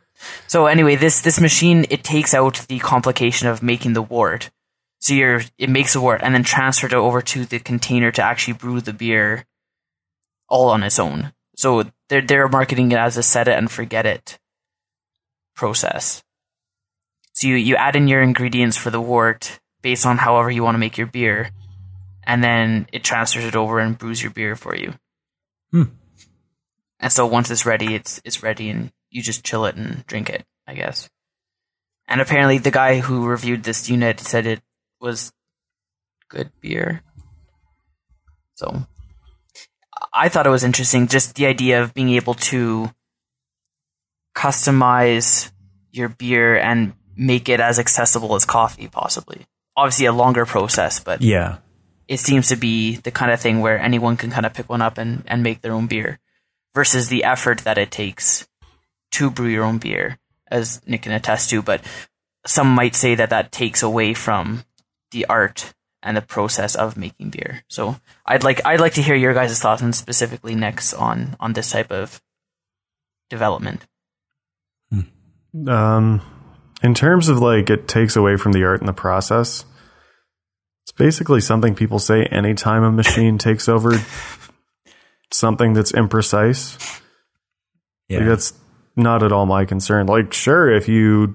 [0.46, 4.50] So anyway, this this machine it takes out the complication of making the wort.
[4.98, 8.22] So you're it makes a wort and then transfers it over to the container to
[8.22, 9.44] actually brew the beer
[10.48, 11.32] all on its own.
[11.56, 14.38] So they're they're marketing it as a set it and forget it
[15.56, 16.22] process.
[17.32, 20.74] So you, you add in your ingredients for the wort based on however you want
[20.74, 21.50] to make your beer,
[22.22, 24.94] and then it transfers it over and brews your beer for you.
[25.70, 25.84] Hmm.
[27.00, 30.30] And so once it's ready, it's it's ready, and you just chill it and drink
[30.30, 31.08] it, I guess.
[32.08, 34.60] And apparently, the guy who reviewed this unit said it
[35.00, 35.32] was
[36.28, 37.02] good beer.
[38.54, 38.86] So
[40.16, 42.90] I thought it was interesting, just the idea of being able to
[44.34, 45.50] customize
[45.92, 49.46] your beer and make it as accessible as coffee, possibly.
[49.76, 51.58] Obviously, a longer process, but yeah.
[52.08, 54.82] it seems to be the kind of thing where anyone can kind of pick one
[54.82, 56.18] up and, and make their own beer
[56.74, 58.48] versus the effort that it takes
[59.12, 60.18] to brew your own beer,
[60.48, 61.62] as Nick can attest to.
[61.62, 61.82] But
[62.46, 64.64] some might say that that takes away from
[65.10, 65.74] the art
[66.06, 67.64] and the process of making beer.
[67.68, 71.52] So I'd like I'd like to hear your guys' thoughts and specifically Nick's on on
[71.52, 72.22] this type of
[73.28, 73.84] development.
[75.68, 76.20] Um,
[76.82, 79.64] in terms of like it takes away from the art and the process,
[80.84, 83.98] it's basically something people say anytime a machine takes over
[85.32, 87.02] something that's imprecise.
[88.08, 88.18] Yeah.
[88.18, 88.52] Like, that's
[88.94, 90.06] not at all my concern.
[90.06, 91.34] Like, sure, if you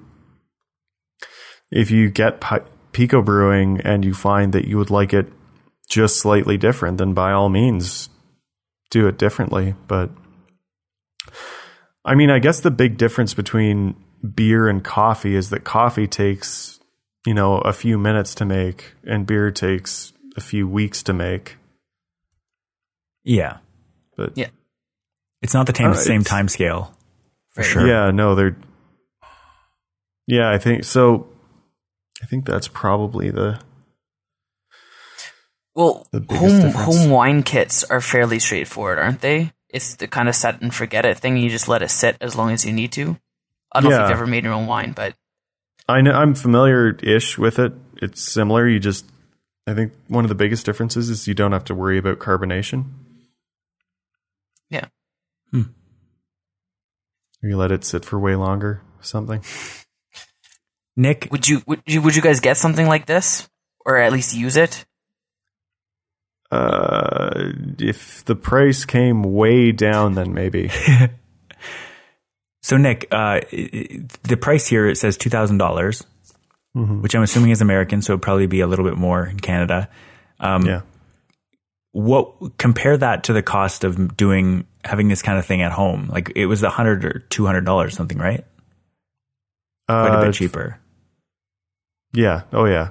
[1.70, 2.62] if you get Pi-
[2.92, 5.26] Pico Brewing and you find that you would like it
[5.88, 8.08] just slightly different, then by all means
[8.90, 9.74] do it differently.
[9.88, 10.10] But
[12.04, 13.96] I mean, I guess the big difference between
[14.34, 16.78] beer and coffee is that coffee takes
[17.26, 21.56] you know a few minutes to make, and beer takes a few weeks to make.
[23.24, 23.58] yeah.
[24.16, 24.48] But Yeah.
[25.40, 26.94] It's not the same, Uh, same time scale.
[27.54, 27.86] For sure.
[27.86, 28.56] Yeah, no, they're.
[30.26, 31.26] Yeah, I think so.
[32.22, 33.60] I think that's probably the.
[35.74, 36.84] Well, The biggest home difference.
[36.98, 39.52] home wine kits are fairly straightforward, aren't they?
[39.70, 41.36] It's the kind of set and forget it thing.
[41.38, 43.16] You just let it sit as long as you need to.
[43.72, 45.14] I don't know if you've ever made your own wine, but
[45.88, 47.72] I know I'm familiar-ish with it.
[48.02, 48.68] It's similar.
[48.68, 49.06] You just,
[49.66, 52.84] I think one of the biggest differences is you don't have to worry about carbonation.
[54.68, 54.86] yeah.
[55.50, 55.62] Hmm.
[57.42, 58.82] You let it sit for way longer.
[59.00, 59.42] Something.
[60.96, 63.48] Nick, Would you would you would you guys get something like this,
[63.86, 64.84] or at least use it?
[66.50, 70.70] Uh, if the price came way down, then maybe.
[72.62, 76.04] so Nick, uh, the price here it says two thousand dollars,
[76.74, 79.88] which I'm assuming is American, so it'd probably be a little bit more in Canada.
[80.40, 80.82] Um, yeah.
[81.92, 86.08] What compare that to the cost of doing having this kind of thing at home?
[86.12, 88.44] Like it was a hundred or two hundred dollars something, right?
[89.88, 90.78] Quite a Uh, bit cheaper.
[92.12, 92.42] Yeah.
[92.52, 92.90] Oh yeah.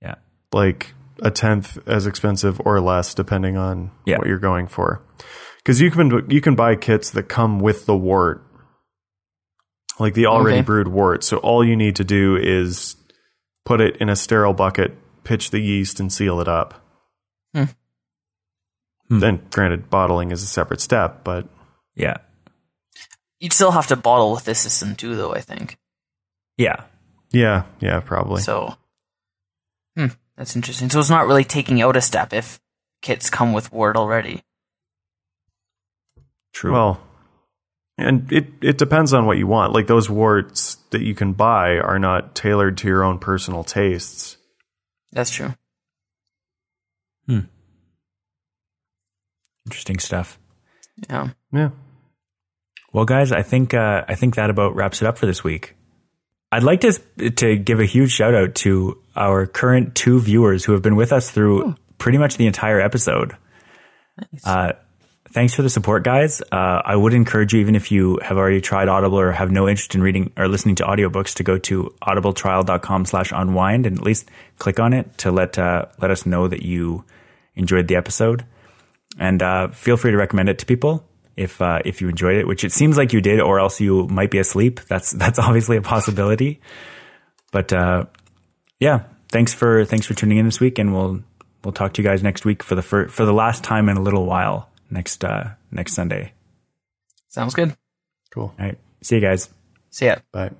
[0.00, 0.14] Yeah.
[0.52, 4.18] like a tenth as expensive or less depending on Yeah.
[4.18, 5.02] what you're going for
[5.58, 8.44] because you can you can buy kits that come with the wort
[10.00, 10.64] like the already Okay.
[10.64, 12.96] brewed wort so all you need to do is
[13.64, 16.74] put it in a sterile bucket pitch the yeast and seal it up
[17.54, 17.64] Hmm.
[19.08, 19.18] Hmm.
[19.20, 21.46] then granted bottling is a separate step but
[21.94, 22.16] Yeah.
[23.38, 25.34] You'd still have to bottle with this system too, though.
[25.34, 25.76] I think
[26.56, 26.84] Yeah.
[27.32, 28.76] Yeah yeah probably so.
[29.96, 30.06] Hmm.
[30.36, 30.90] That's interesting.
[30.90, 32.60] So it's not really taking out a step if
[33.02, 34.42] kits come with Wort already.
[36.52, 36.72] True.
[36.72, 37.00] Well,
[37.98, 39.72] and it it depends on what you want.
[39.72, 44.36] Like those worts that you can buy are not tailored to your own personal tastes.
[45.12, 45.54] That's true.
[47.26, 47.40] Hmm.
[49.66, 50.38] Interesting stuff.
[51.08, 51.28] Yeah.
[51.52, 51.70] Yeah.
[52.92, 55.74] Well, guys, I think uh, I think that about wraps it up for this week.
[56.52, 56.92] I'd like to
[57.30, 61.10] to give a huge shout out to our current two viewers who have been with
[61.10, 63.34] us through pretty much the entire episode.
[64.44, 64.74] Uh,
[65.30, 66.42] thanks for the support, guys.
[66.52, 69.66] Uh, I would encourage you, even if you have already tried Audible or have no
[69.66, 74.04] interest in reading or listening to audiobooks, to go to audibletrial.com slash unwind and at
[74.04, 77.02] least click on it to let uh, let us know that you
[77.54, 78.44] enjoyed the episode.
[79.18, 82.46] And uh, feel free to recommend it to people if uh, if you enjoyed it,
[82.46, 84.80] which it seems like you did, or else you might be asleep.
[84.88, 86.60] That's that's obviously a possibility.
[87.52, 88.06] But uh,
[88.80, 91.22] yeah, thanks for thanks for tuning in this week, and we'll
[91.64, 93.96] we'll talk to you guys next week for the fir- for the last time in
[93.96, 96.32] a little while next uh, next Sunday.
[97.28, 97.76] Sounds good.
[98.30, 98.54] Cool.
[98.58, 99.48] All right, see you guys.
[99.90, 100.16] See ya.
[100.32, 100.52] Bye.